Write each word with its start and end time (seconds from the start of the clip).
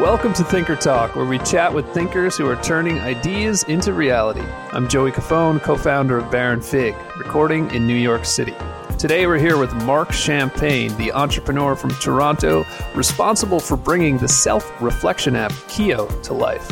Welcome 0.00 0.34
to 0.34 0.44
Thinker 0.44 0.76
Talk, 0.76 1.16
where 1.16 1.24
we 1.24 1.38
chat 1.38 1.72
with 1.72 1.88
thinkers 1.94 2.36
who 2.36 2.46
are 2.50 2.62
turning 2.62 3.00
ideas 3.00 3.62
into 3.62 3.94
reality. 3.94 4.42
I'm 4.72 4.88
Joey 4.88 5.10
Cofone, 5.10 5.58
co 5.62 5.74
founder 5.74 6.18
of 6.18 6.30
Baron 6.30 6.60
Fig, 6.60 6.94
recording 7.16 7.70
in 7.70 7.86
New 7.86 7.94
York 7.94 8.26
City. 8.26 8.54
Today 8.98 9.26
we're 9.26 9.38
here 9.38 9.56
with 9.56 9.72
Mark 9.84 10.12
Champagne, 10.12 10.94
the 10.98 11.12
entrepreneur 11.12 11.74
from 11.74 11.92
Toronto, 11.92 12.66
responsible 12.94 13.58
for 13.58 13.78
bringing 13.78 14.18
the 14.18 14.28
self 14.28 14.70
reflection 14.82 15.34
app 15.34 15.52
Kyo 15.66 16.06
to 16.06 16.34
life. 16.34 16.68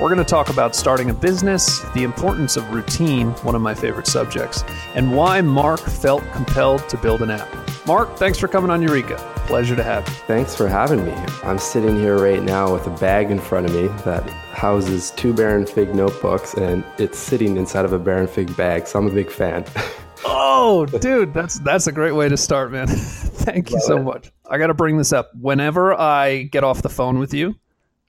We're 0.00 0.14
going 0.14 0.18
to 0.18 0.24
talk 0.24 0.48
about 0.48 0.76
starting 0.76 1.10
a 1.10 1.14
business, 1.14 1.80
the 1.92 2.04
importance 2.04 2.56
of 2.56 2.70
routine, 2.70 3.30
one 3.42 3.56
of 3.56 3.62
my 3.62 3.74
favorite 3.74 4.06
subjects, 4.06 4.62
and 4.94 5.16
why 5.16 5.40
Mark 5.40 5.80
felt 5.80 6.22
compelled 6.30 6.88
to 6.88 6.96
build 6.98 7.20
an 7.20 7.32
app. 7.32 7.48
Mark, 7.84 8.16
thanks 8.16 8.38
for 8.38 8.46
coming 8.46 8.70
on 8.70 8.80
Eureka. 8.80 9.33
Pleasure 9.46 9.76
to 9.76 9.82
have 9.82 10.08
you. 10.08 10.14
Thanks 10.26 10.56
for 10.56 10.68
having 10.68 11.04
me. 11.04 11.12
I'm 11.42 11.58
sitting 11.58 11.96
here 11.96 12.16
right 12.18 12.42
now 12.42 12.72
with 12.72 12.86
a 12.86 12.90
bag 12.98 13.30
in 13.30 13.38
front 13.38 13.66
of 13.66 13.74
me 13.74 13.88
that 14.04 14.28
houses 14.30 15.10
two 15.10 15.34
Baron 15.34 15.66
Fig 15.66 15.94
notebooks, 15.94 16.54
and 16.54 16.82
it's 16.96 17.18
sitting 17.18 17.58
inside 17.58 17.84
of 17.84 17.92
a 17.92 17.98
Baron 17.98 18.26
Fig 18.26 18.56
bag. 18.56 18.86
So 18.86 18.98
I'm 18.98 19.06
a 19.06 19.10
big 19.10 19.30
fan. 19.30 19.66
oh, 20.24 20.86
dude, 20.86 21.34
that's 21.34 21.58
that's 21.58 21.86
a 21.86 21.92
great 21.92 22.12
way 22.12 22.28
to 22.30 22.38
start, 22.38 22.72
man. 22.72 22.86
Thank 22.88 23.70
you 23.70 23.78
so 23.80 24.02
much. 24.02 24.32
I 24.48 24.56
got 24.56 24.68
to 24.68 24.74
bring 24.74 24.96
this 24.96 25.12
up 25.12 25.30
whenever 25.38 25.92
I 25.92 26.44
get 26.44 26.64
off 26.64 26.80
the 26.80 26.88
phone 26.88 27.18
with 27.18 27.34
you, 27.34 27.54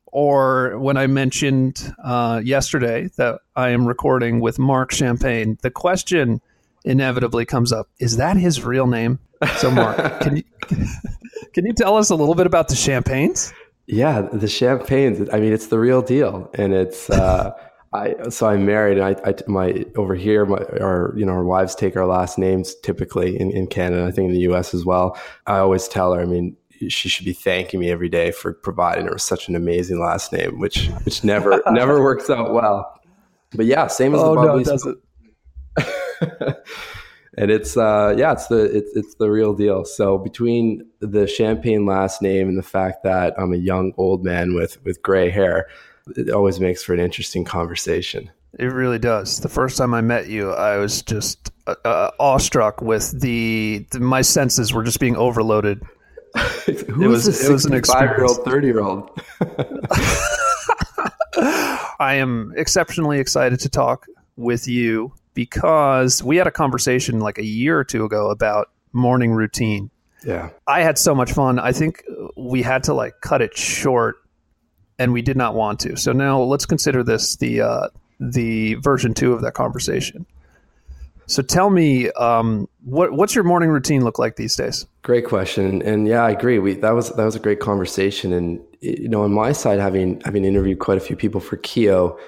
or 0.05 0.79
when 0.79 0.95
I 0.95 1.07
mentioned 1.07 1.93
uh, 2.01 2.41
yesterday 2.43 3.09
that 3.17 3.41
I 3.57 3.69
am 3.69 3.85
recording 3.85 4.39
with 4.39 4.57
Mark 4.57 4.93
Champagne. 4.93 5.57
The 5.61 5.69
question 5.69 6.39
inevitably 6.85 7.45
comes 7.45 7.73
up: 7.73 7.89
Is 7.99 8.15
that 8.17 8.37
his 8.37 8.63
real 8.63 8.87
name? 8.87 9.19
So, 9.57 9.71
Mark, 9.71 10.21
can 10.21 10.37
you 10.37 10.43
can 11.53 11.65
you 11.65 11.73
tell 11.73 11.97
us 11.97 12.09
a 12.09 12.15
little 12.15 12.35
bit 12.35 12.47
about 12.47 12.67
the 12.67 12.75
champagnes? 12.75 13.53
Yeah, 13.87 14.21
the 14.21 14.47
champagnes. 14.47 15.29
I 15.31 15.39
mean, 15.39 15.53
it's 15.53 15.67
the 15.67 15.79
real 15.79 16.01
deal, 16.01 16.49
and 16.53 16.73
it's. 16.73 17.09
Uh, 17.09 17.51
I 17.93 18.29
so 18.29 18.47
I'm 18.47 18.65
married, 18.65 18.97
and 18.97 19.05
I, 19.05 19.29
I 19.29 19.35
my 19.47 19.85
over 19.95 20.15
here, 20.15 20.45
my 20.45 20.57
our 20.81 21.13
you 21.15 21.25
know 21.25 21.31
our 21.31 21.45
wives 21.45 21.75
take 21.75 21.95
our 21.95 22.05
last 22.05 22.37
names 22.37 22.75
typically 22.83 23.39
in, 23.39 23.51
in 23.51 23.67
Canada. 23.67 24.05
I 24.05 24.11
think 24.11 24.27
in 24.27 24.33
the 24.33 24.41
U.S. 24.41 24.73
as 24.73 24.83
well. 24.83 25.17
I 25.47 25.59
always 25.59 25.87
tell 25.87 26.13
her. 26.13 26.19
I 26.19 26.25
mean, 26.25 26.57
she 26.89 27.07
should 27.07 27.25
be 27.25 27.33
thanking 27.33 27.79
me 27.79 27.91
every 27.91 28.09
day 28.09 28.31
for 28.31 28.53
providing 28.53 29.07
her 29.07 29.17
such 29.17 29.47
an 29.47 29.55
amazing 29.55 29.99
last 29.99 30.33
name, 30.33 30.59
which 30.59 30.87
which 31.03 31.23
never 31.23 31.61
never 31.71 32.01
works 32.01 32.29
out 32.29 32.53
well. 32.53 32.99
But 33.53 33.65
yeah, 33.65 33.87
same 33.87 34.13
as 34.13 34.21
oh, 34.21 34.35
the 34.35 34.41
no, 34.41 34.57
it 34.57 34.65
doesn't. 34.65 34.99
And 37.37 37.51
it's 37.51 37.75
uh, 37.75 38.15
yeah, 38.17 38.31
it's 38.31 38.47
the 38.47 38.63
it's 38.63 38.95
it's 38.95 39.15
the 39.15 39.29
real 39.29 39.53
deal. 39.53 39.83
So 39.83 40.17
between 40.17 40.85
the 40.99 41.27
champagne 41.27 41.85
last 41.85 42.21
name 42.21 42.47
and 42.47 42.57
the 42.57 42.63
fact 42.63 43.03
that 43.03 43.33
I'm 43.37 43.53
a 43.53 43.57
young 43.57 43.93
old 43.97 44.23
man 44.23 44.55
with 44.55 44.83
with 44.85 45.01
gray 45.01 45.29
hair, 45.29 45.67
it 46.15 46.29
always 46.29 46.59
makes 46.59 46.83
for 46.83 46.93
an 46.93 46.99
interesting 46.99 47.43
conversation. 47.43 48.31
It 48.57 48.67
really 48.67 48.99
does. 48.99 49.41
The 49.41 49.49
first 49.49 49.77
time 49.77 49.93
I 49.93 49.99
met 49.99 50.29
you, 50.29 50.51
I 50.51 50.77
was 50.77 51.01
just 51.01 51.51
uh, 51.67 51.75
uh 51.83 52.11
awestruck 52.19 52.81
with 52.81 53.19
the, 53.19 53.85
the, 53.91 53.99
my 53.99 54.21
senses 54.21 54.71
were 54.71 54.83
just 54.83 55.01
being 55.01 55.17
overloaded. 55.17 55.83
Who 56.65 57.03
it 57.03 57.07
was 57.07 57.27
it 57.43 57.51
was 57.51 57.65
an 57.65 57.81
five 57.83 58.11
year 58.11 58.23
old, 58.23 58.45
thirty 58.45 58.67
year 58.67 58.79
old. 58.79 59.09
I 61.97 62.15
am 62.15 62.53
exceptionally 62.55 63.19
excited 63.19 63.59
to 63.61 63.69
talk 63.69 64.05
with 64.37 64.67
you 64.67 65.13
because 65.35 66.23
we 66.23 66.37
had 66.37 66.47
a 66.47 66.51
conversation 66.51 67.19
like 67.19 67.37
a 67.37 67.45
year 67.45 67.77
or 67.77 67.83
two 67.83 68.03
ago 68.03 68.31
about 68.31 68.71
morning 68.91 69.31
routine. 69.31 69.91
Yeah. 70.25 70.49
I 70.65 70.81
had 70.81 70.97
so 70.97 71.13
much 71.13 71.31
fun. 71.33 71.59
I 71.59 71.71
think 71.71 72.03
we 72.35 72.63
had 72.63 72.83
to 72.85 72.95
like 72.95 73.21
cut 73.21 73.43
it 73.43 73.55
short 73.55 74.15
and 74.97 75.13
we 75.13 75.21
did 75.21 75.37
not 75.37 75.53
want 75.53 75.79
to. 75.81 75.95
So 75.97 76.11
now 76.13 76.41
let's 76.41 76.65
consider 76.65 77.03
this 77.03 77.35
the 77.35 77.61
uh, 77.61 77.87
the 78.19 78.75
version 78.75 79.13
2 79.13 79.33
of 79.33 79.41
that 79.41 79.53
conversation. 79.53 80.25
So 81.27 81.41
tell 81.41 81.69
me, 81.69 82.11
um, 82.11 82.69
what 82.83 83.11
what's 83.13 83.33
your 83.33 83.43
morning 83.43 83.69
routine 83.69 84.03
look 84.03 84.19
like 84.19 84.35
these 84.35 84.55
days? 84.55 84.85
Great 85.01 85.25
question, 85.25 85.81
and 85.81 86.07
yeah, 86.07 86.23
I 86.23 86.29
agree. 86.29 86.59
We 86.59 86.75
that 86.75 86.91
was 86.91 87.11
that 87.15 87.25
was 87.25 87.35
a 87.35 87.39
great 87.39 87.59
conversation, 87.59 88.31
and 88.31 88.61
you 88.79 89.09
know, 89.09 89.23
on 89.23 89.33
my 89.33 89.51
side, 89.51 89.79
having 89.79 90.21
having 90.21 90.45
interviewed 90.45 90.79
quite 90.79 90.97
a 90.97 91.01
few 91.01 91.15
people 91.15 91.41
for 91.41 91.57
Kyo, 91.57 92.19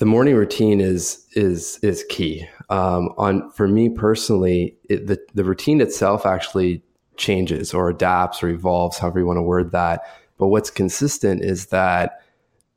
the 0.00 0.06
morning 0.06 0.34
routine 0.34 0.80
is 0.80 1.26
is 1.32 1.78
is 1.82 2.04
key. 2.08 2.48
Um, 2.70 3.10
on 3.18 3.50
for 3.50 3.68
me 3.68 3.90
personally, 3.90 4.76
it, 4.88 5.06
the 5.06 5.20
the 5.34 5.44
routine 5.44 5.80
itself 5.82 6.24
actually 6.24 6.82
changes 7.18 7.74
or 7.74 7.90
adapts 7.90 8.42
or 8.42 8.48
evolves, 8.48 8.98
however 8.98 9.20
you 9.20 9.26
want 9.26 9.36
to 9.36 9.42
word 9.42 9.72
that. 9.72 10.00
But 10.38 10.46
what's 10.46 10.70
consistent 10.70 11.44
is 11.44 11.66
that 11.66 12.22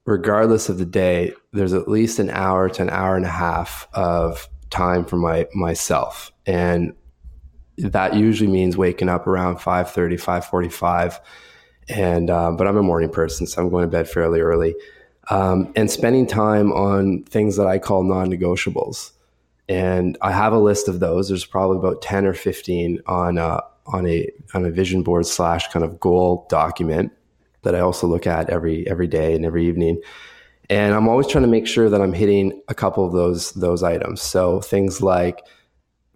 regardless 0.05 0.67
of 0.67 0.79
the 0.79 0.85
day, 0.85 1.33
there's 1.53 1.71
at 1.71 1.87
least 1.87 2.19
an 2.19 2.29
hour 2.29 2.67
to 2.69 2.81
an 2.81 2.89
hour 2.89 3.15
and 3.15 3.25
a 3.25 3.29
half 3.29 3.87
of 3.93 4.49
time 4.69 5.05
for 5.05 5.15
my 5.15 5.47
myself, 5.55 6.33
and 6.45 6.93
that 7.77 8.15
usually 8.15 8.51
means 8.51 8.75
waking 8.75 9.09
up 9.09 9.25
around 9.25 9.57
5.30 9.57 10.21
5.45 10.21 11.19
and 11.89 12.29
uh, 12.29 12.51
but 12.51 12.67
i'm 12.67 12.77
a 12.77 12.83
morning 12.83 13.09
person 13.09 13.47
so 13.47 13.59
i'm 13.59 13.69
going 13.71 13.81
to 13.81 13.87
bed 13.87 14.07
fairly 14.07 14.41
early 14.41 14.75
um, 15.29 15.71
and 15.75 15.89
spending 15.89 16.27
time 16.27 16.71
on 16.71 17.23
things 17.23 17.55
that 17.57 17.67
I 17.67 17.79
call 17.79 18.03
non 18.03 18.29
negotiables. 18.29 19.11
And 19.69 20.17
I 20.21 20.31
have 20.31 20.53
a 20.53 20.59
list 20.59 20.87
of 20.87 20.99
those. 20.99 21.29
There's 21.29 21.45
probably 21.45 21.77
about 21.77 22.01
10 22.01 22.25
or 22.25 22.33
15 22.33 22.99
on 23.05 23.37
a, 23.37 23.61
on 23.87 24.05
a, 24.07 24.29
on 24.53 24.65
a 24.65 24.71
vision 24.71 25.03
board 25.03 25.25
slash 25.25 25.67
kind 25.69 25.85
of 25.85 25.99
goal 25.99 26.45
document 26.49 27.11
that 27.61 27.73
I 27.73 27.79
also 27.79 28.07
look 28.07 28.27
at 28.27 28.49
every, 28.49 28.85
every 28.87 29.07
day 29.07 29.33
and 29.33 29.45
every 29.45 29.65
evening. 29.65 30.01
And 30.69 30.93
I'm 30.93 31.07
always 31.07 31.27
trying 31.27 31.43
to 31.43 31.49
make 31.49 31.67
sure 31.67 31.89
that 31.89 32.01
I'm 32.01 32.13
hitting 32.13 32.61
a 32.67 32.73
couple 32.73 33.05
of 33.05 33.13
those, 33.13 33.51
those 33.53 33.83
items. 33.83 34.21
So 34.21 34.59
things 34.59 35.01
like 35.01 35.41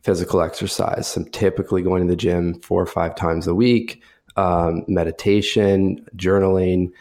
physical 0.03 0.41
exercise. 0.41 1.15
I'm 1.15 1.25
typically 1.31 1.81
going 1.81 2.01
to 2.01 2.09
the 2.09 2.15
gym 2.15 2.59
four 2.61 2.81
or 2.81 2.85
five 2.85 3.15
times 3.15 3.47
a 3.47 3.55
week, 3.55 4.01
um, 4.35 4.83
meditation, 4.87 6.05
journaling, 6.15 6.91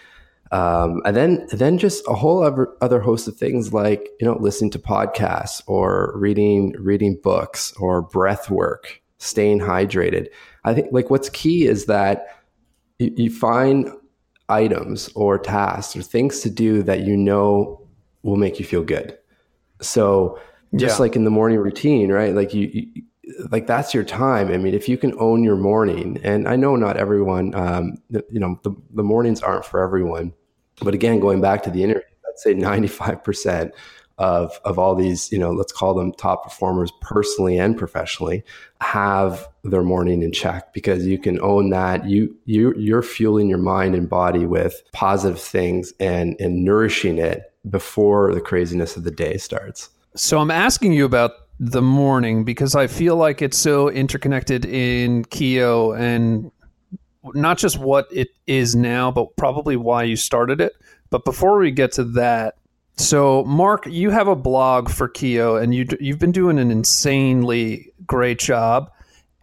um, 0.52 1.02
and 1.04 1.16
then 1.16 1.46
then 1.52 1.78
just 1.78 2.04
a 2.06 2.14
whole 2.14 2.42
other 2.42 2.68
other 2.80 3.00
host 3.00 3.26
of 3.26 3.36
things 3.36 3.72
like 3.72 4.08
you 4.20 4.26
know 4.26 4.36
listening 4.38 4.70
to 4.72 4.78
podcasts 4.78 5.62
or 5.66 6.12
reading 6.16 6.74
reading 6.78 7.18
books 7.22 7.72
or 7.78 8.02
breath 8.02 8.50
work, 8.50 9.02
staying 9.18 9.60
hydrated. 9.60 10.28
I 10.64 10.74
think 10.74 10.88
like 10.92 11.10
what's 11.10 11.28
key 11.30 11.66
is 11.66 11.86
that 11.86 12.26
you, 12.98 13.12
you 13.16 13.30
find 13.30 13.90
items 14.48 15.08
or 15.14 15.38
tasks 15.38 15.96
or 15.96 16.02
things 16.02 16.40
to 16.40 16.50
do 16.50 16.82
that 16.84 17.00
you 17.00 17.16
know 17.16 17.80
will 18.22 18.36
make 18.36 18.58
you 18.60 18.64
feel 18.64 18.82
good. 18.84 19.18
So 19.80 20.38
just 20.74 20.98
yeah. 20.98 21.02
like 21.02 21.16
in 21.16 21.24
the 21.24 21.30
morning 21.30 21.58
routine, 21.58 22.10
right? 22.10 22.34
Like 22.34 22.54
you, 22.54 22.68
you 22.72 23.02
like 23.50 23.66
that's 23.66 23.92
your 23.92 24.04
time. 24.04 24.48
I 24.48 24.56
mean, 24.56 24.74
if 24.74 24.88
you 24.88 24.96
can 24.96 25.14
own 25.18 25.42
your 25.42 25.56
morning, 25.56 26.20
and 26.22 26.46
I 26.46 26.56
know 26.56 26.76
not 26.76 26.96
everyone, 26.96 27.54
um, 27.54 27.96
you 28.10 28.40
know, 28.40 28.58
the, 28.62 28.72
the 28.94 29.02
mornings 29.02 29.42
aren't 29.42 29.64
for 29.64 29.82
everyone. 29.82 30.32
But 30.82 30.94
again, 30.94 31.20
going 31.20 31.40
back 31.40 31.62
to 31.64 31.70
the 31.70 31.82
interview, 31.82 32.02
I'd 32.28 32.38
say 32.38 32.54
95% 32.54 33.72
of, 34.18 34.58
of 34.64 34.78
all 34.78 34.94
these, 34.94 35.30
you 35.32 35.38
know, 35.38 35.50
let's 35.52 35.72
call 35.72 35.94
them 35.94 36.12
top 36.12 36.44
performers 36.44 36.90
personally 37.00 37.58
and 37.58 37.76
professionally 37.76 38.44
have 38.80 39.46
their 39.64 39.82
morning 39.82 40.22
in 40.22 40.32
check 40.32 40.72
because 40.72 41.06
you 41.06 41.18
can 41.18 41.40
own 41.40 41.70
that. 41.70 42.06
You, 42.06 42.34
you, 42.44 42.74
you're 42.76 43.02
fueling 43.02 43.48
your 43.48 43.58
mind 43.58 43.94
and 43.94 44.08
body 44.08 44.46
with 44.46 44.82
positive 44.92 45.40
things 45.40 45.92
and, 46.00 46.36
and 46.40 46.64
nourishing 46.64 47.18
it 47.18 47.52
before 47.68 48.32
the 48.32 48.40
craziness 48.40 48.96
of 48.96 49.04
the 49.04 49.10
day 49.10 49.36
starts. 49.36 49.90
So 50.14 50.38
I'm 50.38 50.50
asking 50.50 50.92
you 50.92 51.04
about 51.04 51.32
the 51.58 51.82
morning 51.82 52.44
because 52.44 52.74
I 52.74 52.86
feel 52.86 53.16
like 53.16 53.40
it's 53.40 53.56
so 53.56 53.88
interconnected 53.88 54.64
in 54.64 55.24
Kyo 55.24 55.92
and 55.92 56.50
not 57.34 57.58
just 57.58 57.78
what 57.78 58.06
it 58.12 58.28
is 58.46 58.76
now, 58.76 59.10
but 59.10 59.36
probably 59.36 59.76
why 59.76 60.02
you 60.02 60.16
started 60.16 60.60
it. 60.60 60.74
But 61.10 61.24
before 61.24 61.58
we 61.58 61.70
get 61.70 61.92
to 61.92 62.04
that, 62.04 62.56
so 62.98 63.44
Mark, 63.44 63.86
you 63.86 64.10
have 64.10 64.28
a 64.28 64.36
blog 64.36 64.88
for 64.88 65.08
Kyo, 65.08 65.56
and 65.56 65.74
you 65.74 65.86
you've 66.00 66.18
been 66.18 66.32
doing 66.32 66.58
an 66.58 66.70
insanely 66.70 67.92
great 68.06 68.38
job 68.38 68.90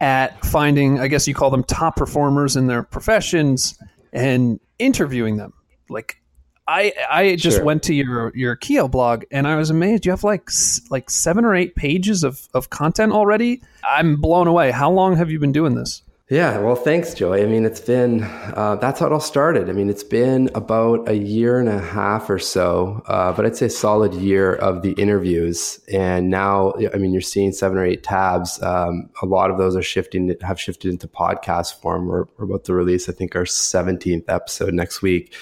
at 0.00 0.44
finding, 0.44 0.98
I 0.98 1.08
guess 1.08 1.28
you 1.28 1.34
call 1.34 1.50
them 1.50 1.64
top 1.64 1.96
performers 1.96 2.56
in 2.56 2.66
their 2.66 2.82
professions 2.82 3.78
and 4.12 4.58
interviewing 4.78 5.36
them. 5.36 5.52
Like 5.88 6.20
I 6.66 6.92
I 7.10 7.36
just 7.36 7.58
sure. 7.58 7.64
went 7.64 7.82
to 7.84 7.94
your 7.94 8.32
your 8.34 8.56
Kyo 8.56 8.88
blog 8.88 9.24
and 9.30 9.46
I 9.46 9.56
was 9.56 9.70
amazed. 9.70 10.06
You 10.06 10.12
have 10.12 10.24
like 10.24 10.48
like 10.90 11.10
seven 11.10 11.44
or 11.44 11.54
eight 11.54 11.74
pages 11.74 12.24
of 12.24 12.48
of 12.54 12.70
content 12.70 13.12
already. 13.12 13.62
I'm 13.86 14.16
blown 14.20 14.46
away. 14.46 14.70
How 14.70 14.90
long 14.90 15.16
have 15.16 15.30
you 15.30 15.38
been 15.38 15.52
doing 15.52 15.74
this? 15.74 16.02
Yeah, 16.30 16.58
well, 16.60 16.74
thanks, 16.74 17.12
Joey. 17.12 17.42
I 17.42 17.46
mean, 17.46 17.66
it's 17.66 17.82
been 17.82 18.22
uh, 18.22 18.78
that's 18.80 19.00
how 19.00 19.06
it 19.06 19.12
all 19.12 19.20
started. 19.20 19.68
I 19.68 19.72
mean, 19.74 19.90
it's 19.90 20.02
been 20.02 20.48
about 20.54 21.06
a 21.06 21.14
year 21.14 21.60
and 21.60 21.68
a 21.68 21.78
half 21.78 22.30
or 22.30 22.38
so, 22.38 23.02
uh, 23.08 23.32
but 23.34 23.44
I'd 23.44 23.56
say 23.56 23.66
a 23.66 23.70
solid 23.70 24.14
year 24.14 24.54
of 24.54 24.80
the 24.80 24.92
interviews. 24.92 25.80
And 25.92 26.30
now, 26.30 26.72
I 26.94 26.96
mean, 26.96 27.12
you're 27.12 27.20
seeing 27.20 27.52
seven 27.52 27.76
or 27.76 27.84
eight 27.84 28.04
tabs. 28.04 28.60
Um, 28.62 29.10
a 29.20 29.26
lot 29.26 29.50
of 29.50 29.58
those 29.58 29.76
are 29.76 29.82
shifting, 29.82 30.34
have 30.40 30.58
shifted 30.58 30.90
into 30.90 31.06
podcast 31.08 31.82
form. 31.82 32.06
We're, 32.06 32.24
we're 32.38 32.46
about 32.46 32.64
to 32.64 32.74
release, 32.74 33.06
I 33.06 33.12
think, 33.12 33.36
our 33.36 33.44
17th 33.44 34.24
episode 34.26 34.72
next 34.72 35.02
week 35.02 35.34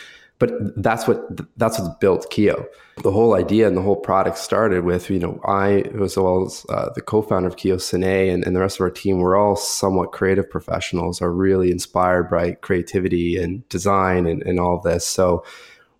but 0.42 0.82
that's 0.82 1.06
what 1.06 1.20
that's 1.56 1.78
what 1.78 2.00
built 2.00 2.28
Kyo. 2.30 2.66
The 3.04 3.12
whole 3.12 3.36
idea 3.36 3.68
and 3.68 3.76
the 3.76 3.80
whole 3.80 3.94
product 3.94 4.38
started 4.38 4.82
with 4.82 5.08
you 5.08 5.20
know 5.20 5.40
I 5.44 5.82
as 6.02 6.16
well 6.16 6.44
as 6.44 6.66
uh, 6.68 6.88
the 6.96 7.00
co-founder 7.00 7.46
of 7.46 7.56
Kyo, 7.56 7.76
Sine, 7.76 8.28
and, 8.28 8.44
and 8.44 8.56
the 8.56 8.58
rest 8.58 8.78
of 8.78 8.80
our 8.80 8.90
team. 8.90 9.20
We're 9.20 9.36
all 9.36 9.54
somewhat 9.54 10.10
creative 10.10 10.50
professionals, 10.50 11.22
are 11.22 11.30
really 11.30 11.70
inspired 11.70 12.28
by 12.28 12.54
creativity 12.54 13.36
and 13.36 13.68
design 13.68 14.26
and, 14.26 14.42
and 14.42 14.58
all 14.58 14.80
this. 14.80 15.06
So 15.06 15.44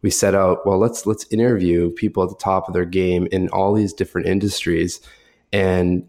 we 0.03 0.11
set 0.11 0.35
out 0.35 0.67
well 0.67 0.79
let's 0.79 1.07
let's 1.07 1.25
interview 1.31 1.93
people 1.93 2.25
at 2.25 2.29
the 2.29 2.35
top 2.35 2.67
of 2.67 2.75
their 2.75 2.85
game 2.85 3.29
in 3.31 3.49
all 3.51 3.73
these 3.73 3.93
different 3.93 4.27
industries 4.27 5.01
and 5.53 6.05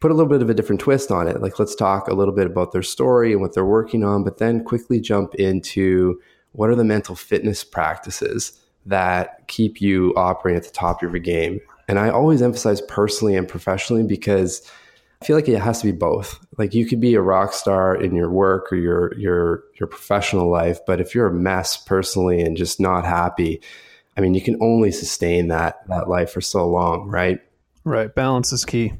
put 0.00 0.10
a 0.10 0.14
little 0.14 0.30
bit 0.30 0.40
of 0.40 0.48
a 0.48 0.54
different 0.54 0.80
twist 0.80 1.10
on 1.10 1.28
it 1.28 1.42
like 1.42 1.58
let's 1.58 1.74
talk 1.74 2.08
a 2.08 2.14
little 2.14 2.34
bit 2.34 2.46
about 2.46 2.72
their 2.72 2.82
story 2.82 3.32
and 3.32 3.42
what 3.42 3.52
they're 3.52 3.66
working 3.66 4.02
on 4.02 4.24
but 4.24 4.38
then 4.38 4.64
quickly 4.64 4.98
jump 4.98 5.34
into 5.34 6.18
what 6.56 6.70
are 6.70 6.74
the 6.74 6.84
mental 6.84 7.14
fitness 7.14 7.62
practices 7.62 8.58
that 8.86 9.46
keep 9.46 9.80
you 9.80 10.14
operating 10.16 10.56
at 10.56 10.64
the 10.64 10.70
top 10.70 11.02
of 11.02 11.10
your 11.10 11.18
game? 11.20 11.60
And 11.88 11.98
I 11.98 12.10
always 12.10 12.42
emphasize 12.42 12.80
personally 12.80 13.36
and 13.36 13.46
professionally 13.46 14.02
because 14.02 14.68
I 15.20 15.24
feel 15.24 15.36
like 15.36 15.48
it 15.48 15.60
has 15.60 15.80
to 15.80 15.86
be 15.86 15.96
both. 15.96 16.38
Like 16.58 16.74
you 16.74 16.86
could 16.86 17.00
be 17.00 17.14
a 17.14 17.20
rock 17.20 17.52
star 17.52 17.94
in 17.94 18.14
your 18.14 18.30
work 18.30 18.72
or 18.72 18.76
your 18.76 19.14
your 19.18 19.64
your 19.78 19.86
professional 19.86 20.50
life, 20.50 20.78
but 20.86 21.00
if 21.00 21.14
you're 21.14 21.26
a 21.26 21.32
mess 21.32 21.76
personally 21.76 22.40
and 22.40 22.56
just 22.56 22.80
not 22.80 23.04
happy, 23.04 23.60
I 24.16 24.20
mean, 24.20 24.34
you 24.34 24.40
can 24.40 24.56
only 24.60 24.92
sustain 24.92 25.48
that 25.48 25.86
that 25.88 26.08
life 26.08 26.32
for 26.32 26.40
so 26.40 26.68
long, 26.68 27.08
right? 27.08 27.40
Right. 27.84 28.12
Balance 28.14 28.52
is 28.52 28.64
key. 28.64 28.94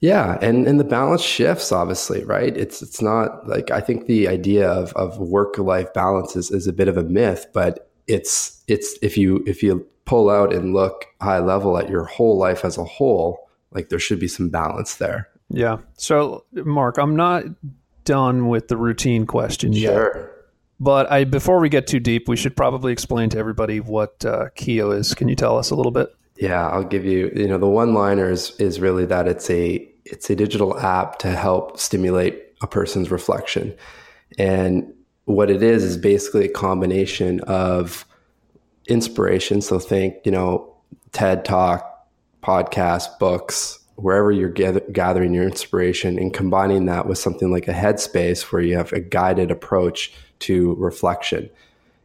Yeah, 0.00 0.38
and 0.40 0.66
and 0.66 0.80
the 0.80 0.84
balance 0.84 1.20
shifts 1.20 1.72
obviously, 1.72 2.24
right? 2.24 2.56
It's 2.56 2.80
it's 2.80 3.02
not 3.02 3.46
like 3.46 3.70
I 3.70 3.80
think 3.80 4.06
the 4.06 4.28
idea 4.28 4.68
of 4.68 4.92
of 4.94 5.18
work 5.18 5.58
life 5.58 5.92
balance 5.92 6.36
is, 6.36 6.50
is 6.50 6.66
a 6.66 6.72
bit 6.72 6.88
of 6.88 6.96
a 6.96 7.02
myth, 7.02 7.46
but 7.52 7.90
it's 8.06 8.62
it's 8.66 8.98
if 9.02 9.18
you 9.18 9.44
if 9.46 9.62
you 9.62 9.86
pull 10.06 10.30
out 10.30 10.52
and 10.52 10.72
look 10.72 11.06
high 11.20 11.38
level 11.38 11.76
at 11.76 11.90
your 11.90 12.04
whole 12.04 12.38
life 12.38 12.64
as 12.64 12.78
a 12.78 12.84
whole, 12.84 13.48
like 13.72 13.90
there 13.90 13.98
should 13.98 14.18
be 14.18 14.28
some 14.28 14.48
balance 14.48 14.96
there. 14.96 15.28
Yeah. 15.50 15.78
So 15.98 16.44
Mark, 16.52 16.96
I'm 16.96 17.14
not 17.14 17.44
done 18.04 18.48
with 18.48 18.68
the 18.68 18.78
routine 18.78 19.26
question 19.26 19.72
sure. 19.74 20.16
yet. 20.16 20.30
But 20.80 21.12
I 21.12 21.24
before 21.24 21.60
we 21.60 21.68
get 21.68 21.86
too 21.86 22.00
deep, 22.00 22.26
we 22.26 22.36
should 22.36 22.56
probably 22.56 22.90
explain 22.90 23.28
to 23.30 23.38
everybody 23.38 23.80
what 23.80 24.24
uh, 24.24 24.48
Kyo 24.54 24.92
is. 24.92 25.14
Can 25.14 25.28
you 25.28 25.36
tell 25.36 25.58
us 25.58 25.70
a 25.70 25.74
little 25.74 25.92
bit? 25.92 26.08
Yeah, 26.36 26.66
I'll 26.68 26.84
give 26.84 27.04
you. 27.04 27.30
You 27.36 27.48
know, 27.48 27.58
the 27.58 27.68
one 27.68 27.92
liner 27.92 28.30
is 28.30 28.58
is 28.58 28.80
really 28.80 29.04
that 29.06 29.28
it's 29.28 29.50
a 29.50 29.86
it's 30.04 30.30
a 30.30 30.36
digital 30.36 30.78
app 30.78 31.18
to 31.20 31.30
help 31.30 31.78
stimulate 31.78 32.42
a 32.60 32.66
person's 32.66 33.10
reflection. 33.10 33.74
And 34.38 34.92
what 35.24 35.50
it 35.50 35.62
is 35.62 35.84
is 35.84 35.96
basically 35.96 36.46
a 36.46 36.52
combination 36.52 37.40
of 37.40 38.04
inspiration. 38.86 39.60
So 39.60 39.78
think, 39.78 40.16
you 40.24 40.32
know, 40.32 40.74
TED 41.12 41.44
Talk, 41.44 41.86
podcast, 42.42 43.18
books, 43.18 43.78
wherever 43.96 44.32
you're 44.32 44.48
gather- 44.48 44.84
gathering 44.92 45.34
your 45.34 45.44
inspiration, 45.44 46.18
and 46.18 46.32
combining 46.32 46.86
that 46.86 47.06
with 47.06 47.18
something 47.18 47.50
like 47.50 47.68
a 47.68 47.72
headspace 47.72 48.50
where 48.50 48.62
you 48.62 48.76
have 48.76 48.92
a 48.92 49.00
guided 49.00 49.50
approach 49.50 50.12
to 50.40 50.74
reflection. 50.76 51.50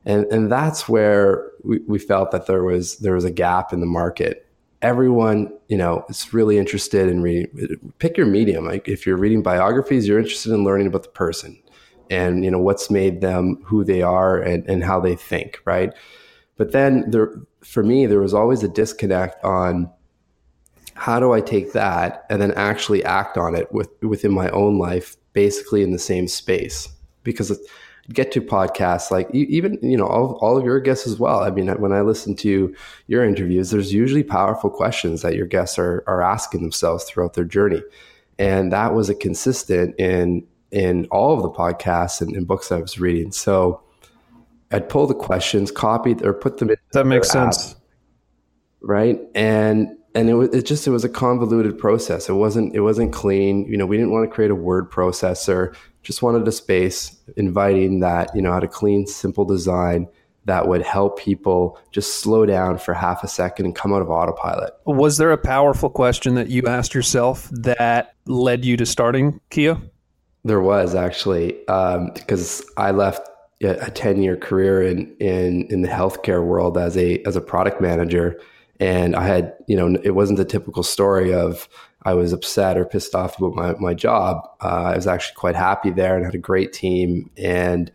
And, 0.06 0.26
and 0.26 0.52
that's 0.52 0.88
where 0.88 1.50
we, 1.64 1.80
we 1.88 1.98
felt 1.98 2.32
that 2.32 2.46
there 2.48 2.64
was 2.64 2.98
there 2.98 3.16
was 3.16 3.24
a 3.24 3.32
gap 3.32 3.74
in 3.74 3.80
the 3.80 3.86
market 3.88 4.45
everyone 4.86 5.52
you 5.68 5.78
know 5.78 6.06
is 6.10 6.34
really 6.34 6.58
interested 6.58 7.10
in 7.10 7.22
reading 7.22 7.48
pick 7.98 8.18
your 8.18 8.28
medium. 8.28 8.66
Like 8.66 8.88
if 8.88 9.06
you're 9.06 9.18
reading 9.18 9.42
biographies 9.42 10.08
you're 10.08 10.20
interested 10.20 10.54
in 10.54 10.64
learning 10.64 10.88
about 10.88 11.04
the 11.04 11.10
person 11.10 11.62
and 12.12 12.46
you 12.46 12.52
know 12.52 12.60
what's 12.60 12.92
made 12.92 13.22
them 13.22 13.58
who 13.66 13.84
they 13.84 14.02
are 14.04 14.40
and, 14.40 14.64
and 14.70 14.84
how 14.84 15.00
they 15.00 15.16
think 15.16 15.60
right? 15.66 15.92
But 16.56 16.72
then 16.72 17.10
there 17.10 17.34
for 17.64 17.84
me 17.84 18.06
there 18.06 18.20
was 18.20 18.34
always 18.34 18.64
a 18.64 18.70
disconnect 18.70 19.44
on 19.44 19.90
how 20.98 21.20
do 21.20 21.34
i 21.34 21.42
take 21.42 21.74
that 21.74 22.26
and 22.30 22.42
then 22.42 22.54
actually 22.54 23.04
act 23.04 23.38
on 23.38 23.54
it 23.54 23.70
with 23.74 23.90
within 24.02 24.32
my 24.32 24.48
own 24.52 24.78
life 24.80 25.18
basically 25.34 25.84
in 25.84 25.92
the 25.92 26.00
same 26.00 26.28
space. 26.28 26.88
Because 27.24 27.52
get 28.14 28.32
to 28.32 28.42
podcasts 28.42 29.10
like 29.10 29.30
even 29.34 29.80
you 29.82 29.98
know 29.98 30.06
all, 30.06 30.38
all 30.42 30.58
of 30.58 30.64
your 30.64 30.80
guests 30.80 31.08
as 31.08 31.18
well 31.18 31.40
i 31.40 31.50
mean 31.50 31.68
when 31.80 31.92
i 31.92 32.02
listen 32.02 32.36
to 32.36 32.74
your 33.08 33.24
interviews 33.24 33.72
there's 33.72 33.92
usually 33.92 34.24
powerful 34.24 34.70
questions 34.70 35.22
that 35.24 35.36
your 35.36 35.48
guests 35.48 35.80
are, 35.80 36.04
are 36.06 36.22
asking 36.22 36.62
themselves 36.62 37.04
throughout 37.06 37.34
their 37.34 37.44
journey 37.44 37.82
and 38.38 38.72
that 38.72 38.94
was 38.94 39.10
a 39.10 39.16
consistent 39.16 39.96
in 40.00 40.46
in 40.72 41.06
all 41.10 41.36
of 41.36 41.42
the 41.42 41.50
podcasts 41.50 42.22
and, 42.22 42.36
and 42.36 42.48
books 42.48 42.72
i 42.72 42.80
was 42.80 43.00
reading 43.00 43.32
so 43.32 43.82
i'd 44.72 44.88
pull 44.88 45.08
the 45.08 45.16
questions 45.16 45.72
copy 45.72 46.16
or 46.24 46.34
put 46.34 46.58
them 46.58 46.70
in 46.70 46.76
that 46.92 47.08
makes 47.08 47.30
sense 47.30 47.72
app, 47.72 47.78
right 48.82 49.20
and 49.34 49.98
and 50.16 50.30
it 50.30 50.34
was 50.34 50.50
it 50.50 50.66
just 50.66 50.88
it 50.88 50.92
was 50.92 51.04
a 51.04 51.10
convoluted 51.10 51.78
process. 51.78 52.30
It 52.30 52.34
wasn't 52.34 52.74
it 52.74 52.80
wasn't 52.80 53.12
clean. 53.12 53.66
You 53.66 53.78
know, 53.78 53.86
we 53.86 53.98
didn't 53.98 54.12
want 54.12 54.28
to 54.28 54.34
create 54.34 54.50
a 54.50 54.56
word 54.56 54.90
processor. 54.90 55.76
Just 56.06 56.22
wanted 56.22 56.48
a 56.48 56.52
space 56.52 57.18
inviting 57.36 58.00
that 58.00 58.34
you 58.36 58.42
know 58.42 58.54
had 58.54 58.64
a 58.64 58.68
clean, 58.68 59.06
simple 59.06 59.44
design 59.44 60.08
that 60.46 60.68
would 60.68 60.84
help 60.84 61.20
people 61.20 61.78
just 61.92 62.22
slow 62.22 62.46
down 62.46 62.78
for 62.78 62.94
half 62.94 63.24
a 63.24 63.28
second 63.28 63.66
and 63.66 63.76
come 63.76 63.92
out 63.92 64.02
of 64.02 64.10
autopilot. 64.10 64.74
Was 64.86 65.18
there 65.18 65.32
a 65.32 65.38
powerful 65.38 65.90
question 65.90 66.36
that 66.36 66.50
you 66.50 66.62
asked 66.68 66.94
yourself 66.94 67.50
that 67.52 68.14
led 68.28 68.64
you 68.64 68.78
to 68.78 68.86
starting 68.86 69.42
Kyo? 69.50 69.82
There 70.44 70.62
was 70.62 70.94
actually 70.94 71.54
because 72.14 72.62
um, 72.62 72.68
I 72.78 72.92
left 72.92 73.28
a 73.62 73.92
ten 73.92 74.22
year 74.22 74.38
career 74.38 74.84
in 74.84 75.16
in 75.20 75.68
in 75.72 75.82
the 75.82 75.90
healthcare 75.90 76.46
world 76.46 76.78
as 76.78 76.96
a 76.96 77.22
as 77.24 77.36
a 77.36 77.42
product 77.42 77.82
manager 77.82 78.40
and 78.80 79.16
I 79.16 79.26
had, 79.26 79.54
you 79.68 79.76
know, 79.76 79.98
it 80.04 80.12
wasn't 80.12 80.38
the 80.38 80.46
typical 80.46 80.84
story 80.84 81.34
of 81.34 81.70
I 82.06 82.14
was 82.14 82.32
upset 82.32 82.78
or 82.78 82.86
pissed 82.86 83.16
off 83.16 83.38
about 83.38 83.56
my, 83.56 83.74
my 83.80 83.94
job. 83.94 84.48
Uh, 84.62 84.92
I 84.94 84.96
was 84.96 85.08
actually 85.08 85.36
quite 85.36 85.56
happy 85.56 85.90
there 85.90 86.16
and 86.16 86.26
had 86.26 86.36
a 86.36 86.40
great 86.40 86.72
team 86.72 87.30
and 87.38 87.92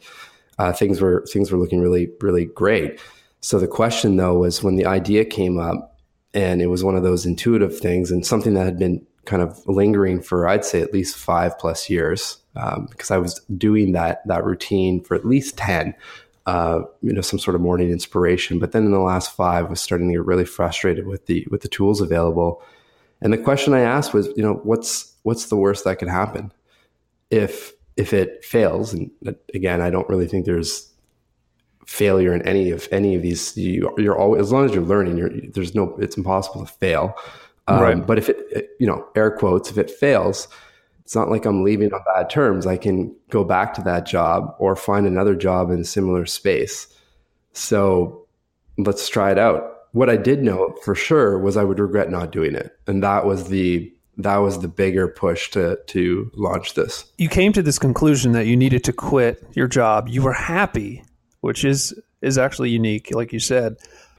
uh, 0.58 0.72
things 0.72 1.00
were 1.00 1.24
things 1.32 1.50
were 1.50 1.58
looking 1.58 1.80
really, 1.80 2.10
really 2.20 2.44
great. 2.44 3.00
So 3.40 3.58
the 3.58 3.68
question 3.68 4.16
though 4.16 4.38
was 4.38 4.62
when 4.62 4.76
the 4.76 4.86
idea 4.86 5.24
came 5.24 5.58
up 5.58 5.98
and 6.34 6.60
it 6.60 6.66
was 6.66 6.84
one 6.84 6.96
of 6.96 7.02
those 7.02 7.24
intuitive 7.24 7.78
things 7.78 8.10
and 8.10 8.26
something 8.26 8.54
that 8.54 8.66
had 8.66 8.78
been 8.78 9.06
kind 9.24 9.42
of 9.42 9.58
lingering 9.66 10.20
for 10.20 10.48
I'd 10.48 10.64
say 10.64 10.82
at 10.82 10.92
least 10.92 11.16
five 11.16 11.58
plus 11.58 11.88
years 11.88 12.38
um, 12.56 12.88
because 12.90 13.10
I 13.10 13.18
was 13.18 13.40
doing 13.56 13.92
that 13.92 14.26
that 14.26 14.44
routine 14.44 15.02
for 15.02 15.14
at 15.14 15.24
least 15.24 15.56
10 15.56 15.94
uh, 16.46 16.82
you 17.02 17.12
know 17.12 17.20
some 17.20 17.38
sort 17.38 17.54
of 17.54 17.60
morning 17.60 17.90
inspiration. 17.90 18.58
But 18.58 18.72
then 18.72 18.84
in 18.84 18.92
the 18.92 18.98
last 18.98 19.34
five, 19.36 19.66
I 19.66 19.68
was 19.68 19.80
starting 19.80 20.08
to 20.08 20.14
get 20.14 20.24
really 20.24 20.44
frustrated 20.44 21.06
with 21.06 21.26
the 21.26 21.46
with 21.50 21.62
the 21.62 21.68
tools 21.68 22.00
available. 22.00 22.62
And 23.22 23.32
the 23.32 23.38
question 23.38 23.74
I 23.74 23.80
asked 23.80 24.14
was, 24.14 24.28
you 24.36 24.42
know, 24.42 24.54
what's 24.62 25.14
what's 25.22 25.46
the 25.46 25.56
worst 25.56 25.84
that 25.84 25.98
could 25.98 26.08
happen 26.08 26.52
if 27.30 27.72
if 27.96 28.12
it 28.12 28.44
fails? 28.44 28.92
And 28.94 29.10
again, 29.54 29.80
I 29.80 29.90
don't 29.90 30.08
really 30.08 30.26
think 30.26 30.46
there's 30.46 30.90
failure 31.86 32.32
in 32.32 32.42
any 32.42 32.70
of 32.70 32.88
any 32.92 33.14
of 33.14 33.22
these. 33.22 33.56
You, 33.56 33.88
are 33.88 34.18
always 34.18 34.42
as 34.42 34.52
long 34.52 34.64
as 34.64 34.74
you're 34.74 34.84
learning, 34.84 35.18
you're, 35.18 35.30
there's 35.52 35.74
no. 35.74 35.96
It's 35.98 36.16
impossible 36.16 36.64
to 36.64 36.72
fail. 36.72 37.14
Um, 37.68 37.80
right. 37.80 38.06
But 38.06 38.18
if 38.18 38.28
it, 38.28 38.70
you 38.80 38.86
know, 38.86 39.06
air 39.14 39.30
quotes, 39.30 39.70
if 39.70 39.78
it 39.78 39.90
fails, 39.90 40.48
it's 41.04 41.14
not 41.14 41.28
like 41.28 41.44
I'm 41.44 41.62
leaving 41.62 41.92
on 41.92 42.00
bad 42.14 42.30
terms. 42.30 42.66
I 42.66 42.76
can 42.76 43.14
go 43.30 43.44
back 43.44 43.74
to 43.74 43.82
that 43.82 44.06
job 44.06 44.54
or 44.58 44.76
find 44.76 45.06
another 45.06 45.34
job 45.34 45.70
in 45.70 45.80
a 45.80 45.84
similar 45.84 46.24
space. 46.26 46.86
So 47.52 48.26
let's 48.78 49.08
try 49.08 49.32
it 49.32 49.38
out. 49.38 49.69
What 49.92 50.10
I 50.10 50.16
did 50.16 50.42
know 50.42 50.76
for 50.82 50.94
sure 50.94 51.38
was 51.38 51.56
I 51.56 51.64
would 51.64 51.78
regret 51.78 52.10
not 52.10 52.32
doing 52.32 52.54
it. 52.54 52.78
And 52.86 53.02
that 53.02 53.24
was 53.26 53.48
the 53.48 53.92
that 54.18 54.36
was 54.36 54.60
the 54.60 54.68
bigger 54.68 55.08
push 55.08 55.50
to 55.50 55.78
to 55.88 56.30
launch 56.34 56.74
this. 56.74 57.04
You 57.18 57.28
came 57.28 57.52
to 57.52 57.62
this 57.62 57.78
conclusion 57.78 58.32
that 58.32 58.46
you 58.46 58.56
needed 58.56 58.84
to 58.84 58.92
quit 58.92 59.42
your 59.52 59.66
job. 59.66 60.08
You 60.08 60.22
were 60.22 60.32
happy, 60.32 61.02
which 61.40 61.64
is 61.64 61.94
is 62.22 62.38
actually 62.38 62.70
unique, 62.70 63.10
like 63.14 63.32
you 63.32 63.40
said. 63.40 63.76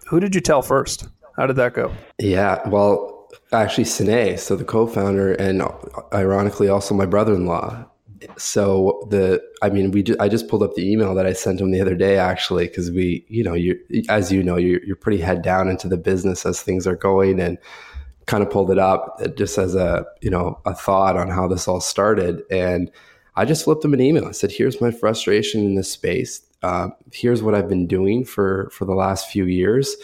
Who 0.08 0.20
did 0.20 0.36
you 0.36 0.42
tell 0.42 0.62
first? 0.62 1.08
How 1.38 1.46
did 1.46 1.56
that 1.56 1.74
go? 1.74 1.94
Yeah, 2.20 2.68
well, 2.68 3.30
actually 3.54 3.86
Sine, 3.86 4.38
so 4.38 4.56
the 4.56 4.66
co-founder, 4.66 5.34
and 5.34 5.64
ironically 6.14 6.68
also 6.68 6.94
my 6.94 7.06
brother-in-law. 7.06 7.86
So 8.38 9.08
the, 9.10 9.42
I 9.62 9.70
mean, 9.70 9.92
we, 9.92 10.04
I 10.20 10.28
just 10.30 10.48
pulled 10.48 10.64
up 10.64 10.76
the 10.76 10.92
email 10.92 11.16
that 11.16 11.26
I 11.26 11.34
sent 11.34 11.60
him 11.60 11.72
the 11.72 11.82
other 11.82 11.96
day, 11.96 12.18
actually, 12.18 12.68
because 12.68 12.92
we, 12.92 13.26
you 13.28 13.44
know, 13.44 13.54
you, 13.54 13.80
as 14.10 14.32
you 14.32 14.44
know, 14.44 14.58
you're, 14.58 14.84
you're 14.84 14.96
pretty 14.96 15.22
head 15.22 15.42
down 15.42 15.68
into 15.68 15.88
the 15.88 15.98
business 15.98 16.46
as 16.46 16.62
things 16.62 16.86
are 16.86 16.96
going, 16.96 17.40
and 17.40 17.58
kind 18.28 18.44
of 18.44 18.50
pulled 18.50 18.72
it 18.72 18.78
up 18.78 19.20
just 19.36 19.58
as 19.58 19.76
a, 19.76 20.06
you 20.22 20.30
know, 20.30 20.60
a 20.66 20.74
thought 20.74 21.18
on 21.18 21.30
how 21.30 21.48
this 21.48 21.68
all 21.68 21.82
started, 21.82 22.44
and 22.52 22.92
I 23.36 23.46
just 23.46 23.64
flipped 23.64 23.84
him 23.84 23.94
an 23.94 24.02
email. 24.02 24.26
I 24.26 24.32
said, 24.32 24.52
"Here's 24.52 24.80
my 24.80 24.92
frustration 24.92 25.66
in 25.66 25.76
this 25.76 25.92
space. 25.92 26.42
Uh, 26.62 26.90
here's 27.12 27.42
what 27.42 27.56
I've 27.56 27.68
been 27.68 27.88
doing 27.88 28.24
for 28.24 28.70
for 28.72 28.86
the 28.86 28.94
last 28.94 29.30
few 29.30 29.46
years." 29.46 29.96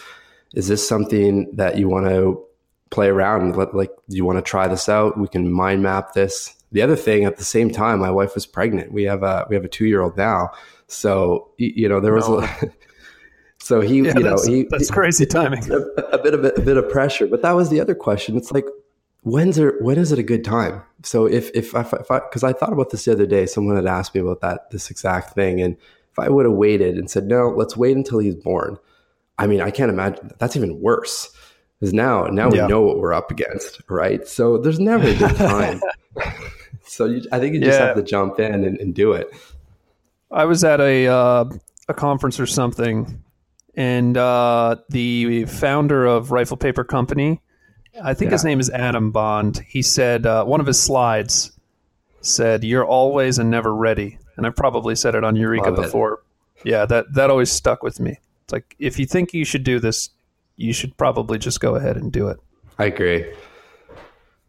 Is 0.54 0.66
this 0.66 0.86
something 0.86 1.50
that 1.54 1.78
you 1.78 1.88
want 1.88 2.06
to 2.06 2.42
play 2.90 3.08
around 3.08 3.54
let, 3.56 3.74
like, 3.74 3.90
do 4.08 4.16
you 4.16 4.24
want 4.24 4.38
to 4.38 4.42
try 4.42 4.66
this 4.66 4.88
out? 4.88 5.18
We 5.18 5.28
can 5.28 5.52
mind 5.52 5.82
map 5.82 6.14
this. 6.14 6.54
The 6.72 6.82
other 6.82 6.96
thing 6.96 7.24
at 7.24 7.36
the 7.36 7.44
same 7.44 7.70
time, 7.70 8.00
my 8.00 8.10
wife 8.10 8.34
was 8.34 8.46
pregnant. 8.46 8.92
We 8.92 9.04
have 9.04 9.22
a, 9.22 9.46
we 9.48 9.56
have 9.56 9.64
a 9.64 9.68
two 9.68 9.86
year 9.86 10.02
old 10.02 10.16
now. 10.16 10.50
So, 10.86 11.50
you 11.58 11.88
know, 11.88 12.00
there 12.00 12.14
was, 12.14 12.28
no. 12.28 12.40
a, 12.40 12.48
So 13.60 13.80
he, 13.80 13.98
Yeah, 13.98 14.14
you 14.16 14.24
know, 14.24 14.30
that's, 14.30 14.46
he 14.46 14.66
that's 14.70 14.90
crazy 14.90 15.26
timing. 15.26 15.70
a, 15.70 15.76
a 15.76 16.22
bit 16.22 16.34
of 16.34 16.44
a, 16.44 16.48
a 16.50 16.60
bit 16.60 16.76
of 16.76 16.88
pressure. 16.88 17.26
But 17.26 17.42
that 17.42 17.52
was 17.52 17.70
the 17.70 17.80
other 17.80 17.94
question. 17.94 18.36
It's 18.36 18.52
like, 18.52 18.64
when's 19.22 19.56
there, 19.56 19.74
when 19.80 19.98
is 19.98 20.12
it 20.12 20.18
a 20.18 20.22
good 20.22 20.44
time? 20.44 20.82
So 21.02 21.26
if 21.26 21.50
if 21.54 21.74
I 21.74 21.82
because 21.82 22.44
I, 22.44 22.48
I, 22.48 22.52
thought 22.52 22.72
about 22.72 22.90
this 22.90 23.04
the 23.04 23.12
other 23.12 23.26
day, 23.26 23.46
someone 23.46 23.76
had 23.76 23.86
asked 23.86 24.14
me 24.14 24.20
about 24.20 24.40
that 24.40 24.70
this 24.70 24.90
exact 24.90 25.34
thing, 25.34 25.60
and 25.60 25.76
if 26.10 26.18
I 26.18 26.28
would 26.28 26.46
have 26.46 26.54
waited 26.54 26.96
and 26.96 27.10
said 27.10 27.26
no, 27.26 27.50
let's 27.50 27.76
wait 27.76 27.96
until 27.96 28.20
he's 28.20 28.36
born. 28.36 28.78
I 29.38 29.46
mean, 29.46 29.60
I 29.60 29.70
can't 29.70 29.90
imagine 29.90 30.30
that's 30.38 30.56
even 30.56 30.80
worse 30.80 31.30
because 31.78 31.92
now 31.92 32.24
now 32.26 32.50
yeah. 32.50 32.62
we 32.62 32.68
know 32.68 32.80
what 32.80 32.98
we're 32.98 33.12
up 33.12 33.30
against, 33.30 33.82
right? 33.88 34.26
So 34.26 34.58
there's 34.58 34.80
never 34.80 35.08
a 35.08 35.14
good 35.14 35.36
time. 35.36 35.80
So 36.88 37.04
you, 37.04 37.22
I 37.32 37.38
think 37.38 37.54
you 37.54 37.60
just 37.60 37.78
yeah. 37.78 37.86
have 37.86 37.96
to 37.96 38.02
jump 38.02 38.40
in 38.40 38.64
and, 38.64 38.78
and, 38.78 38.94
do 38.94 39.12
it. 39.12 39.30
I 40.30 40.44
was 40.44 40.64
at 40.64 40.80
a 40.80 41.06
uh, 41.06 41.44
a 41.88 41.94
conference 41.94 42.40
or 42.40 42.46
something, 42.46 43.22
and 43.74 44.16
uh, 44.16 44.76
the 44.88 45.44
founder 45.46 46.06
of 46.06 46.30
Rifle 46.32 46.56
Paper 46.56 46.84
Company, 46.84 47.40
I 48.02 48.14
think 48.14 48.30
yeah. 48.30 48.34
his 48.34 48.44
name 48.44 48.60
is 48.60 48.70
Adam 48.70 49.10
Bond. 49.10 49.58
He 49.66 49.82
said 49.82 50.26
uh, 50.26 50.44
one 50.44 50.60
of 50.60 50.66
his 50.66 50.80
slides 50.80 51.52
said, 52.20 52.64
"You're 52.64 52.86
always 52.86 53.38
and 53.38 53.50
never 53.50 53.74
ready," 53.74 54.18
and 54.36 54.46
I've 54.46 54.56
probably 54.56 54.94
said 54.94 55.14
it 55.14 55.24
on 55.24 55.36
Eureka 55.36 55.70
Love 55.70 55.76
before. 55.76 56.20
It. 56.64 56.70
Yeah, 56.70 56.86
that 56.86 57.12
that 57.14 57.30
always 57.30 57.50
stuck 57.50 57.82
with 57.82 58.00
me. 58.00 58.18
It's 58.44 58.52
like 58.52 58.76
if 58.78 58.98
you 58.98 59.06
think 59.06 59.32
you 59.32 59.44
should 59.44 59.64
do 59.64 59.80
this, 59.80 60.10
you 60.56 60.72
should 60.72 60.96
probably 60.96 61.38
just 61.38 61.60
go 61.60 61.74
ahead 61.76 61.96
and 61.96 62.12
do 62.12 62.28
it. 62.28 62.38
I 62.78 62.86
agree. 62.86 63.24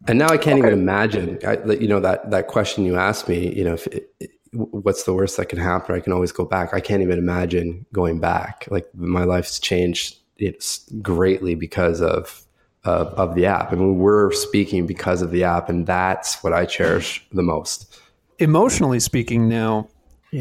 And 0.08 0.18
now 0.18 0.28
I 0.28 0.38
can't 0.38 0.58
okay. 0.58 0.68
even 0.68 0.78
imagine, 0.78 1.38
I, 1.46 1.58
you 1.72 1.88
know, 1.88 2.00
that 2.00 2.30
that 2.30 2.46
question 2.46 2.84
you 2.84 2.96
asked 2.96 3.28
me. 3.28 3.54
You 3.54 3.64
know, 3.64 3.74
if 3.74 3.86
it, 3.88 4.10
what's 4.52 5.04
the 5.04 5.12
worst 5.12 5.36
that 5.36 5.46
can 5.46 5.58
happen? 5.58 5.94
I 5.94 6.00
can 6.00 6.12
always 6.12 6.32
go 6.32 6.44
back. 6.44 6.72
I 6.72 6.80
can't 6.80 7.02
even 7.02 7.18
imagine 7.18 7.84
going 7.92 8.18
back. 8.18 8.66
Like 8.70 8.88
my 8.94 9.24
life's 9.24 9.58
changed 9.58 10.16
it's 10.40 10.88
greatly 11.02 11.54
because 11.54 12.00
of, 12.00 12.42
of 12.84 13.08
of 13.08 13.34
the 13.34 13.46
app. 13.46 13.72
I 13.72 13.76
mean, 13.76 13.98
we're 13.98 14.32
speaking 14.32 14.86
because 14.86 15.22
of 15.22 15.30
the 15.30 15.44
app, 15.44 15.68
and 15.68 15.86
that's 15.86 16.42
what 16.42 16.52
I 16.52 16.64
cherish 16.64 17.24
the 17.32 17.42
most. 17.42 18.00
Emotionally 18.38 19.00
speaking, 19.00 19.48
now, 19.48 19.88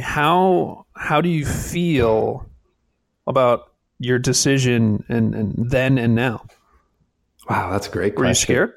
how 0.02 0.86
how 0.96 1.22
do 1.22 1.30
you 1.30 1.46
feel 1.46 2.46
about 3.28 3.74
your 4.00 4.18
decision 4.18 5.04
and, 5.10 5.36
and 5.36 5.70
then 5.70 5.98
and 5.98 6.16
now? 6.16 6.46
Wow, 7.50 7.72
that's 7.72 7.88
a 7.88 7.92
great 7.92 8.16
question. 8.16 8.24
Were 8.24 8.30
you 8.30 8.36
scared? 8.36 8.74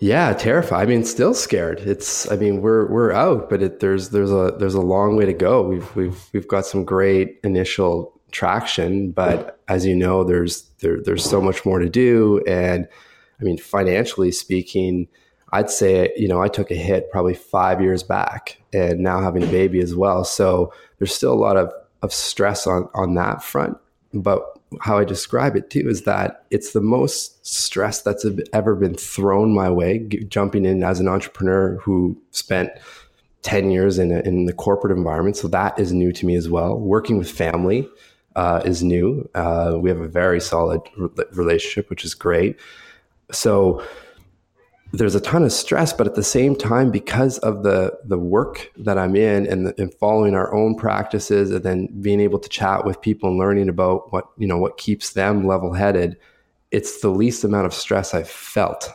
Yeah, 0.00 0.32
terrified. 0.32 0.82
I 0.82 0.86
mean, 0.86 1.04
still 1.04 1.34
scared. 1.34 1.80
It's. 1.80 2.30
I 2.30 2.36
mean, 2.36 2.62
we're 2.62 2.86
we're 2.86 3.10
out, 3.10 3.50
but 3.50 3.62
it, 3.62 3.80
there's 3.80 4.10
there's 4.10 4.30
a 4.30 4.54
there's 4.56 4.74
a 4.74 4.80
long 4.80 5.16
way 5.16 5.26
to 5.26 5.32
go. 5.32 5.62
We've 5.62 5.96
we've 5.96 6.30
we've 6.32 6.46
got 6.46 6.66
some 6.66 6.84
great 6.84 7.40
initial 7.42 8.12
traction, 8.30 9.10
but 9.10 9.58
as 9.66 9.84
you 9.84 9.96
know, 9.96 10.22
there's 10.22 10.62
there 10.80 11.00
there's 11.02 11.24
so 11.24 11.40
much 11.40 11.66
more 11.66 11.80
to 11.80 11.88
do. 11.88 12.40
And 12.46 12.86
I 13.40 13.44
mean, 13.44 13.58
financially 13.58 14.30
speaking, 14.30 15.08
I'd 15.52 15.70
say 15.70 16.12
you 16.16 16.28
know 16.28 16.40
I 16.40 16.46
took 16.46 16.70
a 16.70 16.76
hit 16.76 17.10
probably 17.10 17.34
five 17.34 17.80
years 17.82 18.04
back, 18.04 18.62
and 18.72 19.00
now 19.00 19.20
having 19.20 19.42
a 19.42 19.48
baby 19.48 19.80
as 19.80 19.96
well. 19.96 20.22
So 20.24 20.72
there's 20.98 21.14
still 21.14 21.32
a 21.32 21.34
lot 21.34 21.56
of 21.56 21.72
of 22.02 22.12
stress 22.12 22.68
on 22.68 22.88
on 22.94 23.14
that 23.14 23.42
front. 23.42 23.76
But 24.14 24.57
how 24.80 24.98
I 24.98 25.04
describe 25.04 25.56
it 25.56 25.70
too 25.70 25.88
is 25.88 26.02
that 26.02 26.44
it's 26.50 26.72
the 26.72 26.80
most 26.80 27.46
stress 27.46 28.02
that's 28.02 28.26
ever 28.52 28.74
been 28.74 28.94
thrown 28.94 29.54
my 29.54 29.70
way. 29.70 29.98
Jumping 30.28 30.64
in 30.64 30.82
as 30.82 31.00
an 31.00 31.08
entrepreneur 31.08 31.76
who 31.76 32.20
spent 32.32 32.70
10 33.42 33.70
years 33.70 33.98
in, 33.98 34.12
a, 34.12 34.20
in 34.20 34.44
the 34.44 34.52
corporate 34.52 34.96
environment. 34.96 35.36
So 35.36 35.48
that 35.48 35.78
is 35.78 35.92
new 35.92 36.12
to 36.12 36.26
me 36.26 36.34
as 36.34 36.48
well. 36.48 36.78
Working 36.78 37.18
with 37.18 37.30
family 37.30 37.88
uh, 38.36 38.62
is 38.64 38.82
new. 38.82 39.28
Uh, 39.34 39.76
we 39.80 39.88
have 39.88 40.00
a 40.00 40.08
very 40.08 40.40
solid 40.40 40.80
re- 40.96 41.24
relationship, 41.32 41.88
which 41.88 42.04
is 42.04 42.14
great. 42.14 42.58
So 43.32 43.82
there's 44.92 45.14
a 45.14 45.20
ton 45.20 45.42
of 45.42 45.52
stress, 45.52 45.92
but 45.92 46.06
at 46.06 46.14
the 46.14 46.22
same 46.22 46.56
time, 46.56 46.90
because 46.90 47.38
of 47.38 47.62
the 47.62 47.98
the 48.04 48.18
work 48.18 48.70
that 48.78 48.96
I'm 48.98 49.14
in 49.16 49.46
and, 49.46 49.66
the, 49.66 49.74
and, 49.76 49.92
following 49.94 50.34
our 50.34 50.54
own 50.54 50.76
practices, 50.76 51.50
and 51.50 51.62
then 51.62 51.88
being 52.00 52.20
able 52.20 52.38
to 52.38 52.48
chat 52.48 52.86
with 52.86 53.00
people 53.00 53.28
and 53.28 53.38
learning 53.38 53.68
about 53.68 54.12
what 54.12 54.28
you 54.38 54.46
know 54.46 54.58
what 54.58 54.78
keeps 54.78 55.10
them 55.10 55.46
level 55.46 55.74
headed, 55.74 56.16
it's 56.70 57.00
the 57.00 57.10
least 57.10 57.44
amount 57.44 57.66
of 57.66 57.74
stress 57.74 58.14
I've 58.14 58.30
felt, 58.30 58.90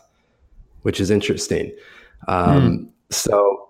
which 0.81 0.99
is 0.99 1.11
interesting. 1.11 1.71
Um, 2.27 2.61
mm. 2.61 2.89
So 3.11 3.69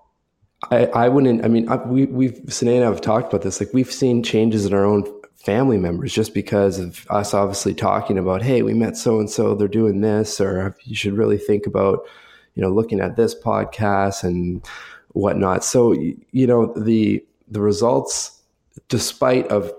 I, 0.71 0.85
I 0.85 1.09
wouldn't. 1.09 1.43
I 1.43 1.49
mean, 1.49 1.67
I, 1.67 1.75
we 1.75 2.05
we've 2.05 2.39
Sinead 2.45 2.77
and 2.77 2.85
I 2.85 2.87
have 2.87 3.01
talked 3.01 3.33
about 3.33 3.41
this. 3.43 3.59
Like 3.59 3.73
we've 3.73 3.91
seen 3.91 4.23
changes 4.23 4.65
in 4.65 4.73
our 4.73 4.85
own 4.85 5.03
family 5.43 5.77
members 5.77 6.13
just 6.13 6.33
because 6.33 6.79
of 6.79 7.05
us 7.09 7.33
obviously 7.33 7.73
talking 7.73 8.17
about, 8.17 8.41
hey, 8.41 8.61
we 8.61 8.73
met 8.73 8.95
so 8.95 9.19
and 9.19 9.29
so, 9.29 9.53
they're 9.53 9.67
doing 9.67 9.99
this, 10.01 10.39
or 10.39 10.75
you 10.85 10.95
should 10.95 11.17
really 11.17 11.37
think 11.37 11.65
about, 11.65 12.07
you 12.55 12.61
know, 12.61 12.69
looking 12.69 13.01
at 13.01 13.17
this 13.17 13.35
podcast 13.35 14.23
and 14.23 14.65
whatnot. 15.09 15.63
So, 15.63 15.93
you 15.93 16.47
know, 16.47 16.73
the 16.73 17.23
the 17.49 17.61
results, 17.61 18.41
despite 18.87 19.47
of 19.47 19.71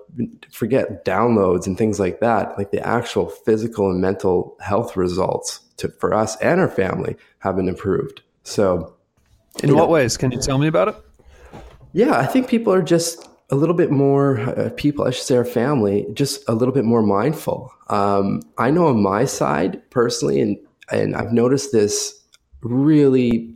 forget 0.50 1.04
downloads 1.04 1.66
and 1.66 1.78
things 1.78 1.98
like 1.98 2.20
that, 2.20 2.56
like 2.58 2.70
the 2.70 2.86
actual 2.86 3.28
physical 3.28 3.90
and 3.90 4.00
mental 4.00 4.56
health 4.60 4.96
results 4.96 5.60
to, 5.78 5.88
for 5.88 6.14
us 6.14 6.36
and 6.36 6.60
our 6.60 6.68
family 6.68 7.16
have 7.38 7.56
been 7.56 7.68
improved. 7.68 8.22
So, 8.42 8.94
in 9.62 9.74
what 9.74 9.84
know, 9.84 9.90
ways? 9.90 10.16
Can 10.18 10.30
you 10.30 10.40
tell 10.40 10.58
me 10.58 10.66
about 10.66 10.88
it? 10.88 10.96
Yeah, 11.92 12.18
I 12.18 12.26
think 12.26 12.48
people 12.48 12.72
are 12.72 12.82
just 12.82 13.28
a 13.54 13.56
little 13.56 13.74
bit 13.74 13.92
more 13.92 14.40
uh, 14.40 14.70
people, 14.76 15.06
I 15.06 15.10
should 15.10 15.24
say, 15.24 15.36
our 15.36 15.44
family, 15.44 16.06
just 16.12 16.46
a 16.48 16.54
little 16.54 16.74
bit 16.74 16.84
more 16.84 17.02
mindful. 17.02 17.72
Um, 17.88 18.42
I 18.58 18.70
know 18.70 18.88
on 18.88 19.00
my 19.00 19.24
side 19.24 19.80
personally, 19.90 20.40
and 20.40 20.58
and 20.90 21.14
I've 21.14 21.32
noticed 21.32 21.70
this 21.72 22.20
really, 22.62 23.54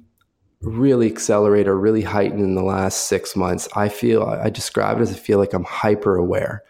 really 0.63 1.11
accelerate 1.11 1.67
or 1.67 1.77
really 1.77 2.03
heighten 2.03 2.39
in 2.39 2.55
the 2.55 2.63
last 2.63 3.09
six 3.09 3.35
months. 3.35 3.69
I 3.75 3.89
feel 3.89 4.23
I 4.23 4.51
describe 4.51 4.99
it 4.99 5.03
as 5.03 5.13
I 5.13 5.17
feel 5.17 5.39
like 5.39 5.53
I'm 5.53 5.65
hyper 5.65 6.17
aware, 6.17 6.63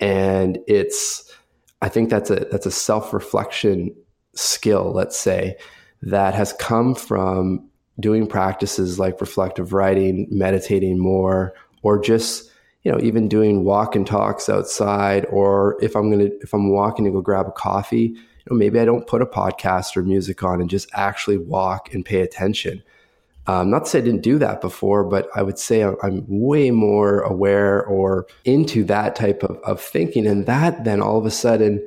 and 0.00 0.58
it's 0.66 1.32
I 1.80 1.88
think 1.88 2.10
that's 2.10 2.30
a 2.30 2.46
that's 2.50 2.66
a 2.66 2.72
self 2.72 3.14
reflection 3.14 3.94
skill, 4.34 4.92
let's 4.92 5.16
say, 5.16 5.56
that 6.02 6.34
has 6.34 6.52
come 6.54 6.96
from 6.96 7.68
doing 8.00 8.26
practices 8.26 8.98
like 8.98 9.20
reflective 9.20 9.72
writing, 9.72 10.26
meditating 10.30 10.98
more, 10.98 11.54
or 11.82 12.00
just 12.00 12.47
you 12.88 12.94
know 12.94 13.00
even 13.02 13.28
doing 13.28 13.64
walk 13.64 13.94
and 13.94 14.06
talks 14.06 14.48
outside 14.48 15.26
or 15.26 15.76
if 15.82 15.94
i'm 15.94 16.10
to 16.10 16.32
if 16.40 16.54
i'm 16.54 16.70
walking 16.70 17.04
to 17.04 17.10
go 17.10 17.20
grab 17.20 17.46
a 17.46 17.52
coffee 17.52 18.14
you 18.14 18.46
know 18.50 18.56
maybe 18.56 18.80
i 18.80 18.84
don't 18.86 19.06
put 19.06 19.20
a 19.20 19.26
podcast 19.26 19.94
or 19.94 20.02
music 20.02 20.42
on 20.42 20.58
and 20.58 20.70
just 20.70 20.88
actually 20.94 21.36
walk 21.36 21.92
and 21.92 22.06
pay 22.06 22.22
attention. 22.22 22.82
Um, 23.46 23.70
not 23.70 23.84
to 23.84 23.90
say 23.90 23.98
i 23.98 24.02
didn't 24.02 24.22
do 24.22 24.38
that 24.38 24.62
before 24.62 25.04
but 25.04 25.28
i 25.34 25.42
would 25.42 25.58
say 25.58 25.82
i'm 25.82 26.24
way 26.28 26.70
more 26.70 27.20
aware 27.20 27.84
or 27.84 28.26
into 28.46 28.84
that 28.84 29.14
type 29.14 29.42
of, 29.42 29.58
of 29.64 29.82
thinking 29.82 30.26
and 30.26 30.46
that 30.46 30.84
then 30.84 31.02
all 31.02 31.18
of 31.18 31.26
a 31.26 31.30
sudden 31.30 31.86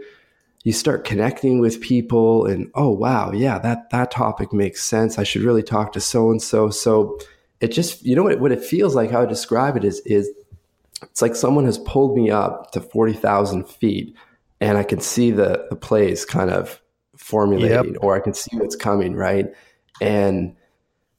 you 0.64 0.72
start 0.72 1.04
connecting 1.04 1.60
with 1.60 1.82
people 1.82 2.46
and 2.46 2.70
oh 2.76 2.92
wow 2.92 3.32
yeah 3.32 3.58
that 3.58 3.90
that 3.90 4.12
topic 4.12 4.54
makes 4.54 4.84
sense. 4.84 5.18
I 5.18 5.24
should 5.24 5.42
really 5.42 5.64
talk 5.64 5.94
to 5.94 6.00
so 6.00 6.30
and 6.30 6.40
so. 6.40 6.70
So 6.70 7.18
it 7.60 7.70
just 7.70 8.04
you 8.06 8.16
know 8.16 8.24
what 8.24 8.40
what 8.40 8.52
it 8.52 8.64
feels 8.64 8.94
like 8.94 9.10
how 9.10 9.24
I 9.24 9.26
describe 9.26 9.76
it 9.76 9.84
is 9.84 10.02
is 10.06 10.30
it's 11.04 11.22
like 11.22 11.36
someone 11.36 11.66
has 11.66 11.78
pulled 11.80 12.16
me 12.16 12.30
up 12.30 12.72
to 12.72 12.82
forty 12.82 13.14
thousand 13.14 13.68
feet, 13.68 14.16
and 14.60 14.78
I 14.78 14.84
can 14.84 15.00
see 15.00 15.32
the 15.32 15.68
the 15.70 15.76
plays 15.76 16.26
kind 16.26 16.50
of 16.50 16.82
formulating, 17.18 17.94
yep. 17.94 18.04
or 18.04 18.16
I 18.16 18.20
can 18.20 18.34
see 18.34 18.58
what's 18.58 18.76
coming, 18.76 19.16
right? 19.16 19.48
And 20.00 20.56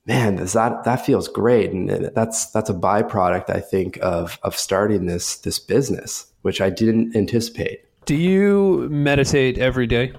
man, 0.06 0.36
does 0.36 0.52
that 0.52 0.84
that 0.84 1.04
feels 1.04 1.28
great, 1.28 1.70
and 1.72 1.88
that's 2.14 2.50
that's 2.50 2.70
a 2.70 2.74
byproduct, 2.74 3.50
I 3.50 3.60
think, 3.60 3.98
of 4.02 4.38
of 4.42 4.56
starting 4.56 5.06
this 5.06 5.36
this 5.36 5.58
business, 5.58 6.26
which 6.42 6.60
I 6.60 6.70
didn't 6.70 7.16
anticipate. 7.16 7.84
Do 8.04 8.16
you 8.16 8.88
meditate 8.90 9.58
every 9.58 9.86
day? 9.86 10.12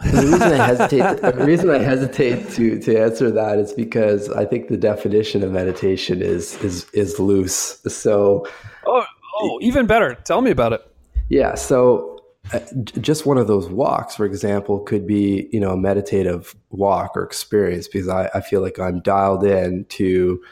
The 0.00 0.22
reason 0.22 0.42
I 0.42 0.66
hesitate, 0.66 1.22
the 1.22 1.44
reason 1.44 1.70
I 1.70 1.78
hesitate 1.78 2.50
to 2.50 2.78
to 2.80 3.00
answer 3.00 3.30
that 3.30 3.58
is 3.58 3.72
because 3.72 4.28
I 4.30 4.44
think 4.44 4.68
the 4.68 4.76
definition 4.76 5.42
of 5.42 5.52
meditation 5.52 6.20
is 6.20 6.62
is 6.62 6.86
is 6.90 7.18
loose. 7.18 7.80
So, 7.88 8.46
oh, 8.86 9.04
oh, 9.40 9.58
even 9.62 9.86
better. 9.86 10.14
Tell 10.14 10.42
me 10.42 10.50
about 10.50 10.74
it. 10.74 10.82
Yeah. 11.28 11.54
So, 11.54 12.22
uh, 12.52 12.60
just 13.00 13.24
one 13.24 13.38
of 13.38 13.46
those 13.46 13.68
walks, 13.68 14.14
for 14.14 14.26
example, 14.26 14.80
could 14.80 15.06
be 15.06 15.48
you 15.50 15.60
know 15.60 15.70
a 15.70 15.76
meditative 15.78 16.54
walk 16.70 17.16
or 17.16 17.24
experience 17.24 17.88
because 17.88 18.08
I, 18.08 18.28
I 18.34 18.42
feel 18.42 18.60
like 18.60 18.78
I'm 18.78 19.00
dialed 19.00 19.44
in 19.44 19.86
to 19.90 20.42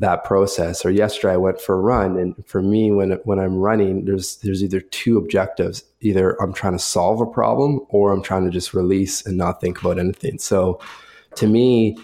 that 0.00 0.24
process. 0.24 0.84
Or 0.84 0.90
yesterday 0.90 1.34
I 1.34 1.36
went 1.36 1.60
for 1.60 1.74
a 1.74 1.80
run, 1.80 2.18
and 2.18 2.34
for 2.46 2.62
me, 2.62 2.90
when 2.90 3.12
when 3.24 3.38
I'm 3.38 3.56
running, 3.56 4.04
there's 4.04 4.36
there's 4.36 4.62
either 4.62 4.80
two 4.80 5.18
objectives: 5.18 5.84
either 6.00 6.40
I'm 6.42 6.52
trying 6.52 6.74
to 6.74 6.78
solve 6.78 7.20
a 7.20 7.26
problem, 7.26 7.80
or 7.88 8.12
I'm 8.12 8.22
trying 8.22 8.44
to 8.44 8.50
just 8.50 8.74
release 8.74 9.24
and 9.24 9.36
not 9.36 9.60
think 9.60 9.80
about 9.80 9.98
anything. 9.98 10.38
So, 10.38 10.80
to 11.36 11.46
me, 11.46 11.98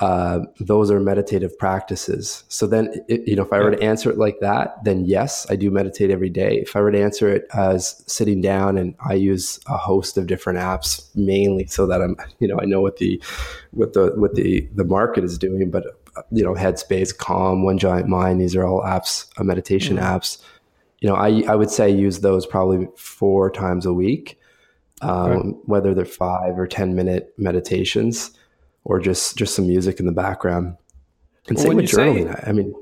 uh, 0.00 0.40
those 0.58 0.90
are 0.90 0.98
meditative 0.98 1.58
practices. 1.58 2.44
So 2.48 2.66
then, 2.66 2.90
it, 3.06 3.28
you 3.28 3.36
know, 3.36 3.42
if 3.42 3.52
I 3.52 3.60
were 3.60 3.70
to 3.70 3.82
answer 3.82 4.10
it 4.10 4.16
like 4.16 4.40
that, 4.40 4.82
then 4.82 5.04
yes, 5.04 5.46
I 5.50 5.56
do 5.56 5.70
meditate 5.70 6.10
every 6.10 6.30
day. 6.30 6.56
If 6.56 6.74
I 6.74 6.80
were 6.80 6.90
to 6.90 7.00
answer 7.00 7.28
it 7.28 7.46
as 7.52 8.02
sitting 8.06 8.40
down 8.40 8.78
and 8.78 8.94
I 9.06 9.12
use 9.12 9.60
a 9.66 9.76
host 9.76 10.16
of 10.16 10.26
different 10.26 10.58
apps, 10.58 11.14
mainly 11.14 11.66
so 11.66 11.86
that 11.86 12.00
I'm, 12.00 12.16
you 12.38 12.48
know, 12.48 12.58
I 12.58 12.64
know 12.64 12.80
what 12.80 12.96
the, 12.96 13.22
what 13.72 13.92
the, 13.92 14.12
what 14.16 14.36
the, 14.36 14.66
the 14.74 14.84
market 14.84 15.22
is 15.22 15.36
doing, 15.36 15.70
but 15.70 15.99
you 16.30 16.44
know, 16.44 16.54
Headspace, 16.54 17.16
Calm, 17.16 17.64
One 17.64 17.78
Giant 17.78 18.08
Mind, 18.08 18.40
these 18.40 18.56
are 18.56 18.66
all 18.66 18.82
apps, 18.82 19.26
uh, 19.38 19.44
meditation 19.44 19.96
mm-hmm. 19.96 20.06
apps. 20.06 20.42
You 21.00 21.08
know, 21.08 21.14
I, 21.14 21.42
I 21.48 21.54
would 21.54 21.70
say 21.70 21.90
use 21.90 22.20
those 22.20 22.46
probably 22.46 22.88
four 22.96 23.50
times 23.50 23.86
a 23.86 23.92
week, 23.92 24.38
um, 25.00 25.30
okay. 25.30 25.48
whether 25.64 25.94
they're 25.94 26.04
five 26.04 26.58
or 26.58 26.66
10 26.66 26.94
minute 26.94 27.32
meditations 27.38 28.32
or 28.84 29.00
just 29.00 29.36
just 29.36 29.54
some 29.54 29.66
music 29.66 30.00
in 30.00 30.06
the 30.06 30.12
background. 30.12 30.76
And 31.48 31.56
well, 31.56 31.66
same 31.66 31.76
with 31.76 31.86
journaling. 31.86 32.34
Say, 32.34 32.44
I 32.46 32.52
mean, 32.52 32.74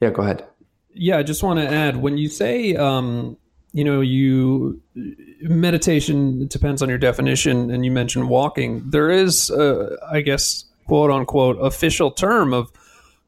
yeah, 0.00 0.10
go 0.10 0.22
ahead. 0.22 0.46
Yeah, 0.92 1.18
I 1.18 1.22
just 1.22 1.42
want 1.42 1.60
to 1.60 1.68
add 1.68 1.96
when 1.96 2.18
you 2.18 2.28
say 2.28 2.74
um, 2.74 3.36
you 3.72 3.84
know 3.84 4.00
you 4.00 4.80
meditation 5.42 6.46
depends 6.48 6.82
on 6.82 6.88
your 6.88 6.98
definition, 6.98 7.70
and 7.70 7.84
you 7.84 7.90
mentioned 7.90 8.28
walking. 8.28 8.88
There 8.90 9.10
is, 9.10 9.50
I 9.50 10.22
guess, 10.22 10.64
quote 10.90 11.12
unquote, 11.12 11.56
official 11.60 12.10
term 12.10 12.52
of 12.52 12.72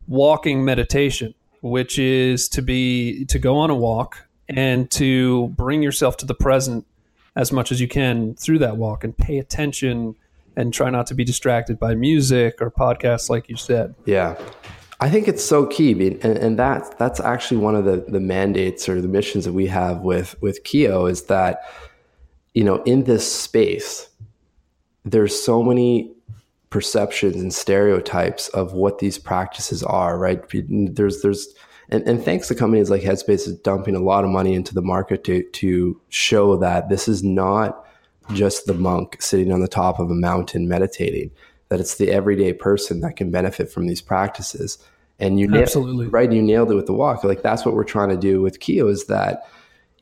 walking 0.09 0.64
meditation, 0.64 1.33
which 1.61 1.97
is 1.97 2.49
to 2.49 2.61
be 2.61 3.25
to 3.26 3.38
go 3.38 3.57
on 3.57 3.71
a 3.71 3.75
walk 3.76 4.26
and 4.49 4.90
to 4.90 5.47
bring 5.50 5.81
yourself 5.81 6.16
to 6.16 6.26
the 6.26 6.35
present 6.35 6.85
as 7.37 7.52
much 7.52 7.71
as 7.71 7.81
you 7.81 7.87
can 7.87 8.35
through 8.35 8.59
that 8.59 8.76
walk 8.76 9.04
and 9.04 9.16
pay 9.16 9.38
attention 9.38 10.16
and 10.57 10.75
try 10.75 10.90
not 10.90 11.07
to 11.07 11.14
be 11.14 11.23
distracted 11.23 11.78
by 11.78 11.95
music 11.95 12.61
or 12.61 12.69
podcasts, 12.69 13.31
like 13.31 13.49
you 13.49 13.57
said. 13.57 13.95
Yeah. 14.07 14.37
I 14.99 15.09
think 15.09 15.28
it's 15.28 15.45
so 15.45 15.64
key, 15.64 15.92
and, 15.92 16.37
and 16.37 16.59
that 16.59 16.99
that's 16.99 17.21
actually 17.21 17.59
one 17.59 17.76
of 17.76 17.85
the, 17.85 18.04
the 18.09 18.19
mandates 18.19 18.88
or 18.88 19.00
the 19.00 19.07
missions 19.07 19.45
that 19.45 19.52
we 19.52 19.69
have 19.69 20.00
with 20.00 20.35
with 20.42 20.64
Kyo 20.64 21.07
is 21.07 21.26
that 21.26 21.62
you 22.54 22.64
know 22.64 22.83
in 22.83 23.04
this 23.04 23.25
space 23.33 24.09
there's 25.04 25.40
so 25.40 25.62
many 25.62 26.12
perceptions 26.73 27.37
and 27.37 27.52
stereotypes 27.52 28.49
of 28.49 28.73
what 28.73 28.99
these 28.99 29.19
practices 29.19 29.83
are. 29.85 30.19
Right? 30.19 30.43
There's 30.50 31.23
there's 31.23 31.55
and, 31.91 32.02
and 32.09 32.25
thanks 32.25 32.49
to 32.49 32.55
companies 32.55 32.91
like 32.91 33.02
Headspace 33.02 33.47
is 33.47 33.59
dumping 33.59 33.95
a 33.95 34.00
lot 34.00 34.25
of 34.25 34.31
money 34.31 34.55
into 34.55 34.75
the 34.75 34.83
market 34.83 35.23
to 35.25 35.43
to 35.43 36.00
show 36.09 36.57
that 36.57 36.88
this 36.88 37.07
is 37.07 37.23
not 37.23 37.87
just 38.33 38.67
the 38.67 38.75
monk 38.75 39.21
sitting 39.21 39.52
on 39.52 39.61
the 39.61 39.69
top 39.69 40.00
of 40.00 40.11
a 40.11 40.14
mountain 40.14 40.67
meditating, 40.67 41.31
that 41.69 41.81
it's 41.81 41.97
the 41.97 42.11
everyday 42.11 42.52
person 42.52 43.00
that 43.00 43.17
can 43.17 43.31
benefit 43.31 43.71
from 43.71 43.87
these 43.87 44.00
practices. 44.00 44.79
And 45.19 45.38
you 45.38 45.55
absolutely 45.55 46.05
nailed, 46.07 46.12
right. 46.12 46.33
You 46.33 46.43
nailed 46.43 46.71
it 46.71 46.75
with 46.75 46.87
the 46.87 46.95
walk. 46.95 47.23
Like 47.23 47.43
that's 47.43 47.64
what 47.64 47.75
we're 47.75 47.85
trying 47.85 48.09
to 48.09 48.17
do 48.17 48.41
with 48.41 48.61
Kyo 48.61 48.88
is 48.88 49.07
that 49.07 49.47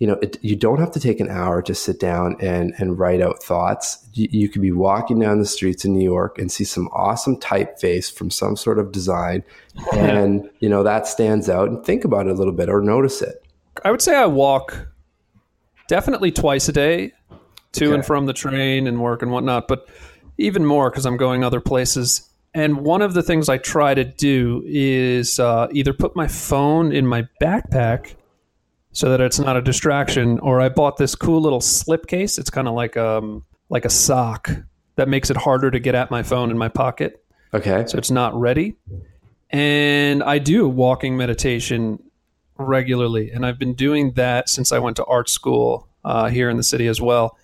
you 0.00 0.07
know 0.07 0.14
it, 0.23 0.38
you 0.42 0.57
don't 0.57 0.80
have 0.80 0.90
to 0.92 0.99
take 0.99 1.21
an 1.21 1.28
hour 1.28 1.61
to 1.62 1.75
sit 1.75 2.00
down 2.00 2.37
and 2.40 2.75
and 2.78 2.99
write 2.99 3.21
out 3.21 3.42
thoughts. 3.42 4.09
You, 4.14 4.28
you 4.30 4.49
could 4.49 4.62
be 4.62 4.73
walking 4.73 5.21
down 5.21 5.38
the 5.38 5.47
streets 5.47 5.85
in 5.85 5.92
New 5.92 6.02
York 6.02 6.38
and 6.38 6.50
see 6.50 6.64
some 6.64 6.88
awesome 6.88 7.37
typeface 7.37 8.12
from 8.12 8.30
some 8.30 8.57
sort 8.57 8.78
of 8.78 8.92
design, 8.92 9.45
and 9.95 10.49
you 10.61 10.71
know 10.71 10.83
that 10.83 11.07
stands 11.07 11.50
out. 11.50 11.69
And 11.69 11.85
think 11.85 12.04
about 12.04 12.26
it 12.26 12.30
a 12.30 12.35
little 12.35 12.54
bit 12.54 12.71
or 12.71 12.80
notice 12.80 13.21
it. 13.21 13.45
I 13.85 13.90
would 13.90 14.00
say 14.00 14.16
I 14.16 14.26
walk 14.26 14.88
definitely 15.87 16.33
twice 16.33 16.69
a 16.69 16.73
day 16.73 17.12
to 17.73 17.87
okay. 17.87 17.95
and 17.95 18.04
from 18.04 18.25
the 18.25 18.33
train 18.33 18.87
and 18.87 19.02
work 19.02 19.21
and 19.21 19.30
whatnot, 19.30 19.69
but 19.69 19.87
even 20.38 20.64
more 20.64 20.90
because 20.90 21.04
I'm 21.04 21.19
going 21.19 21.45
other 21.45 21.61
places. 21.61 22.26
And 22.54 22.78
one 22.78 23.02
of 23.02 23.12
the 23.12 23.23
things 23.23 23.49
I 23.49 23.59
try 23.59 23.95
to 23.95 24.04
do 24.04 24.62
is 24.66 25.39
uh, 25.39 25.69
either 25.73 25.93
put 25.93 26.17
my 26.17 26.26
phone 26.26 26.91
in 26.91 27.06
my 27.06 27.28
backpack 27.41 28.15
so 28.93 29.11
that 29.11 29.21
it's 29.21 29.39
not 29.39 29.57
a 29.57 29.63
distraction, 29.63 30.39
or 30.41 30.61
I 30.61 30.69
bought 30.69 30.97
this 30.97 31.15
cool 31.15 31.41
little 31.41 31.61
slip 31.61 32.07
case. 32.07 32.39
It's 32.39 32.50
kind 32.50 32.69
of 32.69 32.75
like 32.75 32.97
um 32.97 33.45
like 33.69 33.85
a 33.85 33.91
sock 33.91 34.50
that 34.97 35.09
makes 35.09 35.31
it 35.31 35.37
harder 35.37 35.71
to 35.71 35.79
get 35.79 35.95
at 35.95 36.11
my 36.11 36.23
phone 36.23 36.50
in 36.50 36.59
my 36.59 36.69
pocket. 36.69 37.25
Okay. 37.55 37.85
So 37.87 37.99
it's 37.99 38.11
not 38.11 38.39
ready. 38.39 38.76
And 39.50 40.23
I 40.23 40.39
do 40.39 40.69
walking 40.69 41.17
meditation 41.17 42.03
regularly, 42.59 43.31
and 43.31 43.45
I've 43.47 43.59
been 43.59 43.75
doing 43.75 44.13
that 44.13 44.49
since 44.49 44.71
I 44.71 44.79
went 44.79 44.97
to 44.97 45.05
art 45.07 45.29
school 45.29 45.89
uh, 46.05 46.29
here 46.29 46.50
in 46.50 46.57
the 46.57 46.63
city 46.63 46.87
as 46.87 47.00
well 47.00 47.37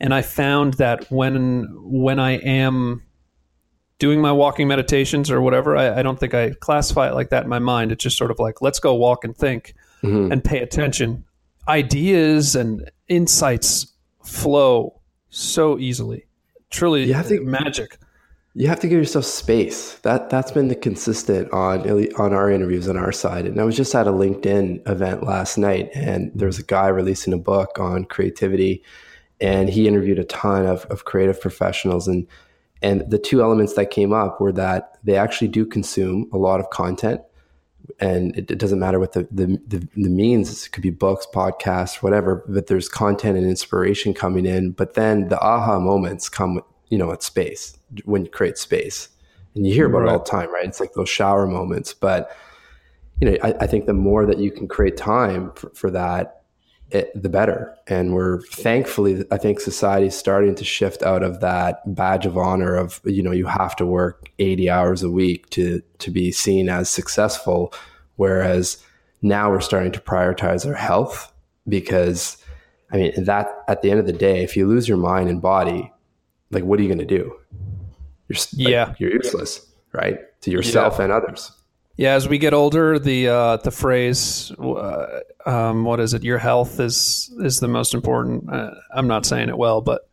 and 0.00 0.14
I 0.14 0.22
found 0.22 0.74
that 0.74 1.10
when 1.10 1.68
when 1.82 2.18
I 2.18 2.32
am 2.38 3.02
doing 3.98 4.20
my 4.22 4.32
walking 4.32 4.66
meditations 4.66 5.30
or 5.30 5.42
whatever, 5.42 5.76
I, 5.76 5.98
I, 5.98 6.02
don't 6.02 6.18
think 6.18 6.32
I 6.32 6.52
classify 6.58 7.10
it 7.10 7.14
like 7.14 7.28
that 7.30 7.42
in 7.42 7.50
my 7.50 7.58
mind. 7.58 7.92
It's 7.92 8.02
just 8.02 8.16
sort 8.16 8.30
of 8.30 8.38
like 8.38 8.62
let's 8.62 8.80
go 8.80 8.94
walk 8.94 9.24
and 9.24 9.36
think 9.36 9.74
mm-hmm. 10.02 10.32
and 10.32 10.42
pay 10.42 10.58
attention. 10.58 11.24
Ideas 11.68 12.56
and 12.56 12.90
insights 13.08 13.92
flow 14.24 15.00
so 15.28 15.78
easily. 15.78 16.26
Truly, 16.70 17.04
you 17.04 17.14
have 17.14 17.28
to, 17.28 17.40
magic. 17.42 17.98
You 18.54 18.68
have 18.68 18.80
to 18.80 18.88
give 18.88 18.98
yourself 18.98 19.24
space. 19.24 19.94
That 19.98 20.30
that's 20.30 20.52
been 20.52 20.68
the 20.68 20.74
consistent 20.74 21.52
on 21.52 21.80
on 22.14 22.32
our 22.32 22.50
interviews 22.50 22.88
on 22.88 22.96
our 22.96 23.12
side. 23.12 23.46
And 23.46 23.60
I 23.60 23.64
was 23.64 23.76
just 23.76 23.94
at 23.94 24.06
a 24.06 24.12
LinkedIn 24.12 24.88
event 24.88 25.24
last 25.24 25.58
night, 25.58 25.90
and 25.94 26.30
there 26.34 26.46
was 26.46 26.58
a 26.58 26.64
guy 26.64 26.88
releasing 26.88 27.32
a 27.32 27.38
book 27.38 27.78
on 27.78 28.04
creativity 28.04 28.82
and 29.40 29.70
he 29.70 29.88
interviewed 29.88 30.18
a 30.18 30.24
ton 30.24 30.66
of, 30.66 30.84
of 30.86 31.04
creative 31.04 31.40
professionals 31.40 32.06
and 32.06 32.26
and 32.82 33.10
the 33.10 33.18
two 33.18 33.42
elements 33.42 33.74
that 33.74 33.90
came 33.90 34.14
up 34.14 34.40
were 34.40 34.52
that 34.52 34.96
they 35.04 35.14
actually 35.14 35.48
do 35.48 35.66
consume 35.66 36.26
a 36.32 36.38
lot 36.38 36.60
of 36.60 36.70
content 36.70 37.20
and 37.98 38.36
it, 38.36 38.50
it 38.50 38.58
doesn't 38.58 38.78
matter 38.78 38.98
what 38.98 39.12
the, 39.12 39.26
the, 39.30 39.60
the, 39.66 39.86
the, 39.96 40.08
means 40.08 40.66
it 40.66 40.72
could 40.72 40.82
be 40.82 40.90
books 40.90 41.26
podcasts 41.32 42.02
whatever 42.02 42.44
but 42.48 42.66
there's 42.66 42.88
content 42.88 43.36
and 43.36 43.46
inspiration 43.46 44.14
coming 44.14 44.46
in 44.46 44.70
but 44.72 44.94
then 44.94 45.28
the 45.28 45.40
aha 45.40 45.78
moments 45.78 46.28
come 46.28 46.60
you 46.88 46.98
know 46.98 47.12
at 47.12 47.22
space 47.22 47.78
when 48.04 48.24
you 48.24 48.30
create 48.30 48.58
space 48.58 49.08
and 49.54 49.66
you 49.66 49.74
hear 49.74 49.86
about 49.86 50.00
right. 50.00 50.08
it 50.08 50.12
all 50.12 50.18
the 50.18 50.24
time 50.24 50.52
right 50.52 50.66
it's 50.66 50.80
like 50.80 50.92
those 50.94 51.08
shower 51.08 51.46
moments 51.46 51.94
but 51.94 52.36
you 53.20 53.30
know 53.30 53.36
I, 53.42 53.54
I 53.60 53.66
think 53.66 53.86
the 53.86 53.94
more 53.94 54.26
that 54.26 54.38
you 54.38 54.50
can 54.50 54.68
create 54.68 54.96
time 54.96 55.52
for, 55.52 55.70
for 55.70 55.90
that 55.90 56.39
it, 56.90 57.10
the 57.20 57.28
better. 57.28 57.76
And 57.86 58.14
we're 58.14 58.42
thankfully, 58.42 59.24
I 59.30 59.38
think 59.38 59.60
society 59.60 60.06
is 60.06 60.16
starting 60.16 60.54
to 60.56 60.64
shift 60.64 61.02
out 61.02 61.22
of 61.22 61.40
that 61.40 61.94
badge 61.94 62.26
of 62.26 62.36
honor 62.36 62.74
of, 62.74 63.00
you 63.04 63.22
know, 63.22 63.32
you 63.32 63.46
have 63.46 63.76
to 63.76 63.86
work 63.86 64.30
80 64.38 64.70
hours 64.70 65.02
a 65.02 65.10
week 65.10 65.48
to, 65.50 65.82
to 65.98 66.10
be 66.10 66.32
seen 66.32 66.68
as 66.68 66.88
successful. 66.88 67.72
Whereas 68.16 68.82
now 69.22 69.50
we're 69.50 69.60
starting 69.60 69.92
to 69.92 70.00
prioritize 70.00 70.66
our 70.66 70.74
health 70.74 71.32
because, 71.68 72.36
I 72.92 72.96
mean, 72.96 73.24
that 73.24 73.48
at 73.68 73.82
the 73.82 73.90
end 73.90 74.00
of 74.00 74.06
the 74.06 74.12
day, 74.12 74.42
if 74.42 74.56
you 74.56 74.66
lose 74.66 74.88
your 74.88 74.98
mind 74.98 75.28
and 75.28 75.40
body, 75.40 75.92
like, 76.50 76.64
what 76.64 76.78
are 76.78 76.82
you 76.82 76.88
going 76.88 76.98
to 76.98 77.04
do? 77.04 77.34
You're, 78.28 78.38
yeah. 78.52 78.84
Like, 78.86 79.00
you're 79.00 79.12
useless, 79.12 79.66
right? 79.92 80.18
To 80.42 80.50
yourself 80.50 80.96
yeah. 80.98 81.04
and 81.04 81.12
others. 81.12 81.52
Yeah, 82.00 82.14
as 82.14 82.26
we 82.26 82.38
get 82.38 82.54
older, 82.54 82.98
the 82.98 83.28
uh, 83.28 83.56
the 83.58 83.70
phrase 83.70 84.50
uh, 84.58 85.20
um, 85.44 85.84
"what 85.84 86.00
is 86.00 86.14
it? 86.14 86.24
Your 86.24 86.38
health 86.38 86.80
is 86.80 87.30
is 87.40 87.58
the 87.58 87.68
most 87.68 87.92
important." 87.92 88.50
Uh, 88.50 88.70
I'm 88.94 89.06
not 89.06 89.26
saying 89.26 89.50
it 89.50 89.58
well, 89.58 89.82
but 89.82 90.08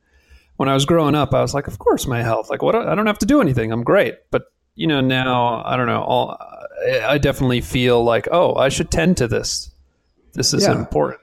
when 0.57 0.67
I 0.67 0.73
was 0.73 0.83
growing 0.83 1.15
up, 1.15 1.33
I 1.33 1.39
was 1.39 1.53
like, 1.53 1.65
"Of 1.65 1.79
course, 1.79 2.05
my 2.05 2.21
health. 2.21 2.49
Like, 2.49 2.61
what? 2.61 2.75
I 2.75 2.93
don't 2.93 3.05
have 3.05 3.19
to 3.19 3.25
do 3.25 3.39
anything. 3.39 3.71
I'm 3.71 3.85
great." 3.85 4.15
But 4.31 4.51
you 4.75 4.85
know, 4.85 4.99
now 4.99 5.63
I 5.63 5.77
don't 5.77 5.87
know. 5.87 6.01
All, 6.01 6.37
I 7.05 7.17
definitely 7.19 7.61
feel 7.61 8.03
like, 8.03 8.27
oh, 8.33 8.55
I 8.55 8.67
should 8.67 8.91
tend 8.91 9.15
to 9.17 9.27
this. 9.29 9.71
This 10.33 10.53
is 10.53 10.63
yeah. 10.63 10.77
important. 10.77 11.21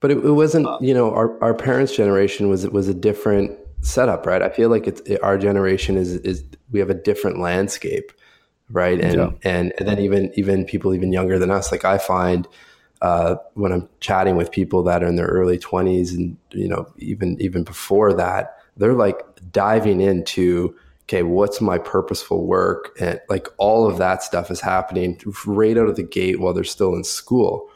But 0.00 0.12
it, 0.12 0.24
it 0.24 0.32
wasn't. 0.32 0.66
Uh, 0.66 0.78
you 0.80 0.94
know, 0.94 1.12
our 1.12 1.38
our 1.44 1.52
parents' 1.52 1.94
generation 1.94 2.48
was 2.48 2.64
it 2.64 2.72
was 2.72 2.88
a 2.88 2.94
different 2.94 3.54
setup, 3.82 4.24
right? 4.24 4.40
I 4.40 4.48
feel 4.48 4.70
like 4.70 4.86
it's 4.86 5.02
it, 5.02 5.22
our 5.22 5.36
generation 5.36 5.98
is 5.98 6.14
is 6.14 6.42
we 6.70 6.78
have 6.80 6.88
a 6.88 6.94
different 6.94 7.38
landscape 7.38 8.12
right? 8.70 9.00
And, 9.00 9.14
yeah. 9.14 9.30
and 9.42 9.72
and 9.78 9.88
then 9.88 9.98
even 9.98 10.32
even 10.34 10.64
people 10.64 10.94
even 10.94 11.12
younger 11.12 11.38
than 11.38 11.50
us, 11.50 11.70
like 11.70 11.84
I 11.84 11.98
find 11.98 12.48
uh, 13.02 13.36
when 13.54 13.72
I'm 13.72 13.88
chatting 14.00 14.36
with 14.36 14.50
people 14.50 14.82
that 14.84 15.02
are 15.02 15.06
in 15.06 15.16
their 15.16 15.26
early 15.26 15.58
20s 15.58 16.12
and 16.12 16.36
you 16.50 16.68
know 16.68 16.86
even 16.98 17.36
even 17.40 17.64
before 17.64 18.12
that, 18.14 18.56
they're 18.76 18.94
like 18.94 19.22
diving 19.52 20.00
into 20.00 20.74
okay, 21.04 21.22
what's 21.22 21.60
my 21.60 21.76
purposeful 21.76 22.46
work, 22.46 22.96
and 22.98 23.20
like 23.28 23.48
all 23.58 23.86
of 23.86 23.98
that 23.98 24.22
stuff 24.22 24.50
is 24.50 24.60
happening 24.60 25.20
right 25.44 25.76
out 25.76 25.88
of 25.88 25.96
the 25.96 26.02
gate 26.02 26.40
while 26.40 26.54
they're 26.54 26.64
still 26.64 26.94
in 26.94 27.04
school, 27.04 27.68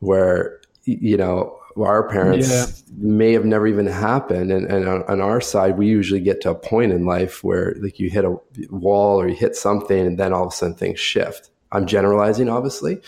where 0.00 0.60
you 0.84 1.16
know 1.16 1.56
our 1.76 2.08
parents 2.08 2.48
yeah. 2.48 2.94
may 2.96 3.32
have 3.32 3.44
never 3.44 3.66
even 3.66 3.86
happened. 3.86 4.52
And, 4.52 4.66
and 4.70 4.88
on, 4.88 5.02
on, 5.04 5.20
our 5.20 5.40
side, 5.40 5.76
we 5.76 5.86
usually 5.86 6.20
get 6.20 6.40
to 6.42 6.50
a 6.50 6.54
point 6.54 6.92
in 6.92 7.04
life 7.04 7.42
where 7.42 7.74
like 7.80 7.98
you 7.98 8.10
hit 8.10 8.24
a 8.24 8.36
wall 8.70 9.20
or 9.20 9.28
you 9.28 9.34
hit 9.34 9.56
something 9.56 10.06
and 10.06 10.18
then 10.18 10.32
all 10.32 10.46
of 10.46 10.52
a 10.52 10.56
sudden 10.56 10.76
things 10.76 11.00
shift. 11.00 11.50
I'm 11.72 11.86
generalizing, 11.86 12.48
obviously, 12.48 13.00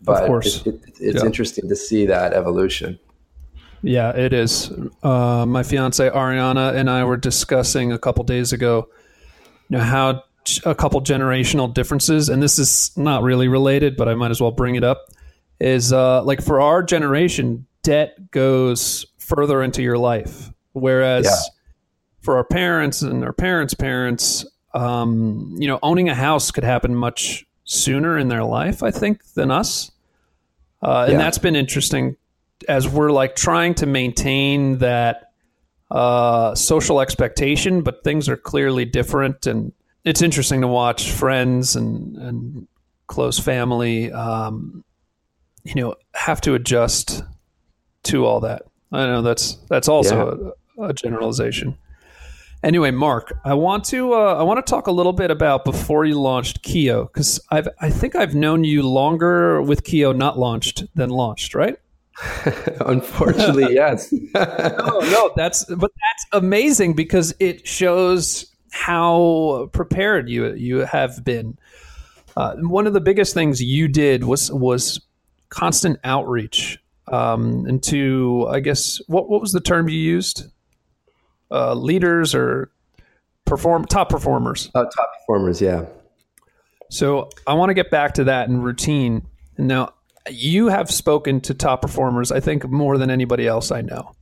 but 0.00 0.28
it, 0.28 0.66
it, 0.66 0.80
it's 1.00 1.20
yeah. 1.20 1.24
interesting 1.24 1.68
to 1.68 1.76
see 1.76 2.06
that 2.06 2.32
evolution. 2.32 2.98
Yeah, 3.82 4.10
it 4.10 4.32
is. 4.32 4.72
Uh, 5.02 5.46
my 5.46 5.62
fiance 5.62 6.08
Ariana 6.10 6.74
and 6.74 6.90
I 6.90 7.04
were 7.04 7.16
discussing 7.16 7.92
a 7.92 7.98
couple 7.98 8.24
days 8.24 8.52
ago, 8.52 8.88
you 9.68 9.78
know, 9.78 9.84
how 9.84 10.24
a 10.64 10.74
couple 10.74 11.00
generational 11.00 11.72
differences, 11.72 12.28
and 12.28 12.42
this 12.42 12.58
is 12.58 12.90
not 12.96 13.22
really 13.22 13.46
related, 13.46 13.96
but 13.96 14.08
I 14.08 14.14
might 14.14 14.30
as 14.32 14.40
well 14.40 14.50
bring 14.50 14.74
it 14.74 14.82
up. 14.82 15.06
Is 15.60 15.92
uh, 15.92 16.22
like 16.24 16.42
for 16.42 16.60
our 16.60 16.82
generation, 16.82 17.66
debt 17.82 18.30
goes 18.30 19.06
further 19.18 19.62
into 19.62 19.82
your 19.82 19.98
life, 19.98 20.50
whereas 20.72 21.24
yeah. 21.24 21.36
for 22.20 22.36
our 22.36 22.44
parents 22.44 23.02
and 23.02 23.24
our 23.24 23.32
parents' 23.32 23.74
parents, 23.74 24.46
um, 24.74 25.54
you 25.58 25.68
know, 25.68 25.78
owning 25.82 26.08
a 26.08 26.14
house 26.14 26.50
could 26.50 26.64
happen 26.64 26.94
much 26.94 27.46
sooner 27.64 28.18
in 28.18 28.28
their 28.28 28.44
life, 28.44 28.82
I 28.82 28.90
think, 28.90 29.24
than 29.34 29.50
us. 29.50 29.90
Uh, 30.82 31.04
and 31.04 31.12
yeah. 31.12 31.18
that's 31.18 31.38
been 31.38 31.56
interesting 31.56 32.16
as 32.68 32.88
we're 32.88 33.10
like 33.10 33.36
trying 33.36 33.74
to 33.74 33.86
maintain 33.86 34.78
that 34.78 35.32
uh, 35.90 36.54
social 36.54 37.00
expectation, 37.00 37.82
but 37.82 38.04
things 38.04 38.28
are 38.28 38.36
clearly 38.36 38.84
different. 38.84 39.46
And 39.46 39.72
it's 40.04 40.22
interesting 40.22 40.60
to 40.62 40.68
watch 40.68 41.10
friends 41.10 41.76
and, 41.76 42.16
and 42.16 42.68
close 43.06 43.38
family, 43.38 44.12
um, 44.12 44.84
you 45.64 45.74
know, 45.74 45.94
have 46.14 46.40
to 46.42 46.54
adjust 46.54 47.22
to 48.04 48.24
all 48.24 48.40
that. 48.40 48.62
I 48.92 49.06
know 49.06 49.22
that's 49.22 49.54
that's 49.68 49.88
also 49.88 50.54
yeah. 50.76 50.84
a, 50.84 50.88
a, 50.88 50.94
generalization. 50.94 51.76
Anyway, 52.62 52.90
Mark, 52.90 53.38
I 53.44 53.54
want 53.54 53.84
to 53.86 54.14
uh, 54.14 54.34
I 54.34 54.42
want 54.42 54.64
to 54.64 54.68
talk 54.68 54.86
a 54.86 54.92
little 54.92 55.12
bit 55.12 55.30
about 55.30 55.64
before 55.64 56.04
you 56.04 56.20
launched 56.20 56.62
Kyo 56.62 57.04
because 57.04 57.40
I've 57.50 57.68
I 57.80 57.90
think 57.90 58.16
I've 58.16 58.34
known 58.34 58.64
you 58.64 58.82
longer 58.82 59.62
with 59.62 59.84
Kyo 59.84 60.12
not 60.12 60.38
launched 60.38 60.84
than 60.94 61.10
launched, 61.10 61.54
right? 61.54 61.76
Unfortunately, 62.80 63.66
yes. 63.74 64.12
no, 64.34 65.00
no, 65.00 65.32
that's 65.36 65.64
but 65.66 65.90
that's 65.92 66.26
amazing 66.32 66.94
because 66.94 67.34
it 67.38 67.66
shows 67.66 68.46
how 68.70 69.68
prepared 69.72 70.28
you 70.28 70.52
you 70.54 70.78
have 70.78 71.24
been. 71.24 71.58
Uh, 72.36 72.54
one 72.56 72.86
of 72.86 72.92
the 72.92 73.00
biggest 73.00 73.34
things 73.34 73.62
you 73.62 73.86
did 73.88 74.24
was 74.24 74.50
was 74.50 75.00
constant 75.50 75.98
outreach 76.04 76.78
um, 77.12 77.66
into, 77.66 78.46
I 78.48 78.60
guess, 78.60 79.00
what 79.06 79.28
what 79.28 79.40
was 79.40 79.52
the 79.52 79.60
term 79.60 79.88
you 79.88 79.98
used? 79.98 80.44
Uh, 81.50 81.74
leaders 81.74 82.34
or 82.34 82.70
perform 83.44 83.84
top 83.84 84.08
performers. 84.10 84.70
Uh, 84.74 84.84
top 84.84 85.10
performers, 85.20 85.60
yeah. 85.60 85.86
So 86.90 87.30
I 87.46 87.54
want 87.54 87.70
to 87.70 87.74
get 87.74 87.90
back 87.90 88.14
to 88.14 88.24
that 88.24 88.48
in 88.48 88.62
routine. 88.62 89.26
Now, 89.56 89.94
you 90.30 90.68
have 90.68 90.90
spoken 90.90 91.40
to 91.42 91.54
top 91.54 91.82
performers, 91.82 92.30
I 92.30 92.40
think, 92.40 92.68
more 92.68 92.98
than 92.98 93.10
anybody 93.10 93.46
else 93.46 93.70
I 93.70 93.80
know. 93.80 94.14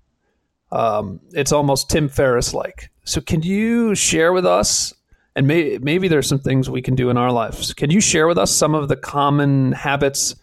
Um, 0.72 1.20
it's 1.32 1.52
almost 1.52 1.90
Tim 1.90 2.08
Ferriss 2.08 2.54
like. 2.54 2.90
So, 3.04 3.20
can 3.20 3.42
you 3.42 3.94
share 3.94 4.32
with 4.32 4.44
us, 4.44 4.94
and 5.36 5.46
may, 5.46 5.78
maybe 5.78 6.08
there's 6.08 6.28
some 6.28 6.40
things 6.40 6.68
we 6.68 6.82
can 6.82 6.96
do 6.96 7.08
in 7.08 7.16
our 7.16 7.30
lives? 7.30 7.72
Can 7.74 7.90
you 7.90 8.00
share 8.00 8.26
with 8.26 8.38
us 8.38 8.50
some 8.50 8.74
of 8.74 8.88
the 8.88 8.96
common 8.96 9.72
habits 9.72 10.34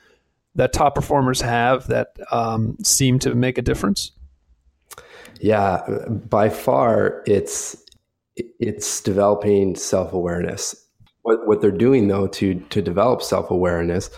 that 0.55 0.73
top 0.73 0.95
performers 0.95 1.41
have 1.41 1.87
that 1.87 2.15
um, 2.31 2.77
seem 2.83 3.19
to 3.19 3.33
make 3.35 3.57
a 3.57 3.61
difference? 3.61 4.11
Yeah, 5.39 5.81
by 6.09 6.49
far, 6.49 7.23
it's 7.25 7.75
it's 8.35 9.01
developing 9.01 9.75
self 9.75 10.13
awareness. 10.13 10.75
What 11.23 11.47
what 11.47 11.61
they're 11.61 11.71
doing 11.71 12.07
though 12.07 12.27
to 12.27 12.55
to 12.55 12.81
develop 12.81 13.21
self 13.21 13.51
awareness 13.51 14.09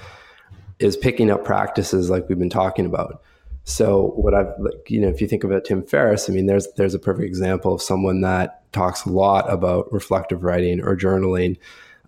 is 0.80 0.98
picking 0.98 1.32
up 1.32 1.46
practices 1.46 2.10
like 2.10 2.28
we've 2.28 2.40
been 2.40 2.50
talking 2.50 2.86
about. 2.86 3.22
So 3.64 4.12
what 4.16 4.36
I've 4.36 4.54
like, 4.60 4.90
you 4.90 5.02
know, 5.02 5.08
if 5.08 5.22
you 5.22 5.28
think 5.28 5.44
about 5.44 5.66
Tim 5.66 5.84
Ferriss, 5.84 6.30
I 6.30 6.34
mean, 6.34 6.46
there's 6.46 6.68
there's 6.78 6.94
a 6.94 7.00
perfect 7.00 7.26
example 7.26 7.74
of 7.74 7.82
someone 7.82 8.22
that 8.22 8.72
talks 8.72 9.06
a 9.06 9.10
lot 9.10 9.52
about 9.52 9.92
reflective 9.92 10.44
writing 10.44 10.82
or 10.82 10.96
journaling 10.96 11.58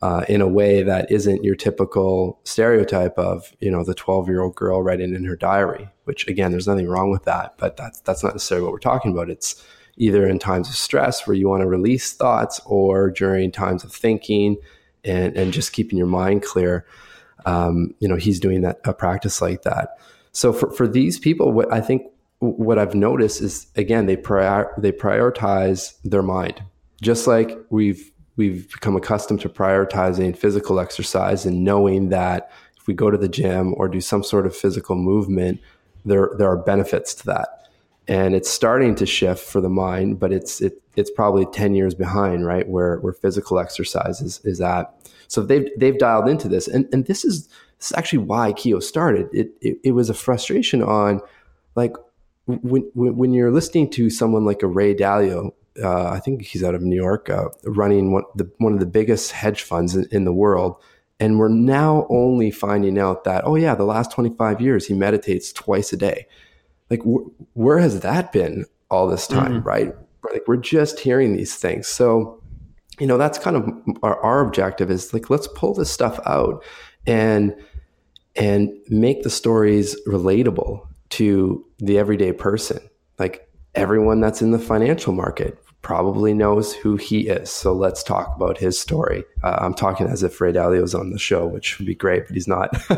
uh, 0.01 0.25
in 0.29 0.41
a 0.41 0.47
way 0.47 0.83
that 0.83 1.11
isn't 1.11 1.43
your 1.43 1.55
typical 1.55 2.39
stereotype 2.43 3.17
of 3.17 3.53
you 3.59 3.71
know 3.71 3.83
the 3.83 3.95
12 3.95 4.27
year 4.27 4.41
old 4.41 4.55
girl 4.55 4.81
writing 4.81 5.15
in 5.15 5.25
her 5.25 5.35
diary. 5.35 5.89
Which 6.05 6.27
again, 6.27 6.51
there's 6.51 6.67
nothing 6.67 6.87
wrong 6.87 7.09
with 7.09 7.23
that, 7.23 7.55
but 7.57 7.77
that's 7.77 7.99
that's 8.01 8.23
not 8.23 8.33
necessarily 8.33 8.63
what 8.63 8.73
we're 8.73 8.79
talking 8.79 9.11
about. 9.11 9.29
It's 9.29 9.63
either 9.97 10.27
in 10.27 10.39
times 10.39 10.69
of 10.69 10.75
stress 10.75 11.25
where 11.25 11.35
you 11.35 11.49
want 11.49 11.61
to 11.61 11.67
release 11.67 12.13
thoughts, 12.13 12.61
or 12.65 13.09
during 13.09 13.51
times 13.51 13.83
of 13.83 13.91
thinking 13.91 14.57
and 15.03 15.35
and 15.35 15.51
just 15.51 15.73
keeping 15.73 15.97
your 15.97 16.07
mind 16.07 16.43
clear 16.43 16.85
um, 17.47 17.95
you 17.99 18.07
know, 18.07 18.17
he's 18.17 18.39
doing 18.39 18.61
that 18.61 18.79
a 18.83 18.93
practice 18.93 19.41
like 19.41 19.61
that. 19.63 19.97
So 20.33 20.51
for, 20.51 20.69
for 20.71 20.87
these 20.87 21.17
people, 21.17 21.51
what 21.51 21.71
I 21.71 21.79
think 21.79 22.03
what 22.39 22.77
I've 22.77 22.93
noticed 22.93 23.41
is 23.41 23.67
again 23.75 24.05
they 24.05 24.17
prior, 24.17 24.71
they 24.77 24.91
prioritize 24.91 25.95
their 26.03 26.21
mind, 26.21 26.61
just 27.01 27.25
like 27.25 27.57
we've 27.69 28.11
we've 28.37 28.71
become 28.71 28.95
accustomed 28.95 29.41
to 29.41 29.49
prioritizing 29.49 30.37
physical 30.37 30.79
exercise 30.79 31.45
and 31.45 31.63
knowing 31.63 32.09
that 32.09 32.49
if 32.77 32.87
we 32.87 32.93
go 32.93 33.11
to 33.11 33.17
the 33.17 33.27
gym 33.27 33.73
or 33.75 33.89
do 33.89 33.99
some 33.99 34.23
sort 34.23 34.45
of 34.45 34.55
physical 34.55 34.95
movement, 34.95 35.59
there 36.05 36.29
there 36.37 36.47
are 36.47 36.57
benefits 36.57 37.13
to 37.15 37.25
that. 37.25 37.49
And 38.07 38.33
it's 38.33 38.49
starting 38.49 38.95
to 38.95 39.05
shift 39.05 39.43
for 39.43 39.59
the 39.59 39.69
mind, 39.69 40.19
but 40.19 40.31
it's 40.31 40.61
it, 40.61 40.81
it's 40.95 41.11
probably 41.11 41.45
ten 41.47 41.75
years 41.75 41.93
behind, 41.93 42.45
right? 42.45 42.67
Where 42.67 42.97
where 42.99 43.11
physical 43.11 43.59
exercise 43.59 44.21
is, 44.21 44.39
is 44.45 44.61
at. 44.61 44.93
So 45.27 45.41
they've 45.41 45.67
they've 45.77 45.97
dialed 45.97 46.29
into 46.29 46.47
this, 46.47 46.69
and 46.69 46.87
and 46.93 47.05
this 47.05 47.25
is 47.25 47.47
this 47.77 47.91
is 47.91 47.93
actually 47.97 48.19
why 48.19 48.53
Kyo 48.53 48.79
started. 48.79 49.27
It 49.33 49.51
it, 49.61 49.77
it 49.83 49.91
was 49.91 50.09
a 50.09 50.13
frustration 50.13 50.81
on 50.81 51.19
like 51.75 51.95
when, 52.45 52.89
when 52.93 53.33
you're 53.33 53.51
listening 53.51 53.89
to 53.91 54.09
someone 54.09 54.45
like 54.45 54.63
a 54.63 54.67
Ray 54.67 54.95
Dalio. 54.95 55.51
Uh, 55.81 56.09
I 56.09 56.19
think 56.19 56.43
he's 56.43 56.63
out 56.63 56.75
of 56.75 56.81
New 56.81 56.95
York, 56.95 57.29
uh, 57.29 57.49
running 57.63 58.11
one 58.11 58.23
the 58.35 58.49
one 58.57 58.73
of 58.73 58.79
the 58.79 58.85
biggest 58.85 59.31
hedge 59.31 59.63
funds 59.63 59.95
in, 59.95 60.07
in 60.11 60.25
the 60.25 60.33
world. 60.33 60.75
And 61.19 61.39
we're 61.39 61.49
now 61.49 62.05
only 62.11 62.51
finding 62.51 62.99
out 62.99 63.23
that, 63.23 63.43
oh, 63.43 63.55
yeah, 63.55 63.73
the 63.73 63.85
last 63.85 64.11
25 64.11 64.61
years 64.61 64.85
he 64.85 64.93
meditates 64.93 65.51
twice 65.51 65.91
a 65.91 65.97
day. 65.97 66.27
Like, 66.91 67.01
wh- 67.01 67.27
where 67.57 67.79
has 67.79 68.01
that 68.01 68.31
been 68.31 68.65
all 68.91 69.07
this 69.07 69.25
time, 69.25 69.53
mm-hmm. 69.53 69.67
right? 69.67 69.95
Like, 70.31 70.43
we're 70.47 70.57
just 70.57 70.99
hearing 70.99 71.35
these 71.35 71.55
things. 71.55 71.87
So, 71.87 72.39
you 72.99 73.07
know 73.07 73.17
that's 73.17 73.37
kind 73.37 73.55
of 73.55 73.69
our, 74.03 74.19
our 74.21 74.41
objective 74.41 74.89
is 74.89 75.13
like 75.13 75.29
let's 75.29 75.47
pull 75.55 75.73
this 75.73 75.91
stuff 75.91 76.19
out 76.25 76.63
and 77.05 77.55
and 78.35 78.71
make 78.89 79.23
the 79.23 79.29
stories 79.29 79.99
relatable 80.07 80.87
to 81.09 81.65
the 81.79 81.97
everyday 81.97 82.31
person 82.31 82.79
like 83.19 83.49
everyone 83.75 84.19
that's 84.19 84.41
in 84.41 84.51
the 84.51 84.59
financial 84.59 85.13
market 85.13 85.57
probably 85.87 86.33
knows 86.33 86.73
who 86.73 86.97
he 86.97 87.29
is. 87.29 87.49
So 87.49 87.71
let's 87.71 88.03
talk 88.03 88.35
about 88.35 88.57
his 88.57 88.77
story. 88.77 89.23
Uh, 89.41 89.59
i'm 89.61 89.73
talking 89.73 90.05
as 90.05 90.21
if 90.21 90.41
ray 90.41 90.51
dalio 90.51 90.81
was 90.81 90.93
on 90.93 91.11
the 91.11 91.17
show 91.17 91.47
which 91.47 91.77
would 91.77 91.87
be 91.87 91.95
great 91.95 92.27
but 92.27 92.33
he's 92.33 92.47
not. 92.47 92.69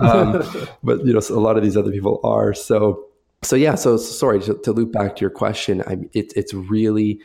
Um, 0.00 0.44
but 0.84 1.04
you 1.04 1.12
know 1.12 1.18
so 1.18 1.36
a 1.36 1.40
lot 1.40 1.56
of 1.56 1.64
these 1.64 1.76
other 1.76 1.90
people 1.90 2.20
are. 2.22 2.54
So 2.54 3.06
so 3.42 3.56
yeah 3.56 3.74
so, 3.74 3.96
so 3.96 4.12
sorry 4.12 4.40
to, 4.42 4.54
to, 4.54 4.72
loop 4.72 4.92
back 4.92 5.16
to 5.16 5.20
your 5.20 5.30
question 5.30 5.82
I, 5.82 5.94
it, 6.12 6.32
it's 6.36 6.54
really 6.54 7.20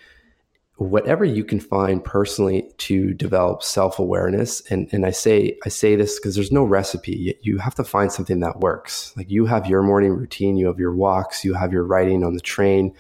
whatever 0.78 1.24
you 1.24 1.44
can 1.44 1.60
find 1.60 2.04
personally 2.04 2.68
to 2.78 3.14
develop 3.14 3.62
self-awareness 3.62 4.62
and, 4.72 4.90
and 4.92 5.06
i 5.06 5.12
say 5.12 5.58
i 5.64 5.70
say 5.70 5.96
this 5.96 6.18
because 6.18 6.34
there's 6.34 6.52
no 6.52 6.64
recipe. 6.64 7.38
You 7.42 7.60
have 7.60 7.76
to 7.76 7.84
find 7.84 8.12
something 8.12 8.40
that 8.40 8.62
works. 8.62 9.14
Like 9.16 9.30
you 9.30 9.46
have 9.46 9.68
your 9.68 9.84
morning 9.84 10.14
routine 10.14 10.58
you 10.58 10.66
have 10.66 10.80
your 10.80 10.96
walks 10.96 11.46
you 11.46 11.54
have 11.54 11.72
your 11.72 11.84
writing 11.84 12.24
on 12.24 12.34
the 12.34 12.42
train 12.42 12.96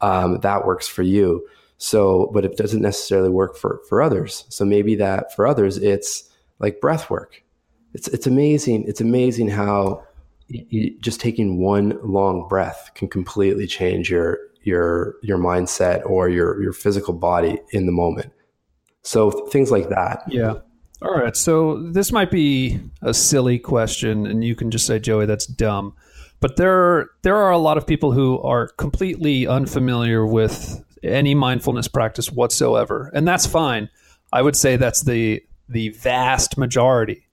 um, 0.00 0.38
that 0.40 0.66
works 0.66 0.86
for 0.86 1.02
you 1.02 1.46
so 1.78 2.30
but 2.32 2.44
it 2.44 2.56
doesn't 2.56 2.82
necessarily 2.82 3.30
work 3.30 3.56
for 3.56 3.80
for 3.88 4.02
others 4.02 4.44
so 4.48 4.64
maybe 4.64 4.94
that 4.94 5.34
for 5.34 5.46
others 5.46 5.76
it's 5.78 6.30
like 6.58 6.80
breath 6.80 7.08
work 7.10 7.42
it's 7.94 8.08
it's 8.08 8.26
amazing 8.26 8.84
it's 8.86 9.00
amazing 9.00 9.48
how 9.48 10.02
you, 10.48 10.98
just 11.00 11.20
taking 11.20 11.58
one 11.58 11.98
long 12.02 12.48
breath 12.48 12.90
can 12.94 13.08
completely 13.08 13.66
change 13.66 14.10
your 14.10 14.38
your 14.62 15.16
your 15.22 15.38
mindset 15.38 16.04
or 16.08 16.28
your 16.28 16.60
your 16.62 16.72
physical 16.72 17.14
body 17.14 17.58
in 17.72 17.86
the 17.86 17.92
moment. 17.92 18.32
So 19.02 19.30
things 19.30 19.70
like 19.70 19.88
that. 19.90 20.22
Yeah. 20.28 20.54
All 21.00 21.14
right. 21.14 21.36
So 21.36 21.80
this 21.92 22.10
might 22.10 22.30
be 22.30 22.80
a 23.02 23.14
silly 23.14 23.58
question, 23.58 24.26
and 24.26 24.42
you 24.42 24.56
can 24.56 24.70
just 24.70 24.86
say, 24.86 24.98
Joey, 24.98 25.26
that's 25.26 25.46
dumb. 25.46 25.94
But 26.40 26.56
there 26.56 26.72
are, 26.72 27.10
there 27.22 27.36
are 27.36 27.50
a 27.50 27.58
lot 27.58 27.78
of 27.78 27.86
people 27.86 28.12
who 28.12 28.40
are 28.42 28.68
completely 28.68 29.46
unfamiliar 29.46 30.24
with 30.24 30.84
any 31.02 31.34
mindfulness 31.34 31.88
practice 31.88 32.30
whatsoever, 32.30 33.10
and 33.14 33.26
that's 33.26 33.46
fine. 33.46 33.88
I 34.32 34.42
would 34.42 34.56
say 34.56 34.76
that's 34.76 35.02
the 35.02 35.42
the 35.68 35.90
vast 35.90 36.56
majority. 36.56 37.26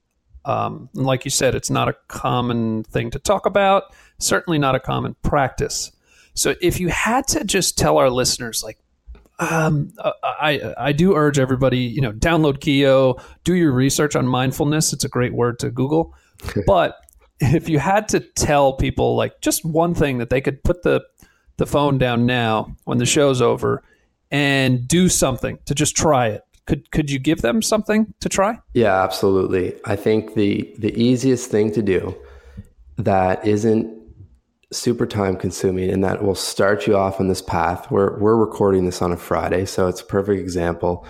Um, 0.44 0.88
like 0.94 1.24
you 1.24 1.30
said, 1.30 1.54
it's 1.54 1.70
not 1.70 1.88
a 1.88 1.96
common 2.08 2.84
thing 2.84 3.10
to 3.10 3.18
talk 3.18 3.46
about. 3.46 3.94
Certainly 4.18 4.58
not 4.58 4.74
a 4.74 4.80
common 4.80 5.16
practice. 5.22 5.92
So 6.34 6.54
if 6.60 6.78
you 6.78 6.88
had 6.88 7.26
to 7.28 7.44
just 7.44 7.78
tell 7.78 7.98
our 7.98 8.10
listeners, 8.10 8.62
like, 8.62 8.78
um, 9.38 9.92
uh, 9.98 10.12
I 10.22 10.74
I 10.78 10.92
do 10.92 11.14
urge 11.14 11.38
everybody, 11.38 11.80
you 11.80 12.00
know, 12.00 12.12
download 12.12 12.60
Kyo, 12.60 13.20
do 13.44 13.54
your 13.54 13.72
research 13.72 14.16
on 14.16 14.26
mindfulness. 14.26 14.92
It's 14.92 15.04
a 15.04 15.08
great 15.08 15.34
word 15.34 15.58
to 15.60 15.70
Google. 15.70 16.14
but 16.66 16.96
if 17.40 17.68
you 17.68 17.78
had 17.78 18.08
to 18.08 18.20
tell 18.20 18.74
people 18.74 19.16
like 19.16 19.40
just 19.40 19.64
one 19.64 19.94
thing 19.94 20.18
that 20.18 20.30
they 20.30 20.40
could 20.40 20.62
put 20.64 20.82
the 20.82 21.02
the 21.58 21.66
phone 21.66 21.98
down 21.98 22.26
now 22.26 22.74
when 22.84 22.98
the 22.98 23.06
show's 23.06 23.40
over 23.40 23.82
and 24.30 24.86
do 24.86 25.08
something 25.08 25.58
to 25.64 25.74
just 25.74 25.96
try 25.96 26.28
it, 26.28 26.42
Could 26.66 26.90
could 26.90 27.10
you 27.10 27.18
give 27.18 27.42
them 27.42 27.62
something 27.62 28.12
to 28.20 28.28
try? 28.28 28.58
Yeah, 28.74 29.02
absolutely. 29.02 29.74
I 29.84 29.96
think 29.96 30.34
the 30.34 30.74
the 30.78 30.92
easiest 31.00 31.50
thing 31.50 31.72
to 31.72 31.82
do 31.82 32.14
that 32.98 33.46
isn't 33.46 33.94
super 34.72 35.06
time 35.06 35.36
consuming 35.36 35.90
and 35.90 36.02
that 36.02 36.24
will 36.24 36.34
start 36.34 36.86
you 36.86 36.96
off 36.96 37.20
on 37.20 37.28
this 37.28 37.42
path. 37.42 37.90
We're 37.90 38.18
we're 38.18 38.36
recording 38.36 38.84
this 38.84 39.00
on 39.00 39.12
a 39.12 39.16
Friday, 39.16 39.64
so 39.64 39.86
it's 39.88 40.00
a 40.00 40.04
perfect 40.06 40.40
example. 40.40 41.06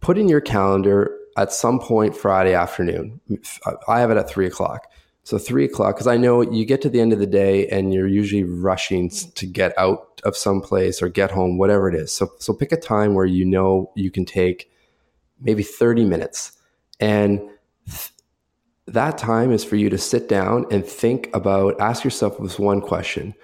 Put 0.00 0.18
in 0.18 0.28
your 0.28 0.40
calendar 0.40 1.16
at 1.36 1.52
some 1.52 1.78
point 1.78 2.16
Friday 2.16 2.54
afternoon. 2.54 3.20
I 3.86 4.00
have 4.00 4.10
it 4.10 4.16
at 4.16 4.28
three 4.28 4.46
o'clock. 4.46 4.88
So 5.24 5.38
three 5.38 5.64
o'clock, 5.64 5.94
because 5.94 6.08
I 6.08 6.16
know 6.16 6.42
you 6.42 6.64
get 6.64 6.82
to 6.82 6.88
the 6.88 7.00
end 7.00 7.12
of 7.12 7.20
the 7.20 7.26
day 7.26 7.68
and 7.68 7.94
you're 7.94 8.08
usually 8.08 8.42
rushing 8.42 9.08
to 9.08 9.46
get 9.46 9.76
out 9.78 10.20
of 10.24 10.36
some 10.36 10.60
place 10.60 11.00
or 11.00 11.08
get 11.08 11.30
home, 11.30 11.58
whatever 11.58 11.88
it 11.88 11.94
is. 11.94 12.12
So 12.12 12.32
so 12.38 12.52
pick 12.52 12.72
a 12.72 12.76
time 12.76 13.14
where 13.14 13.26
you 13.26 13.44
know 13.44 13.92
you 13.94 14.10
can 14.10 14.24
take 14.24 14.70
maybe 15.40 15.62
30 15.62 16.04
minutes. 16.04 16.52
And 17.00 17.40
th- 17.86 18.10
that 18.86 19.18
time 19.18 19.52
is 19.52 19.64
for 19.64 19.76
you 19.76 19.90
to 19.90 19.98
sit 19.98 20.28
down 20.28 20.66
and 20.70 20.84
think 20.84 21.30
about, 21.34 21.80
ask 21.80 22.04
yourself 22.04 22.38
this 22.38 22.58
one 22.58 22.80
question. 22.80 23.34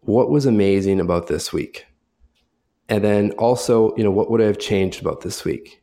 What 0.00 0.30
was 0.30 0.46
amazing 0.46 1.00
about 1.00 1.28
this 1.28 1.52
week? 1.52 1.86
And 2.88 3.02
then 3.02 3.30
also, 3.32 3.94
you 3.96 4.04
know, 4.04 4.10
what 4.10 4.30
would 4.30 4.40
I 4.40 4.46
have 4.46 4.58
changed 4.58 5.00
about 5.00 5.20
this 5.20 5.44
week? 5.44 5.81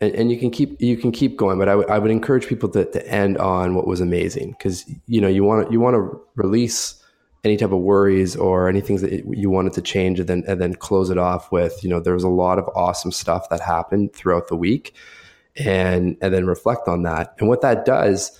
And, 0.00 0.14
and 0.14 0.30
you 0.30 0.38
can 0.38 0.50
keep 0.50 0.80
you 0.80 0.96
can 0.96 1.12
keep 1.12 1.36
going, 1.36 1.58
but 1.58 1.68
I, 1.68 1.72
w- 1.72 1.88
I 1.88 1.98
would 1.98 2.10
encourage 2.10 2.46
people 2.46 2.68
to, 2.70 2.84
to 2.84 3.08
end 3.08 3.38
on 3.38 3.74
what 3.74 3.86
was 3.86 4.00
amazing 4.00 4.52
because 4.52 4.84
you 5.06 5.20
know 5.20 5.28
you 5.28 5.44
want 5.44 5.66
to 5.66 5.72
you 5.72 5.80
want 5.80 5.94
to 5.94 6.20
release 6.34 7.02
any 7.44 7.56
type 7.56 7.72
of 7.72 7.78
worries 7.78 8.34
or 8.36 8.68
anything 8.68 8.96
that 8.96 9.24
you 9.36 9.48
wanted 9.48 9.72
to 9.74 9.82
change 9.82 10.18
and 10.18 10.28
then 10.28 10.44
and 10.46 10.60
then 10.60 10.74
close 10.74 11.10
it 11.10 11.18
off 11.18 11.50
with 11.52 11.82
you 11.82 11.88
know 11.88 12.00
there 12.00 12.14
was 12.14 12.24
a 12.24 12.28
lot 12.28 12.58
of 12.58 12.68
awesome 12.74 13.12
stuff 13.12 13.48
that 13.48 13.60
happened 13.60 14.12
throughout 14.12 14.48
the 14.48 14.56
week 14.56 14.94
and 15.56 16.16
and 16.20 16.34
then 16.34 16.46
reflect 16.46 16.88
on 16.88 17.02
that 17.02 17.34
and 17.38 17.48
what 17.48 17.62
that 17.62 17.84
does 17.84 18.38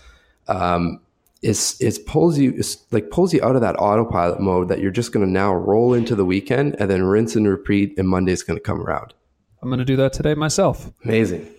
um, 0.49 1.01
is 1.43 1.81
is 1.81 1.99
pulls 2.01 2.39
you 2.39 2.61
like 2.91 3.11
pulls 3.11 3.33
you 3.33 3.43
out 3.43 3.55
of 3.55 3.61
that 3.61 3.77
autopilot 3.77 4.41
mode 4.41 4.69
that 4.69 4.81
you're 4.81 4.91
just 4.91 5.13
going 5.13 5.25
to 5.25 5.31
now 5.31 5.55
roll 5.55 5.95
into 5.95 6.15
the 6.15 6.25
weekend 6.25 6.75
and 6.79 6.91
then 6.91 7.05
rinse 7.05 7.37
and 7.37 7.49
repeat 7.49 7.97
and 7.99 8.09
Monday's 8.09 8.43
going 8.43 8.57
to 8.57 8.63
come 8.63 8.81
around. 8.81 9.15
I'm 9.67 9.71
going 9.71 9.81
to 9.81 9.85
do 9.85 9.97
that 9.97 10.13
today 10.13 10.35
myself. 10.35 10.93
Amazing. 11.05 11.53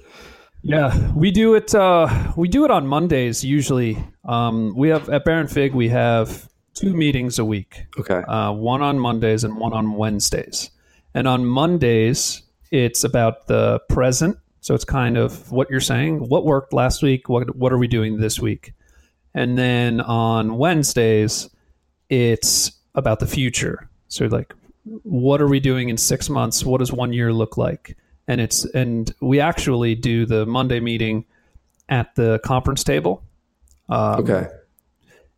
Yeah, 0.62 1.12
we 1.12 1.30
do 1.30 1.56
it. 1.56 1.76
Uh, 1.76 2.32
we 2.38 2.48
do 2.48 2.64
it 2.64 2.72
on 2.72 2.88
Mondays 2.88 3.44
usually. 3.44 4.02
Um, 4.24 4.74
we 4.78 4.88
have 4.88 5.10
at 5.10 5.26
Baron 5.26 5.50
Fig 5.50 5.74
we 5.74 5.90
have 5.90 6.48
two 6.74 6.94
meetings 6.94 7.38
a 7.38 7.44
week. 7.44 7.86
Okay. 8.00 8.22
Uh, 8.22 8.54
one 8.54 8.82
on 8.82 8.98
Mondays 8.98 9.44
and 9.44 9.58
one 9.58 9.74
on 9.74 9.96
Wednesdays. 9.96 10.70
And 11.16 11.28
on 11.28 11.46
Mondays, 11.46 12.44
it's 12.72 13.04
about 13.04 13.48
the 13.48 13.82
present. 13.90 14.38
So 14.62 14.74
it's 14.74 14.86
kind 14.86 15.18
of 15.18 15.52
what 15.52 15.70
you're 15.70 15.82
saying. 15.82 16.30
What 16.30 16.46
worked 16.46 16.72
last 16.72 17.04
week? 17.04 17.28
What 17.28 17.58
What 17.58 17.74
are 17.74 17.78
we 17.78 17.90
doing 17.90 18.22
this 18.22 18.40
week? 18.40 18.72
And 19.34 19.58
then 19.58 20.00
on 20.00 20.58
Wednesdays, 20.58 21.50
it's 22.10 22.72
about 22.96 23.20
the 23.20 23.28
future. 23.28 23.90
So 24.08 24.28
like 24.28 24.54
what 25.04 25.42
are 25.42 25.48
we 25.48 25.60
doing 25.60 25.90
in 25.90 25.98
six 25.98 26.30
months? 26.30 26.64
What 26.64 26.80
does 26.80 26.92
one 26.92 27.14
year 27.14 27.34
look 27.34 27.58
like? 27.58 27.98
And 28.28 28.42
it's 28.42 28.66
and 28.66 29.14
we 29.22 29.40
actually 29.40 29.96
do 29.96 30.26
the 30.26 30.46
Monday 30.46 30.80
meeting 30.80 31.26
at 31.90 32.16
the 32.16 32.40
conference 32.44 32.84
table. 32.84 33.24
Um, 33.90 34.20
okay. 34.20 34.48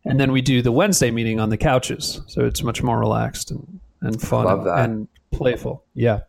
And 0.04 0.18
then 0.18 0.32
we 0.32 0.40
do 0.40 0.62
the 0.62 0.72
Wednesday 0.72 1.10
meeting 1.10 1.40
on 1.40 1.50
the 1.50 1.56
couches, 1.56 2.22
so 2.26 2.44
it's 2.44 2.62
much 2.62 2.82
more 2.82 2.98
relaxed 2.98 3.50
and, 3.50 3.80
and 4.00 4.20
fun 4.20 4.46
and, 4.46 4.66
and, 4.66 5.08
playful. 5.30 5.84
Yeah. 5.94 6.20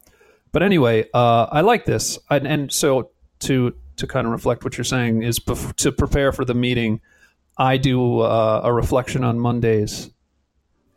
But 0.51 0.61
anyway, 0.61 1.07
uh, 1.13 1.47
I 1.49 1.61
like 1.61 1.85
this, 1.85 2.19
and, 2.29 2.45
and, 2.45 2.71
so 2.71 3.11
to 3.39 3.73
to 3.95 4.07
kind 4.07 4.27
of 4.27 4.33
reflect 4.33 4.65
what 4.65 4.77
you're 4.77 4.83
saying 4.83 5.23
is 5.23 5.39
bef- 5.39 5.75
to 5.77 5.91
prepare 5.91 6.31
for 6.31 6.43
the 6.43 6.53
meeting. 6.53 6.99
I 7.57 7.77
do 7.77 8.19
uh, 8.19 8.61
a 8.63 8.73
reflection 8.73 9.23
on 9.23 9.39
Mondays, 9.39 10.09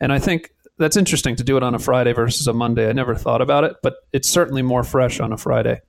and 0.01 0.11
I 0.11 0.19
think 0.19 0.53
that's 0.77 0.97
interesting 0.97 1.35
to 1.37 1.43
do 1.43 1.57
it 1.57 1.63
on 1.63 1.75
a 1.75 1.79
Friday 1.79 2.13
versus 2.13 2.47
a 2.47 2.53
Monday. 2.53 2.89
I 2.89 2.93
never 2.93 3.15
thought 3.15 3.41
about 3.41 3.63
it, 3.63 3.77
but 3.81 3.95
it's 4.11 4.29
certainly 4.29 4.61
more 4.61 4.83
fresh 4.83 5.19
on 5.19 5.31
a 5.31 5.37
Friday. 5.37 5.81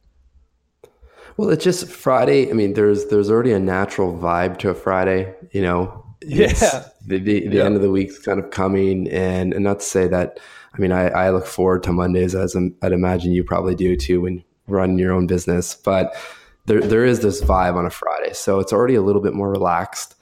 Well, 1.36 1.50
it's 1.50 1.64
just 1.64 1.88
Friday. 1.88 2.50
I 2.50 2.54
mean, 2.54 2.74
there's 2.74 3.06
there's 3.06 3.30
already 3.30 3.52
a 3.52 3.58
natural 3.58 4.16
vibe 4.16 4.58
to 4.58 4.70
a 4.70 4.74
Friday. 4.74 5.34
You 5.52 5.62
know, 5.62 6.04
yeah. 6.26 6.84
The, 7.06 7.18
the, 7.18 7.48
the 7.48 7.56
yeah. 7.56 7.64
end 7.64 7.76
of 7.76 7.82
the 7.82 7.90
week's 7.90 8.18
kind 8.18 8.38
of 8.40 8.50
coming, 8.50 9.08
and 9.10 9.52
and 9.52 9.64
not 9.64 9.80
to 9.80 9.84
say 9.84 10.08
that. 10.08 10.40
I 10.72 10.78
mean, 10.78 10.92
I, 10.92 11.08
I 11.08 11.30
look 11.30 11.46
forward 11.46 11.82
to 11.84 11.92
Mondays 11.92 12.34
as 12.34 12.54
I'd 12.54 12.92
imagine 12.92 13.32
you 13.32 13.44
probably 13.44 13.74
do 13.74 13.96
too 13.96 14.22
when 14.22 14.44
running 14.66 14.98
your 14.98 15.12
own 15.12 15.26
business. 15.26 15.74
But 15.74 16.14
there 16.66 16.80
there 16.80 17.04
is 17.04 17.20
this 17.20 17.42
vibe 17.42 17.76
on 17.76 17.86
a 17.86 17.90
Friday, 17.90 18.32
so 18.32 18.58
it's 18.58 18.72
already 18.72 18.94
a 18.94 19.02
little 19.02 19.22
bit 19.22 19.34
more 19.34 19.50
relaxed. 19.50 20.15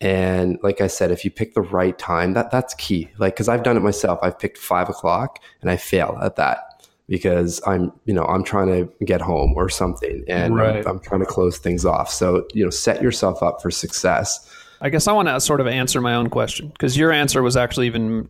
And 0.00 0.58
like 0.62 0.80
I 0.80 0.86
said, 0.86 1.10
if 1.10 1.24
you 1.24 1.30
pick 1.30 1.54
the 1.54 1.60
right 1.60 1.98
time, 1.98 2.32
that 2.32 2.50
that's 2.50 2.74
key. 2.74 3.10
Like, 3.18 3.36
cause 3.36 3.48
I've 3.48 3.62
done 3.62 3.76
it 3.76 3.80
myself. 3.80 4.18
I've 4.22 4.38
picked 4.38 4.56
five 4.56 4.88
o'clock 4.88 5.40
and 5.60 5.70
I 5.70 5.76
fail 5.76 6.18
at 6.22 6.36
that 6.36 6.86
because 7.06 7.60
I'm, 7.66 7.92
you 8.06 8.14
know, 8.14 8.24
I'm 8.24 8.44
trying 8.44 8.68
to 8.68 9.04
get 9.04 9.20
home 9.20 9.52
or 9.56 9.68
something 9.68 10.24
and 10.26 10.56
right. 10.56 10.86
I'm, 10.86 10.86
I'm 10.86 11.00
trying 11.00 11.20
to 11.20 11.26
close 11.26 11.58
things 11.58 11.84
off. 11.84 12.10
So, 12.10 12.46
you 12.54 12.64
know, 12.64 12.70
set 12.70 13.02
yourself 13.02 13.42
up 13.42 13.60
for 13.60 13.70
success. 13.70 14.48
I 14.80 14.88
guess 14.88 15.06
I 15.06 15.12
want 15.12 15.28
to 15.28 15.38
sort 15.40 15.60
of 15.60 15.66
answer 15.66 16.00
my 16.00 16.14
own 16.14 16.30
question 16.30 16.68
because 16.68 16.96
your 16.96 17.12
answer 17.12 17.42
was 17.42 17.56
actually 17.56 17.88
even 17.88 18.28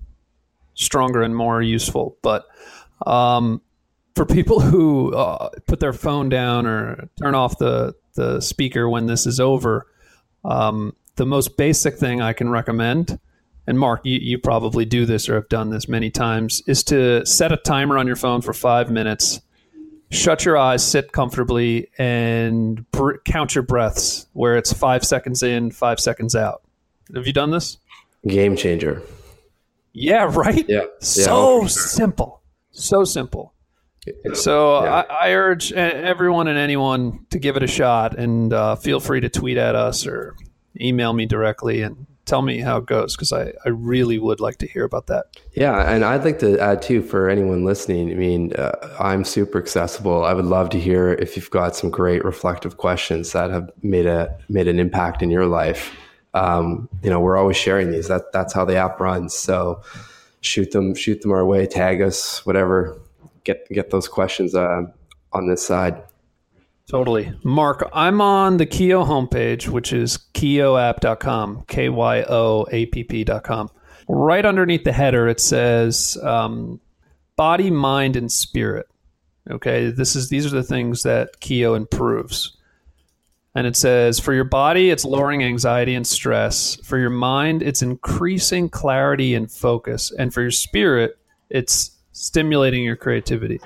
stronger 0.74 1.22
and 1.22 1.36
more 1.36 1.62
useful. 1.62 2.16
But 2.22 2.46
um, 3.06 3.60
for 4.16 4.26
people 4.26 4.60
who 4.60 5.14
uh, 5.14 5.50
put 5.66 5.78
their 5.78 5.92
phone 5.92 6.28
down 6.28 6.66
or 6.66 7.08
turn 7.22 7.34
off 7.34 7.58
the, 7.58 7.94
the 8.14 8.40
speaker 8.40 8.88
when 8.88 9.06
this 9.06 9.26
is 9.26 9.38
over, 9.38 9.86
um, 10.44 10.96
the 11.16 11.26
most 11.26 11.56
basic 11.56 11.96
thing 11.96 12.20
I 12.20 12.32
can 12.32 12.50
recommend, 12.50 13.18
and 13.66 13.78
Mark, 13.78 14.00
you, 14.04 14.18
you 14.18 14.38
probably 14.38 14.84
do 14.84 15.06
this 15.06 15.28
or 15.28 15.34
have 15.34 15.48
done 15.48 15.70
this 15.70 15.88
many 15.88 16.10
times, 16.10 16.62
is 16.66 16.82
to 16.84 17.24
set 17.26 17.52
a 17.52 17.56
timer 17.56 17.98
on 17.98 18.06
your 18.06 18.16
phone 18.16 18.40
for 18.40 18.52
five 18.52 18.90
minutes. 18.90 19.40
Shut 20.10 20.44
your 20.44 20.56
eyes, 20.56 20.84
sit 20.84 21.12
comfortably, 21.12 21.88
and 21.98 22.90
br- 22.90 23.18
count 23.24 23.54
your 23.54 23.62
breaths 23.62 24.26
where 24.32 24.56
it's 24.56 24.72
five 24.72 25.04
seconds 25.04 25.42
in, 25.42 25.70
five 25.70 26.00
seconds 26.00 26.34
out. 26.34 26.62
Have 27.14 27.26
you 27.26 27.32
done 27.32 27.50
this? 27.50 27.78
Game 28.26 28.56
changer. 28.56 29.02
Yeah, 29.92 30.30
right? 30.34 30.64
Yeah. 30.68 30.84
So 31.00 31.60
yeah, 31.60 31.60
sure. 31.60 31.68
simple. 31.68 32.42
So 32.72 33.04
simple. 33.04 33.54
So 34.32 34.82
yeah. 34.82 35.04
I, 35.10 35.28
I, 35.28 35.32
urge 35.32 35.72
everyone 35.72 36.48
and 36.48 36.58
anyone 36.58 37.26
to 37.30 37.38
give 37.38 37.56
it 37.56 37.62
a 37.62 37.66
shot 37.66 38.18
and 38.18 38.52
uh, 38.52 38.76
feel 38.76 38.98
free 38.98 39.20
to 39.20 39.28
tweet 39.28 39.58
at 39.58 39.74
us 39.74 40.06
or 40.06 40.36
email 40.80 41.12
me 41.12 41.26
directly 41.26 41.82
and 41.82 42.06
tell 42.30 42.42
me 42.42 42.58
how 42.58 42.78
it 42.78 42.86
goes 42.86 43.16
because 43.16 43.32
I, 43.32 43.52
I 43.64 43.70
really 43.70 44.18
would 44.18 44.40
like 44.40 44.58
to 44.58 44.66
hear 44.66 44.84
about 44.84 45.08
that. 45.08 45.26
Yeah, 45.54 45.92
and 45.92 46.04
I'd 46.04 46.24
like 46.24 46.38
to 46.40 46.58
add 46.60 46.80
too 46.80 47.02
for 47.02 47.28
anyone 47.28 47.64
listening. 47.64 48.10
I 48.12 48.14
mean, 48.14 48.52
uh, 48.54 48.72
I'm 49.00 49.24
super 49.24 49.58
accessible. 49.58 50.24
I 50.24 50.32
would 50.32 50.44
love 50.44 50.70
to 50.70 50.80
hear 50.80 51.14
if 51.14 51.36
you've 51.36 51.50
got 51.50 51.74
some 51.74 51.90
great 51.90 52.24
reflective 52.24 52.76
questions 52.76 53.32
that 53.32 53.50
have 53.50 53.70
made 53.82 54.06
a 54.06 54.38
made 54.48 54.68
an 54.68 54.78
impact 54.78 55.22
in 55.22 55.30
your 55.30 55.46
life. 55.46 55.94
Um, 56.34 56.88
you 57.02 57.10
know, 57.10 57.18
we're 57.18 57.36
always 57.36 57.56
sharing 57.56 57.90
these. 57.90 58.06
That 58.06 58.32
that's 58.32 58.52
how 58.52 58.64
the 58.64 58.76
app 58.76 59.00
runs. 59.00 59.34
So 59.34 59.82
shoot 60.40 60.70
them 60.70 60.94
shoot 60.94 61.22
them 61.22 61.32
our 61.32 61.44
way. 61.44 61.66
Tag 61.66 62.00
us, 62.00 62.46
whatever. 62.46 62.96
Get 63.42 63.68
get 63.70 63.90
those 63.90 64.06
questions 64.06 64.54
uh, 64.54 64.82
on 65.32 65.48
this 65.48 65.66
side. 65.66 66.00
Totally. 66.90 67.32
Mark, 67.44 67.88
I'm 67.92 68.20
on 68.20 68.56
the 68.56 68.66
Kyo 68.66 69.04
homepage, 69.04 69.68
which 69.68 69.92
is 69.92 70.18
kyoapp.com, 70.34 71.62
K 71.68 71.88
Y 71.88 72.22
O 72.28 72.66
A 72.72 72.86
P 72.86 73.04
P.com. 73.04 73.70
Right 74.08 74.44
underneath 74.44 74.82
the 74.82 74.90
header, 74.90 75.28
it 75.28 75.38
says 75.38 76.18
um, 76.24 76.80
body, 77.36 77.70
mind, 77.70 78.16
and 78.16 78.30
spirit. 78.30 78.88
Okay, 79.48 79.90
this 79.90 80.16
is 80.16 80.30
these 80.30 80.44
are 80.44 80.50
the 80.50 80.64
things 80.64 81.04
that 81.04 81.38
Kyo 81.38 81.74
improves. 81.74 82.56
And 83.54 83.68
it 83.68 83.76
says 83.76 84.18
for 84.18 84.32
your 84.32 84.42
body, 84.42 84.90
it's 84.90 85.04
lowering 85.04 85.44
anxiety 85.44 85.94
and 85.94 86.04
stress. 86.04 86.74
For 86.82 86.98
your 86.98 87.10
mind, 87.10 87.62
it's 87.62 87.82
increasing 87.82 88.68
clarity 88.68 89.36
and 89.36 89.48
focus. 89.48 90.10
And 90.18 90.34
for 90.34 90.42
your 90.42 90.50
spirit, 90.50 91.16
it's 91.50 91.96
stimulating 92.10 92.82
your 92.82 92.96
creativity. 92.96 93.60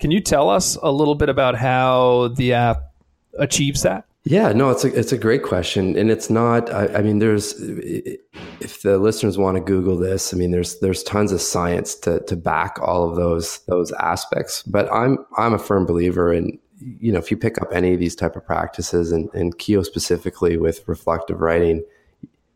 Can 0.00 0.10
you 0.10 0.20
tell 0.20 0.48
us 0.48 0.76
a 0.82 0.90
little 0.90 1.14
bit 1.14 1.28
about 1.28 1.56
how 1.56 2.28
the 2.28 2.54
app 2.54 2.94
achieves 3.38 3.82
that? 3.82 4.06
Yeah, 4.24 4.52
no, 4.52 4.70
it's 4.70 4.84
a 4.84 4.98
it's 4.98 5.12
a 5.12 5.18
great 5.18 5.42
question, 5.42 5.96
and 5.96 6.10
it's 6.10 6.28
not. 6.28 6.70
I, 6.70 6.98
I, 6.98 7.02
mean, 7.02 7.20
there's 7.20 7.54
if 7.58 8.82
the 8.82 8.98
listeners 8.98 9.38
want 9.38 9.56
to 9.56 9.62
Google 9.62 9.96
this, 9.96 10.34
I 10.34 10.36
mean, 10.36 10.50
there's 10.50 10.78
there's 10.80 11.02
tons 11.02 11.32
of 11.32 11.40
science 11.40 11.94
to 11.96 12.20
to 12.20 12.36
back 12.36 12.78
all 12.82 13.08
of 13.08 13.16
those 13.16 13.60
those 13.60 13.92
aspects. 13.92 14.62
But 14.62 14.92
I'm 14.92 15.18
I'm 15.38 15.54
a 15.54 15.58
firm 15.58 15.86
believer 15.86 16.32
in 16.34 16.58
you 16.78 17.12
know 17.12 17.18
if 17.18 17.30
you 17.30 17.36
pick 17.38 17.60
up 17.62 17.72
any 17.72 17.94
of 17.94 18.00
these 18.00 18.14
type 18.14 18.36
of 18.36 18.44
practices, 18.44 19.10
and 19.10 19.30
and 19.32 19.56
Kyo 19.58 19.82
specifically 19.82 20.58
with 20.58 20.86
reflective 20.86 21.40
writing, 21.40 21.82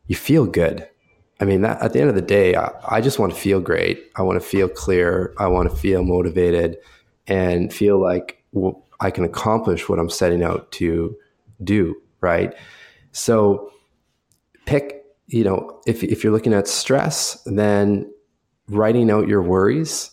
you 0.05 0.15
feel 0.15 0.45
good. 0.45 0.87
I 1.39 1.45
mean, 1.45 1.61
that, 1.61 1.81
at 1.81 1.93
the 1.93 1.99
end 1.99 2.09
of 2.09 2.15
the 2.15 2.21
day, 2.21 2.55
I, 2.55 2.71
I 2.87 3.01
just 3.01 3.17
want 3.17 3.33
to 3.33 3.39
feel 3.39 3.59
great. 3.59 4.11
I 4.15 4.21
want 4.21 4.39
to 4.39 4.47
feel 4.47 4.69
clear. 4.69 5.33
I 5.39 5.47
want 5.47 5.69
to 5.69 5.75
feel 5.75 6.03
motivated 6.03 6.77
and 7.27 7.73
feel 7.73 7.99
like 7.99 8.43
well, 8.51 8.85
I 8.99 9.11
can 9.11 9.23
accomplish 9.23 9.89
what 9.89 9.99
I'm 9.99 10.09
setting 10.09 10.43
out 10.43 10.71
to 10.73 11.15
do, 11.63 11.95
right? 12.21 12.53
So 13.11 13.71
pick, 14.65 15.05
you 15.27 15.43
know, 15.43 15.81
if, 15.85 16.03
if 16.03 16.23
you're 16.23 16.33
looking 16.33 16.53
at 16.53 16.67
stress, 16.67 17.41
then 17.45 18.11
writing 18.69 19.11
out 19.11 19.27
your 19.27 19.41
worries, 19.41 20.11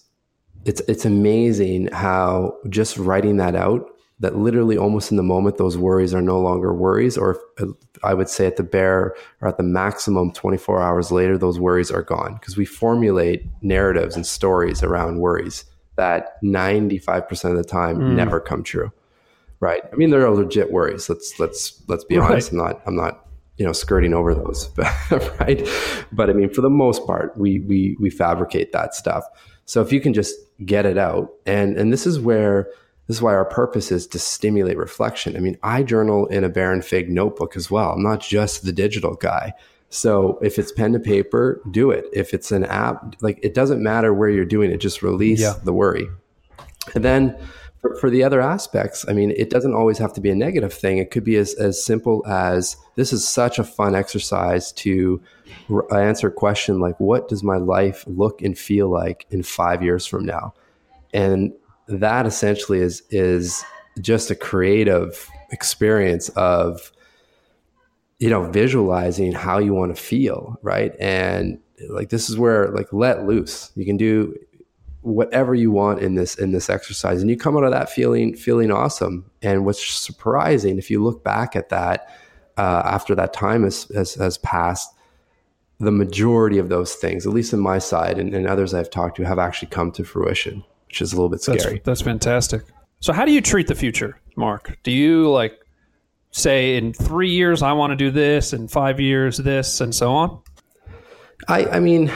it's, 0.65 0.81
it's 0.89 1.05
amazing 1.05 1.89
how 1.93 2.57
just 2.69 2.97
writing 2.97 3.37
that 3.39 3.55
out, 3.55 3.89
that 4.21 4.37
literally 4.37 4.77
almost 4.77 5.11
in 5.11 5.17
the 5.17 5.23
moment, 5.23 5.59
those 5.59 5.77
worries 5.77 6.15
are 6.15 6.23
no 6.23 6.41
longer 6.41 6.73
worries. 6.73 7.17
Or 7.17 7.41
I 8.05 8.15
would 8.15 8.29
say 8.29 8.47
at 8.47 8.57
the 8.57 8.63
bare 8.63 9.15
or 9.41 9.49
at 9.49 9.57
the 9.57 9.65
maximum 9.65 10.33
24 10.33 10.81
hours 10.81 11.11
later, 11.11 11.39
those 11.39 11.59
worries 11.59 11.91
are 11.91 12.03
gone 12.03 12.35
because 12.35 12.57
we 12.57 12.65
formulate 12.65 13.47
narratives 13.63 14.17
and 14.17 14.27
stories 14.27 14.83
around 14.83 15.19
worries 15.19 15.65
that 15.97 16.43
95% 16.43 17.51
of 17.51 17.57
the 17.57 17.65
time 17.65 17.99
mm. 17.99 18.15
never 18.15 18.41
come 18.41 18.63
true 18.63 18.93
right? 19.63 19.83
I 19.93 19.97
mean, 19.97 20.11
there 20.11 20.27
are 20.27 20.35
legit 20.35 20.73
worries. 20.73 21.09
Let's 21.09 21.39
let's 21.39 21.81
let's 21.89 22.05
be 22.05 22.19
right. 22.19 22.33
honest. 22.33 22.51
I'm 22.51 22.59
not 22.59 22.83
I'm 22.85 22.97
not 22.97 23.25
you 23.57 23.65
know 23.65 23.73
skirting 23.73 24.13
over 24.13 24.35
those, 24.35 24.69
right? 25.41 25.67
But 26.11 26.29
I 26.29 26.35
mean, 26.35 26.51
for 26.51 26.61
the 26.61 26.69
most 26.69 27.07
part, 27.07 27.39
we 27.39 27.61
we 27.61 27.97
we 27.99 28.11
fabricate 28.11 28.73
that 28.73 28.95
stuff. 28.95 29.25
So 29.65 29.81
if 29.81 29.93
you 29.93 30.01
can 30.01 30.13
just 30.13 30.35
get 30.67 30.85
it 30.85 30.99
out, 30.99 31.31
and 31.47 31.79
and 31.79 31.93
this 31.93 32.07
is 32.07 32.19
where 32.19 32.69
this 33.07 33.17
is 33.17 33.23
why 33.23 33.35
our 33.35 33.45
purpose 33.45 33.93
is 33.93 34.07
to 34.09 34.19
stimulate 34.19 34.77
reflection. 34.77 35.37
I 35.37 35.41
mean, 35.41 35.57
I 35.63 35.85
journal 35.85 36.27
in 36.27 36.45
a 36.45 36.49
Baron 36.49 36.83
Fig 36.83 37.09
notebook 37.09 37.57
as 37.57 37.71
well. 37.71 37.93
I'm 37.93 38.03
not 38.03 38.21
just 38.21 38.65
the 38.65 38.73
digital 38.73 39.15
guy. 39.15 39.55
So 39.93 40.39
if 40.41 40.59
it's 40.59 40.73
pen 40.73 40.95
to 40.95 40.99
paper, 40.99 41.61
do 41.71 41.91
it. 41.91 42.07
If 42.15 42.33
it's 42.33 42.51
an 42.51 42.65
app, 42.65 43.15
like 43.21 43.39
it 43.43 43.53
doesn't 43.53 43.83
matter 43.83 44.15
where 44.15 44.31
you're 44.31 44.47
doing 44.47 44.71
it, 44.71 44.79
just 44.79 45.03
release 45.03 45.43
yeah. 45.43 45.55
the 45.65 45.73
worry. 45.75 46.09
And 46.95 47.05
then 47.05 47.37
for, 47.83 47.95
for, 47.97 48.09
the 48.09 48.25
other 48.25 48.41
aspects, 48.41 49.05
I 49.07 49.13
mean, 49.13 49.35
it 49.37 49.51
doesn't 49.51 49.75
always 49.75 49.99
have 49.99 50.15
to 50.15 50.23
be 50.23 50.31
a 50.31 50.35
negative 50.35 50.73
thing. 50.73 50.97
It 50.97 51.11
could 51.11 51.25
be 51.25 51.37
as, 51.37 51.53
as 51.55 51.85
simple 51.85 52.27
as 52.27 52.75
this 52.95 53.13
is 53.13 53.29
such 53.29 53.59
a 53.59 53.65
fun 53.65 53.95
exercise 53.95 54.73
to 54.73 55.21
r- 55.69 55.95
answer 55.95 56.29
a 56.29 56.33
question 56.33 56.81
like, 56.81 56.99
what 56.99 57.29
does 57.29 57.43
my 57.43 57.59
life 57.59 58.03
look 58.07 58.41
and 58.41 58.57
feel 58.57 58.89
like 58.89 59.27
in 59.31 59.43
five 59.43 59.83
years 59.83 60.07
from 60.07 60.25
now? 60.25 60.55
And 61.13 61.53
that 61.87 62.25
essentially 62.25 62.79
is, 62.79 63.03
is 63.11 63.63
just 64.01 64.31
a 64.31 64.35
creative 64.35 65.29
experience 65.51 66.31
of, 66.31 66.93
you 68.23 68.31
know, 68.31 68.45
visualizing 68.45 69.33
how 69.33 69.59
you 69.59 69.75
want 69.75 69.95
to 69.95 70.01
feel. 70.01 70.57
Right. 70.63 70.95
And 71.01 71.59
like, 71.89 72.11
this 72.11 72.31
is 72.31 72.39
where 72.39 72.69
like 72.69 72.93
let 72.93 73.27
loose, 73.27 73.73
you 73.75 73.85
can 73.85 73.97
do 73.97 74.39
whatever 75.01 75.57
you 75.57 75.73
want 75.73 75.99
in 75.99 76.15
this 76.15 76.37
in 76.37 76.53
this 76.53 76.71
exercise 76.71 77.21
and 77.21 77.29
you 77.29 77.37
come 77.37 77.57
out 77.57 77.65
of 77.65 77.73
that 77.73 77.91
feeling 77.91 78.37
feeling 78.37 78.71
awesome 78.71 79.29
and 79.43 79.65
what's 79.65 79.85
surprising 79.85 80.79
if 80.79 80.89
you 80.93 81.03
look 81.03 81.25
back 81.25 81.57
at 81.57 81.71
that 81.71 82.09
uh, 82.57 82.83
after 82.85 83.13
that 83.13 83.33
time 83.33 83.65
has, 83.65 83.89
has, 83.97 84.15
has 84.15 84.39
passed 84.39 84.95
the 85.81 85.91
majority 85.91 86.57
of 86.57 86.69
those 86.69 86.95
things 86.95 87.27
at 87.27 87.33
least 87.33 87.53
in 87.53 87.59
my 87.59 87.81
side 87.81 88.17
and, 88.17 88.33
and, 88.33 88.47
others 88.47 88.75
i've 88.75 88.91
talked 88.91 89.17
to 89.17 89.25
have 89.25 89.41
actually 89.41 89.67
come 89.67 89.91
to 89.91 90.05
fruition 90.05 90.63
which 90.87 91.03
is 91.03 91.13
a 91.13 91.17
little 91.17 91.29
bit 91.29 91.43
scary 91.43 91.59
that's, 91.59 91.85
that's 91.85 92.03
fantastic 92.03 92.63
so 93.01 93.13
how 93.13 93.25
do 93.25 93.33
you 93.33 93.41
treat 93.41 93.67
the 93.67 93.75
future 93.75 94.21
mark 94.37 94.79
do 94.85 94.93
you 94.93 95.29
like 95.29 95.62
say 96.33 96.77
in 96.77 96.93
three 96.93 97.31
years 97.31 97.63
i 97.63 97.73
want 97.73 97.93
to 97.93 97.97
do 97.97 98.11
this 98.11 98.53
in 98.53 98.67
five 98.67 98.99
years 98.99 99.37
this 99.39 99.81
and 99.81 99.95
so 99.95 100.13
on 100.13 100.41
i 101.49 101.65
i 101.67 101.79
mean 101.79 102.11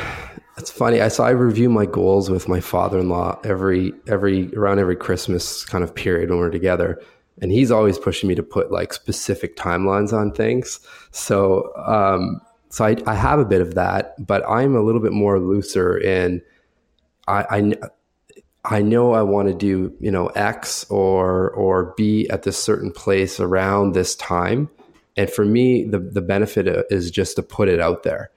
it's 0.58 0.70
funny. 0.70 1.00
I 1.00 1.08
saw 1.08 1.26
I 1.26 1.30
review 1.30 1.68
my 1.68 1.84
goals 1.84 2.30
with 2.30 2.48
my 2.48 2.60
father-in-law 2.60 3.40
every 3.44 3.92
every 4.06 4.54
around 4.56 4.78
every 4.78 4.96
Christmas 4.96 5.64
kind 5.64 5.84
of 5.84 5.94
period 5.94 6.30
when 6.30 6.38
we're 6.38 6.50
together, 6.50 7.00
and 7.42 7.52
he's 7.52 7.70
always 7.70 7.98
pushing 7.98 8.28
me 8.28 8.34
to 8.36 8.42
put 8.42 8.72
like 8.72 8.94
specific 8.94 9.56
timelines 9.56 10.12
on 10.14 10.32
things. 10.32 10.80
So 11.10 11.72
um, 11.76 12.40
so 12.70 12.86
I, 12.86 12.96
I 13.06 13.14
have 13.14 13.38
a 13.38 13.44
bit 13.44 13.60
of 13.60 13.74
that, 13.74 14.14
but 14.26 14.48
I'm 14.48 14.74
a 14.74 14.82
little 14.82 15.00
bit 15.00 15.12
more 15.12 15.38
looser 15.38 15.96
in 15.98 16.40
I, 17.28 17.44
I 17.50 17.72
I 18.68 18.82
know 18.82 19.12
I 19.12 19.22
want 19.22 19.48
to 19.48 19.54
do, 19.54 19.94
you 20.00 20.10
know, 20.10 20.26
X 20.28 20.84
or 20.90 21.50
or 21.50 21.94
be 21.96 22.28
at 22.30 22.42
this 22.42 22.58
certain 22.58 22.90
place 22.90 23.38
around 23.38 23.92
this 23.94 24.16
time. 24.16 24.68
And 25.16 25.30
for 25.30 25.44
me, 25.44 25.84
the 25.84 25.98
the 25.98 26.20
benefit 26.20 26.66
is 26.90 27.10
just 27.10 27.36
to 27.36 27.42
put 27.42 27.68
it 27.68 27.80
out 27.80 28.02
there. 28.02 28.30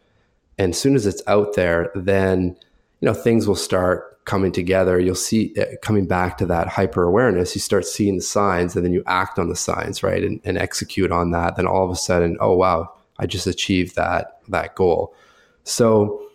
And 0.57 0.73
as 0.73 0.79
soon 0.79 0.95
as 0.95 1.05
it's 1.07 1.23
out 1.25 1.55
there, 1.55 1.91
then 1.95 2.55
you 3.01 3.05
know 3.05 3.13
things 3.13 3.47
will 3.47 3.55
start 3.55 4.23
coming 4.25 4.51
together. 4.51 4.99
You'll 4.99 5.15
see 5.15 5.55
uh, 5.59 5.65
coming 5.81 6.05
back 6.05 6.37
to 6.37 6.45
that 6.45 6.67
hyper 6.67 7.03
awareness. 7.03 7.55
You 7.55 7.61
start 7.61 7.85
seeing 7.85 8.17
the 8.17 8.21
signs, 8.21 8.75
and 8.75 8.85
then 8.85 8.93
you 8.93 9.01
act 9.07 9.39
on 9.39 9.49
the 9.49 9.55
signs, 9.55 10.03
right, 10.03 10.23
and, 10.23 10.39
and 10.43 10.57
execute 10.57 11.11
on 11.11 11.31
that. 11.31 11.55
Then 11.55 11.65
all 11.65 11.83
of 11.83 11.91
a 11.91 11.95
sudden, 11.95 12.37
oh 12.39 12.55
wow, 12.55 12.93
I 13.17 13.25
just 13.25 13.47
achieved 13.47 13.95
that 13.95 14.41
that 14.49 14.75
goal. 14.75 15.15
So 15.63 16.28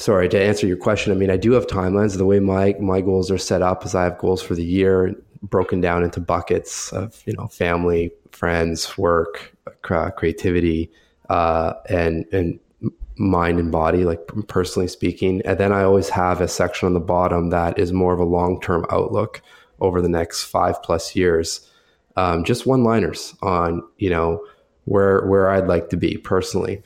sorry 0.00 0.28
to 0.28 0.40
answer 0.40 0.66
your 0.66 0.76
question 0.76 1.12
i 1.12 1.14
mean 1.14 1.30
i 1.30 1.36
do 1.36 1.52
have 1.52 1.66
timelines 1.66 2.16
the 2.16 2.24
way 2.24 2.40
my 2.40 2.74
my 2.80 3.00
goals 3.00 3.30
are 3.30 3.38
set 3.38 3.62
up 3.62 3.84
is 3.84 3.94
i 3.94 4.04
have 4.04 4.18
goals 4.18 4.42
for 4.42 4.54
the 4.54 4.64
year 4.64 5.14
broken 5.42 5.80
down 5.80 6.02
into 6.02 6.20
buckets 6.20 6.92
of 6.92 7.22
you 7.26 7.32
know 7.34 7.46
family 7.48 8.12
friends 8.32 8.96
work 8.96 9.54
creativity 9.82 10.90
uh, 11.28 11.74
and 11.88 12.26
and 12.32 12.58
mind 13.20 13.58
and 13.58 13.70
body, 13.70 14.04
like 14.04 14.20
personally 14.48 14.88
speaking. 14.88 15.42
And 15.42 15.58
then 15.58 15.72
I 15.72 15.82
always 15.82 16.08
have 16.08 16.40
a 16.40 16.48
section 16.48 16.86
on 16.86 16.94
the 16.94 17.00
bottom 17.00 17.50
that 17.50 17.78
is 17.78 17.92
more 17.92 18.14
of 18.14 18.18
a 18.18 18.24
long 18.24 18.60
term 18.60 18.86
outlook 18.90 19.42
over 19.80 20.00
the 20.00 20.08
next 20.08 20.44
five 20.44 20.82
plus 20.82 21.14
years. 21.14 21.68
Um, 22.16 22.44
just 22.44 22.66
one 22.66 22.82
liners 22.82 23.34
on, 23.42 23.82
you 23.98 24.10
know, 24.10 24.44
where 24.86 25.24
where 25.26 25.50
I'd 25.50 25.68
like 25.68 25.90
to 25.90 25.96
be 25.96 26.16
personally. 26.16 26.82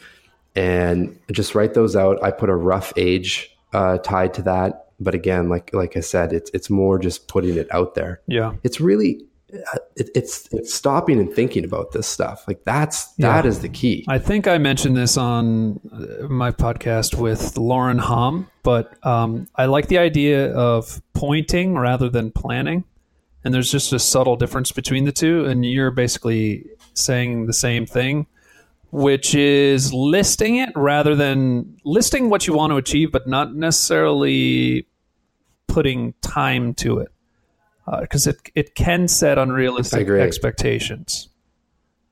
And 0.56 1.18
just 1.32 1.54
write 1.54 1.74
those 1.74 1.96
out. 1.96 2.22
I 2.22 2.30
put 2.30 2.48
a 2.48 2.54
rough 2.54 2.92
age 2.96 3.54
uh, 3.72 3.98
tied 3.98 4.34
to 4.34 4.42
that. 4.42 4.92
But 5.00 5.14
again, 5.14 5.48
like 5.48 5.74
like 5.74 5.96
I 5.96 6.00
said, 6.00 6.32
it's 6.32 6.50
it's 6.54 6.70
more 6.70 6.98
just 6.98 7.26
putting 7.26 7.56
it 7.56 7.66
out 7.72 7.94
there. 7.94 8.20
Yeah. 8.26 8.54
It's 8.62 8.80
really 8.80 9.26
it, 9.96 10.10
it's 10.14 10.48
it's 10.52 10.72
stopping 10.72 11.18
and 11.20 11.32
thinking 11.32 11.64
about 11.64 11.92
this 11.92 12.06
stuff. 12.06 12.46
Like 12.46 12.64
that's 12.64 13.12
yeah. 13.16 13.32
that 13.32 13.46
is 13.46 13.60
the 13.60 13.68
key. 13.68 14.04
I 14.08 14.18
think 14.18 14.46
I 14.46 14.58
mentioned 14.58 14.96
this 14.96 15.16
on 15.16 15.80
uh, 15.92 16.28
my 16.28 16.50
podcast 16.50 17.18
with 17.18 17.56
Lauren 17.56 17.98
Hom, 17.98 18.48
but 18.62 18.94
um, 19.04 19.48
I 19.56 19.66
like 19.66 19.88
the 19.88 19.98
idea 19.98 20.52
of 20.54 21.02
pointing 21.12 21.76
rather 21.76 22.08
than 22.08 22.30
planning. 22.30 22.84
And 23.44 23.52
there's 23.52 23.70
just 23.70 23.92
a 23.92 23.98
subtle 23.98 24.36
difference 24.36 24.72
between 24.72 25.04
the 25.04 25.12
two. 25.12 25.44
And 25.44 25.66
you're 25.66 25.90
basically 25.90 26.64
saying 26.94 27.46
the 27.46 27.52
same 27.52 27.84
thing, 27.84 28.26
which 28.94 29.34
is 29.34 29.92
listing 29.92 30.54
it 30.54 30.70
rather 30.76 31.16
than 31.16 31.76
listing 31.84 32.30
what 32.30 32.46
you 32.46 32.54
want 32.54 32.70
to 32.70 32.76
achieve, 32.76 33.10
but 33.10 33.26
not 33.26 33.52
necessarily 33.52 34.86
putting 35.66 36.14
time 36.22 36.74
to 36.74 37.00
it 37.00 37.08
because 38.02 38.28
uh, 38.28 38.30
it 38.30 38.36
it 38.54 38.74
can 38.76 39.08
set 39.08 39.36
unrealistic 39.36 40.08
expectations. 40.08 41.28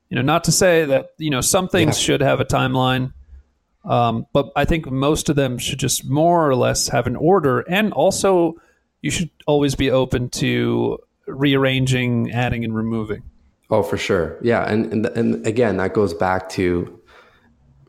You 0.08 0.16
know, 0.16 0.22
not 0.22 0.42
to 0.44 0.52
say 0.52 0.84
that 0.86 1.10
you 1.18 1.30
know 1.30 1.40
some 1.40 1.68
things 1.68 1.96
yeah. 1.96 2.04
should 2.04 2.20
have 2.20 2.40
a 2.40 2.44
timeline, 2.44 3.12
um, 3.84 4.26
but 4.32 4.50
I 4.56 4.64
think 4.64 4.90
most 4.90 5.28
of 5.28 5.36
them 5.36 5.58
should 5.58 5.78
just 5.78 6.04
more 6.10 6.48
or 6.48 6.56
less 6.56 6.88
have 6.88 7.06
an 7.06 7.14
order, 7.14 7.60
and 7.60 7.92
also 7.92 8.56
you 9.02 9.12
should 9.12 9.30
always 9.46 9.76
be 9.76 9.92
open 9.92 10.30
to 10.30 10.98
rearranging, 11.28 12.32
adding, 12.32 12.64
and 12.64 12.74
removing. 12.74 13.22
Oh, 13.72 13.82
for 13.82 13.96
sure, 13.96 14.38
yeah, 14.42 14.70
and 14.70 14.92
and 14.92 15.06
and 15.06 15.46
again, 15.46 15.78
that 15.78 15.94
goes 15.94 16.12
back 16.12 16.50
to 16.50 17.00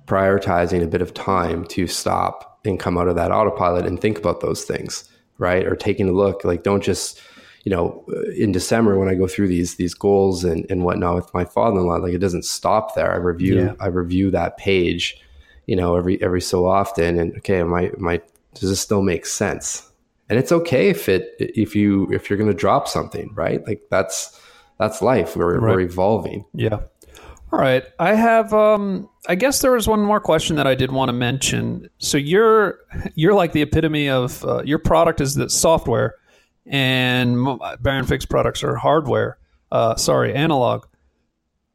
prioritizing 0.05 0.81
a 0.81 0.87
bit 0.87 1.01
of 1.01 1.13
time 1.13 1.65
to 1.65 1.87
stop 1.87 2.61
and 2.65 2.79
come 2.79 2.97
out 2.97 3.09
of 3.09 3.15
that 3.15 3.31
autopilot 3.31 3.85
and 3.85 3.99
think 3.99 4.17
about 4.17 4.39
those 4.39 4.63
things, 4.63 5.09
right? 5.37 5.67
Or 5.67 5.75
taking 5.75 6.07
a 6.07 6.13
look, 6.13 6.45
like 6.45 6.63
don't 6.63 6.81
just 6.81 7.21
you 7.63 7.69
know, 7.69 8.05
in 8.37 8.51
December 8.51 8.97
when 8.97 9.07
I 9.07 9.15
go 9.15 9.27
through 9.27 9.47
these 9.47 9.75
these 9.75 9.93
goals 9.93 10.43
and, 10.43 10.65
and 10.69 10.83
whatnot 10.83 11.15
with 11.15 11.33
my 11.33 11.45
father-in-law, 11.45 11.95
like 11.97 12.13
it 12.13 12.19
doesn't 12.19 12.45
stop 12.45 12.95
there. 12.95 13.11
I 13.11 13.17
review 13.17 13.59
yeah. 13.59 13.73
I 13.79 13.87
review 13.87 14.31
that 14.31 14.57
page, 14.57 15.21
you 15.65 15.75
know, 15.75 15.95
every 15.97 16.21
every 16.21 16.41
so 16.41 16.65
often, 16.65 17.19
and 17.19 17.35
okay, 17.37 17.61
my 17.63 17.91
my 17.97 18.21
does 18.53 18.69
this 18.69 18.79
still 18.79 19.01
make 19.01 19.25
sense? 19.25 19.89
And 20.29 20.39
it's 20.39 20.51
okay 20.53 20.89
if 20.89 21.09
it 21.09 21.35
if 21.39 21.75
you 21.75 22.09
if 22.11 22.29
you're 22.29 22.37
going 22.37 22.51
to 22.51 22.57
drop 22.57 22.87
something, 22.87 23.33
right? 23.33 23.65
Like 23.67 23.83
that's 23.89 24.39
that's 24.79 25.01
life. 25.01 25.35
We're 25.35 25.59
right. 25.59 25.75
we're 25.75 25.81
evolving. 25.81 26.45
Yeah. 26.53 26.79
All 27.51 27.59
right. 27.59 27.83
I 27.99 28.15
have 28.15 28.53
um 28.53 29.09
I 29.27 29.35
guess 29.35 29.61
there 29.61 29.71
was 29.71 29.87
one 29.87 30.01
more 30.01 30.19
question 30.19 30.55
that 30.57 30.67
I 30.67 30.75
did 30.75 30.91
want 30.91 31.09
to 31.09 31.13
mention. 31.13 31.89
So 31.99 32.17
you're 32.17 32.79
you're 33.15 33.33
like 33.33 33.53
the 33.53 33.61
epitome 33.61 34.09
of 34.09 34.43
uh, 34.45 34.63
your 34.63 34.79
product 34.79 35.21
is 35.21 35.35
the 35.35 35.49
software 35.49 36.15
and 36.65 37.59
Baron 37.81 38.05
Fig's 38.05 38.25
products 38.25 38.63
are 38.63 38.75
hardware. 38.75 39.37
Uh, 39.71 39.95
sorry, 39.95 40.33
analog. 40.33 40.85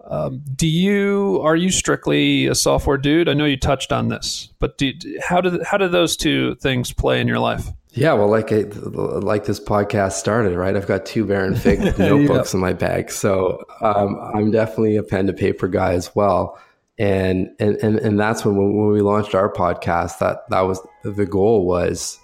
Um, 0.04 0.42
do 0.54 0.66
you 0.66 1.40
are 1.42 1.56
you 1.56 1.70
strictly 1.70 2.46
a 2.46 2.54
software 2.54 2.96
dude? 2.96 3.28
I 3.28 3.34
know 3.34 3.44
you 3.44 3.58
touched 3.58 3.92
on 3.92 4.08
this, 4.08 4.48
but 4.58 4.78
do, 4.78 4.92
how 5.22 5.40
do 5.40 5.60
how 5.64 5.76
do 5.76 5.88
those 5.88 6.16
two 6.16 6.54
things 6.56 6.92
play 6.92 7.20
in 7.20 7.28
your 7.28 7.40
life? 7.40 7.68
Yeah, 7.98 8.12
well, 8.12 8.28
like 8.28 8.52
I, 8.52 8.60
like 8.92 9.46
this 9.46 9.58
podcast 9.58 10.12
started, 10.12 10.56
right? 10.56 10.76
I've 10.76 10.86
got 10.86 11.04
two 11.04 11.24
Baron 11.24 11.56
Fig 11.56 11.80
notebooks 11.98 12.54
in 12.54 12.60
my 12.60 12.72
bag, 12.72 13.10
so 13.10 13.64
um, 13.80 14.16
I'm 14.34 14.52
definitely 14.52 14.96
a 14.96 15.02
pen 15.02 15.26
to 15.26 15.32
paper 15.32 15.66
guy 15.66 15.94
as 15.94 16.14
well. 16.14 16.58
And 17.00 17.48
and 17.58 17.76
and 17.76 17.98
and 17.98 18.18
that's 18.18 18.44
when 18.44 18.56
when 18.56 18.88
we 18.88 19.00
launched 19.00 19.34
our 19.34 19.52
podcast, 19.52 20.18
that 20.20 20.48
that 20.50 20.60
was 20.60 20.80
the 21.02 21.26
goal 21.26 21.66
was 21.66 22.20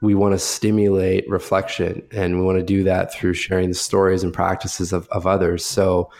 we 0.00 0.14
want 0.14 0.34
to 0.34 0.38
stimulate 0.38 1.28
reflection, 1.28 2.06
and 2.12 2.38
we 2.38 2.44
want 2.44 2.58
to 2.58 2.64
do 2.64 2.84
that 2.84 3.12
through 3.12 3.34
sharing 3.34 3.70
the 3.70 3.74
stories 3.74 4.22
and 4.22 4.32
practices 4.32 4.92
of, 4.92 5.08
of 5.08 5.26
others. 5.26 5.64
So, 5.64 6.10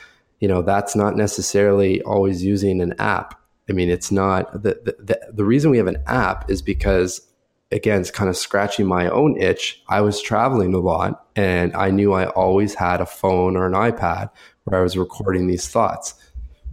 you 0.40 0.48
know, 0.48 0.62
that's 0.62 0.96
not 0.96 1.16
necessarily 1.16 2.02
always 2.02 2.42
using 2.42 2.80
an 2.80 2.94
app. 2.98 3.40
I 3.70 3.74
mean, 3.74 3.90
it's 3.90 4.10
not 4.10 4.52
the, 4.52 4.96
the, 4.98 5.20
the 5.32 5.44
reason 5.44 5.70
we 5.70 5.76
have 5.76 5.86
an 5.86 6.02
app 6.06 6.50
is 6.50 6.62
because 6.62 7.27
again, 7.70 8.00
it's 8.00 8.10
kind 8.10 8.30
of 8.30 8.36
scratching 8.36 8.86
my 8.86 9.08
own 9.08 9.40
itch. 9.40 9.82
I 9.88 10.00
was 10.00 10.22
traveling 10.22 10.74
a 10.74 10.78
lot 10.78 11.26
and 11.36 11.74
I 11.76 11.90
knew 11.90 12.12
I 12.12 12.26
always 12.28 12.74
had 12.74 13.00
a 13.00 13.06
phone 13.06 13.56
or 13.56 13.66
an 13.66 13.74
iPad 13.74 14.30
where 14.64 14.80
I 14.80 14.82
was 14.82 14.96
recording 14.96 15.46
these 15.46 15.68
thoughts. 15.68 16.14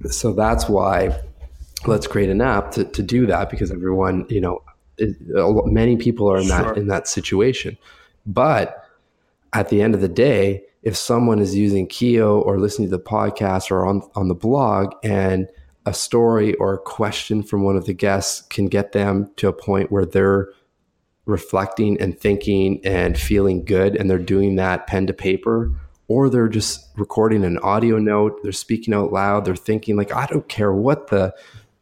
So 0.10 0.34
that's 0.34 0.70
why 0.70 1.20
let's 1.86 2.08
create 2.08 2.30
an 2.30 2.41
app 2.41 2.72
to, 2.72 2.86
to 2.86 3.04
do 3.04 3.26
that 3.28 3.50
because 3.50 3.72
everyone, 3.72 4.26
you 4.30 4.41
know, 4.41 4.64
it, 4.98 5.16
many 5.66 5.98
people 5.98 6.32
are 6.32 6.38
in 6.38 6.48
sure. 6.48 6.58
that 6.58 6.78
in 6.78 6.88
that 6.88 7.08
situation. 7.08 7.78
But 8.26 8.84
at 9.54 9.70
the 9.70 9.82
end 9.82 9.93
of 9.93 10.02
the 10.02 10.08
day, 10.08 10.64
if 10.84 10.96
someone 10.96 11.39
is 11.39 11.56
using 11.56 11.88
Kyo 11.88 12.39
or 12.41 12.60
listening 12.60 12.89
to 12.89 12.98
the 12.98 13.04
podcast 13.04 13.72
or 13.72 13.86
on 13.86 14.02
on 14.16 14.30
the 14.30 14.36
blog 14.36 14.93
and 15.04 15.50
a 15.86 15.93
story 15.93 16.56
or 16.56 16.74
a 16.74 16.80
question 16.80 17.43
from 17.43 17.64
one 17.64 17.76
of 17.76 17.86
the 17.86 17.93
guests 17.93 18.41
can 18.41 18.68
get 18.68 18.91
them 18.93 19.30
to 19.36 19.48
a 19.48 19.54
point 19.54 19.91
where 19.91 20.06
they're 20.06 20.50
reflecting 21.26 21.99
and 21.99 22.19
thinking 22.19 22.80
and 22.84 23.17
feeling 23.17 23.63
good 23.65 23.95
and 23.95 24.09
they're 24.09 24.19
doing 24.19 24.55
that 24.55 24.86
pen 24.88 25.07
to 25.07 25.13
paper 25.13 25.71
or 26.07 26.30
they're 26.30 26.47
just 26.47 26.88
recording 26.97 27.43
an 27.43 27.57
audio 27.59 27.97
note 27.97 28.39
they're 28.43 28.51
speaking 28.51 28.93
out 28.93 29.11
loud 29.11 29.43
they're 29.43 29.55
thinking 29.55 29.95
like 29.95 30.11
i 30.13 30.26
don't 30.28 30.47
care 30.47 30.71
what 30.71 31.07
the 31.07 31.34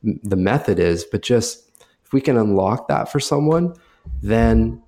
the 0.04 0.38
method 0.38 0.80
is 0.80 1.04
but 1.04 1.22
just 1.22 1.70
if 2.06 2.14
we 2.14 2.22
can 2.22 2.38
unlock 2.38 2.88
that 2.88 3.12
for 3.12 3.20
someone 3.20 3.74
then 4.22 4.82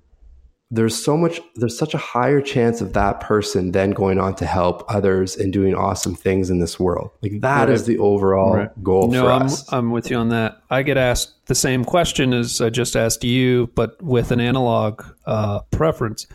there's 0.70 1.00
so 1.00 1.16
much 1.16 1.40
there's 1.54 1.78
such 1.78 1.94
a 1.94 1.98
higher 1.98 2.40
chance 2.40 2.80
of 2.80 2.92
that 2.92 3.20
person 3.20 3.70
then 3.70 3.90
going 3.90 4.18
on 4.18 4.34
to 4.34 4.44
help 4.44 4.84
others 4.88 5.36
and 5.36 5.52
doing 5.52 5.74
awesome 5.76 6.14
things 6.14 6.50
in 6.50 6.58
this 6.58 6.80
world 6.80 7.10
like 7.22 7.40
that 7.40 7.60
right. 7.60 7.70
is 7.70 7.86
the 7.86 7.96
overall 7.98 8.54
right. 8.54 8.82
goal 8.82 9.08
no, 9.08 9.28
I'm, 9.28 9.48
I'm 9.70 9.90
with 9.92 10.10
you 10.10 10.16
on 10.16 10.30
that 10.30 10.60
i 10.68 10.82
get 10.82 10.96
asked 10.96 11.46
the 11.46 11.54
same 11.54 11.84
question 11.84 12.34
as 12.34 12.60
i 12.60 12.68
just 12.68 12.96
asked 12.96 13.22
you 13.22 13.68
but 13.76 14.02
with 14.02 14.32
an 14.32 14.40
analog 14.40 15.04
uh, 15.24 15.60
preference 15.70 16.26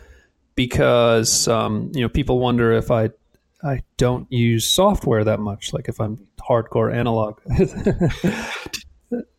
because 0.54 1.46
um, 1.48 1.92
you 1.94 2.00
know 2.00 2.08
people 2.08 2.38
wonder 2.38 2.72
if 2.72 2.90
i 2.90 3.10
i 3.62 3.82
don't 3.98 4.30
use 4.32 4.66
software 4.66 5.24
that 5.24 5.40
much 5.40 5.74
like 5.74 5.88
if 5.88 6.00
i'm 6.00 6.26
hardcore 6.40 6.92
analog 6.92 7.38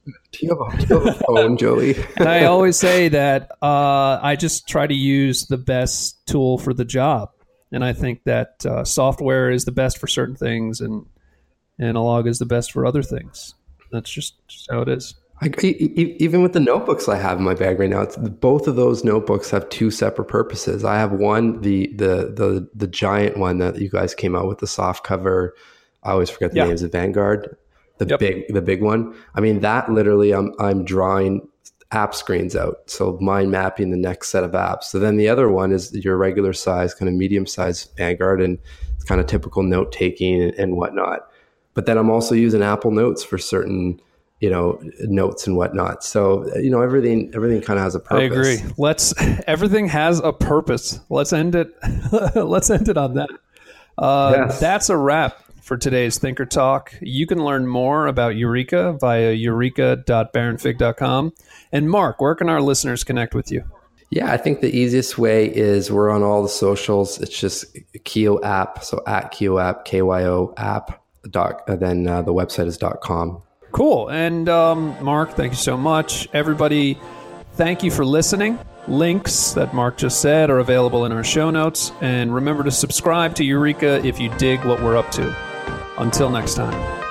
Do 0.05 0.39
you 0.41 0.49
have 0.49 0.59
a, 0.59 0.81
you 0.81 0.99
have 0.99 1.15
a 1.15 1.23
phone, 1.25 1.57
Joey? 1.57 1.95
and 2.17 2.27
I 2.27 2.45
always 2.45 2.77
say 2.77 3.07
that 3.09 3.51
uh, 3.61 4.19
I 4.21 4.35
just 4.35 4.67
try 4.67 4.85
to 4.85 4.93
use 4.93 5.45
the 5.45 5.57
best 5.57 6.25
tool 6.27 6.57
for 6.57 6.73
the 6.73 6.85
job, 6.85 7.31
and 7.71 7.85
I 7.85 7.93
think 7.93 8.23
that 8.23 8.65
uh, 8.65 8.83
software 8.83 9.49
is 9.49 9.65
the 9.65 9.71
best 9.71 9.97
for 9.97 10.07
certain 10.07 10.35
things, 10.35 10.81
and 10.81 11.05
analog 11.79 12.27
is 12.27 12.39
the 12.39 12.45
best 12.45 12.71
for 12.71 12.85
other 12.85 13.03
things. 13.03 13.55
That's 13.91 14.09
just, 14.09 14.35
just 14.47 14.69
how 14.69 14.81
it 14.81 14.89
is. 14.89 15.15
I, 15.41 15.47
even 15.61 16.41
with 16.41 16.53
the 16.53 16.59
notebooks 16.59 17.09
I 17.09 17.17
have 17.17 17.37
in 17.37 17.43
my 17.43 17.53
bag 17.53 17.79
right 17.79 17.89
now, 17.89 18.05
both 18.05 18.67
of 18.67 18.75
those 18.75 19.03
notebooks 19.03 19.49
have 19.51 19.67
two 19.69 19.91
separate 19.91 20.27
purposes. 20.27 20.85
I 20.85 20.95
have 20.97 21.11
one, 21.11 21.59
the 21.61 21.87
the 21.95 22.31
the 22.33 22.69
the 22.73 22.87
giant 22.87 23.37
one 23.37 23.57
that 23.57 23.79
you 23.79 23.89
guys 23.89 24.15
came 24.15 24.35
out 24.35 24.47
with, 24.47 24.59
the 24.59 24.67
soft 24.67 25.03
cover. 25.03 25.53
I 26.03 26.11
always 26.11 26.29
forget 26.29 26.51
the 26.51 26.57
yeah. 26.57 26.65
names 26.65 26.81
of 26.81 26.91
Vanguard 26.91 27.57
the 28.03 28.11
yep. 28.11 28.19
big 28.19 28.53
the 28.53 28.61
big 28.61 28.81
one. 28.81 29.15
I 29.35 29.41
mean 29.41 29.59
that 29.61 29.91
literally 29.91 30.33
I'm 30.33 30.53
I'm 30.59 30.83
drawing 30.83 31.47
app 31.91 32.15
screens 32.15 32.55
out. 32.55 32.77
So 32.87 33.17
mind 33.21 33.51
mapping 33.51 33.91
the 33.91 33.97
next 33.97 34.29
set 34.29 34.43
of 34.43 34.51
apps. 34.51 34.85
So 34.85 34.99
then 34.99 35.17
the 35.17 35.29
other 35.29 35.49
one 35.49 35.71
is 35.71 35.93
your 35.93 36.17
regular 36.17 36.51
size, 36.51 36.93
kind 36.93 37.07
of 37.07 37.15
medium 37.15 37.45
size 37.45 37.87
Vanguard 37.97 38.41
and 38.41 38.57
it's 38.95 39.05
kind 39.05 39.21
of 39.21 39.27
typical 39.27 39.63
note 39.63 39.91
taking 39.91 40.41
and, 40.41 40.53
and 40.55 40.77
whatnot. 40.77 41.27
But 41.75 41.85
then 41.85 41.97
I'm 41.97 42.09
also 42.09 42.35
using 42.35 42.61
Apple 42.61 42.91
Notes 42.91 43.23
for 43.23 43.37
certain 43.37 43.99
you 44.39 44.49
know 44.49 44.77
notes 45.03 45.47
and 45.47 45.55
whatnot 45.55 46.03
so 46.03 46.45
you 46.57 46.69
know 46.69 46.81
everything 46.81 47.31
everything 47.33 47.61
kind 47.61 47.79
of 47.79 47.83
has 47.83 47.95
a 47.95 47.99
purpose 48.01 48.19
i 48.19 48.23
agree 48.23 48.73
let's 48.77 49.13
everything 49.47 49.87
has 49.87 50.19
a 50.19 50.33
purpose 50.33 50.99
let's 51.09 51.31
end 51.31 51.55
it 51.55 51.69
let's 52.35 52.69
end 52.69 52.89
it 52.89 52.97
on 52.97 53.13
that 53.13 53.29
uh, 53.97 54.33
yes. 54.35 54.59
that's 54.59 54.89
a 54.89 54.97
wrap 54.97 55.42
for 55.63 55.77
today's 55.77 56.19
Thinker 56.19 56.45
Talk. 56.45 56.93
You 57.01 57.25
can 57.25 57.43
learn 57.43 57.65
more 57.67 58.05
about 58.07 58.35
Eureka 58.35 58.97
via 58.99 59.31
eureka.baronfig.com. 59.31 61.33
And 61.71 61.89
Mark, 61.89 62.21
where 62.21 62.35
can 62.35 62.49
our 62.49 62.61
listeners 62.61 63.03
connect 63.03 63.33
with 63.33 63.51
you? 63.51 63.63
Yeah, 64.09 64.31
I 64.31 64.37
think 64.37 64.61
the 64.61 64.75
easiest 64.75 65.17
way 65.17 65.47
is 65.47 65.89
we're 65.89 66.11
on 66.11 66.21
all 66.21 66.43
the 66.43 66.49
socials. 66.49 67.19
It's 67.19 67.39
just 67.39 67.65
Kyo 68.03 68.39
app. 68.43 68.83
So 68.83 69.01
at 69.07 69.31
Kyo 69.31 69.57
app, 69.57 69.85
K 69.85 70.03
Y 70.03 70.23
O 70.25 70.53
app. 70.57 71.01
Then 71.23 72.07
uh, 72.07 72.21
the 72.21 72.33
website 72.33 72.67
is 72.67 72.77
dot 72.77 73.01
com. 73.01 73.41
Cool. 73.71 74.09
And 74.09 74.49
um, 74.49 74.95
Mark, 75.03 75.31
thank 75.31 75.53
you 75.53 75.57
so 75.57 75.77
much. 75.77 76.27
Everybody, 76.33 76.99
thank 77.53 77.81
you 77.81 77.89
for 77.89 78.05
listening. 78.05 78.59
Links 78.87 79.53
that 79.53 79.73
Mark 79.73 79.97
just 79.97 80.21
said 80.21 80.49
are 80.49 80.59
available 80.59 81.05
in 81.05 81.13
our 81.13 81.23
show 81.23 81.49
notes. 81.49 81.91
And 82.01 82.35
remember 82.35 82.63
to 82.65 82.71
subscribe 82.71 83.33
to 83.35 83.43
Eureka 83.43 84.05
if 84.05 84.19
you 84.19 84.29
dig 84.37 84.63
what 84.65 84.83
we're 84.83 84.97
up 84.97 85.09
to. 85.11 85.52
Until 85.97 86.29
next 86.29 86.55
time. 86.55 87.02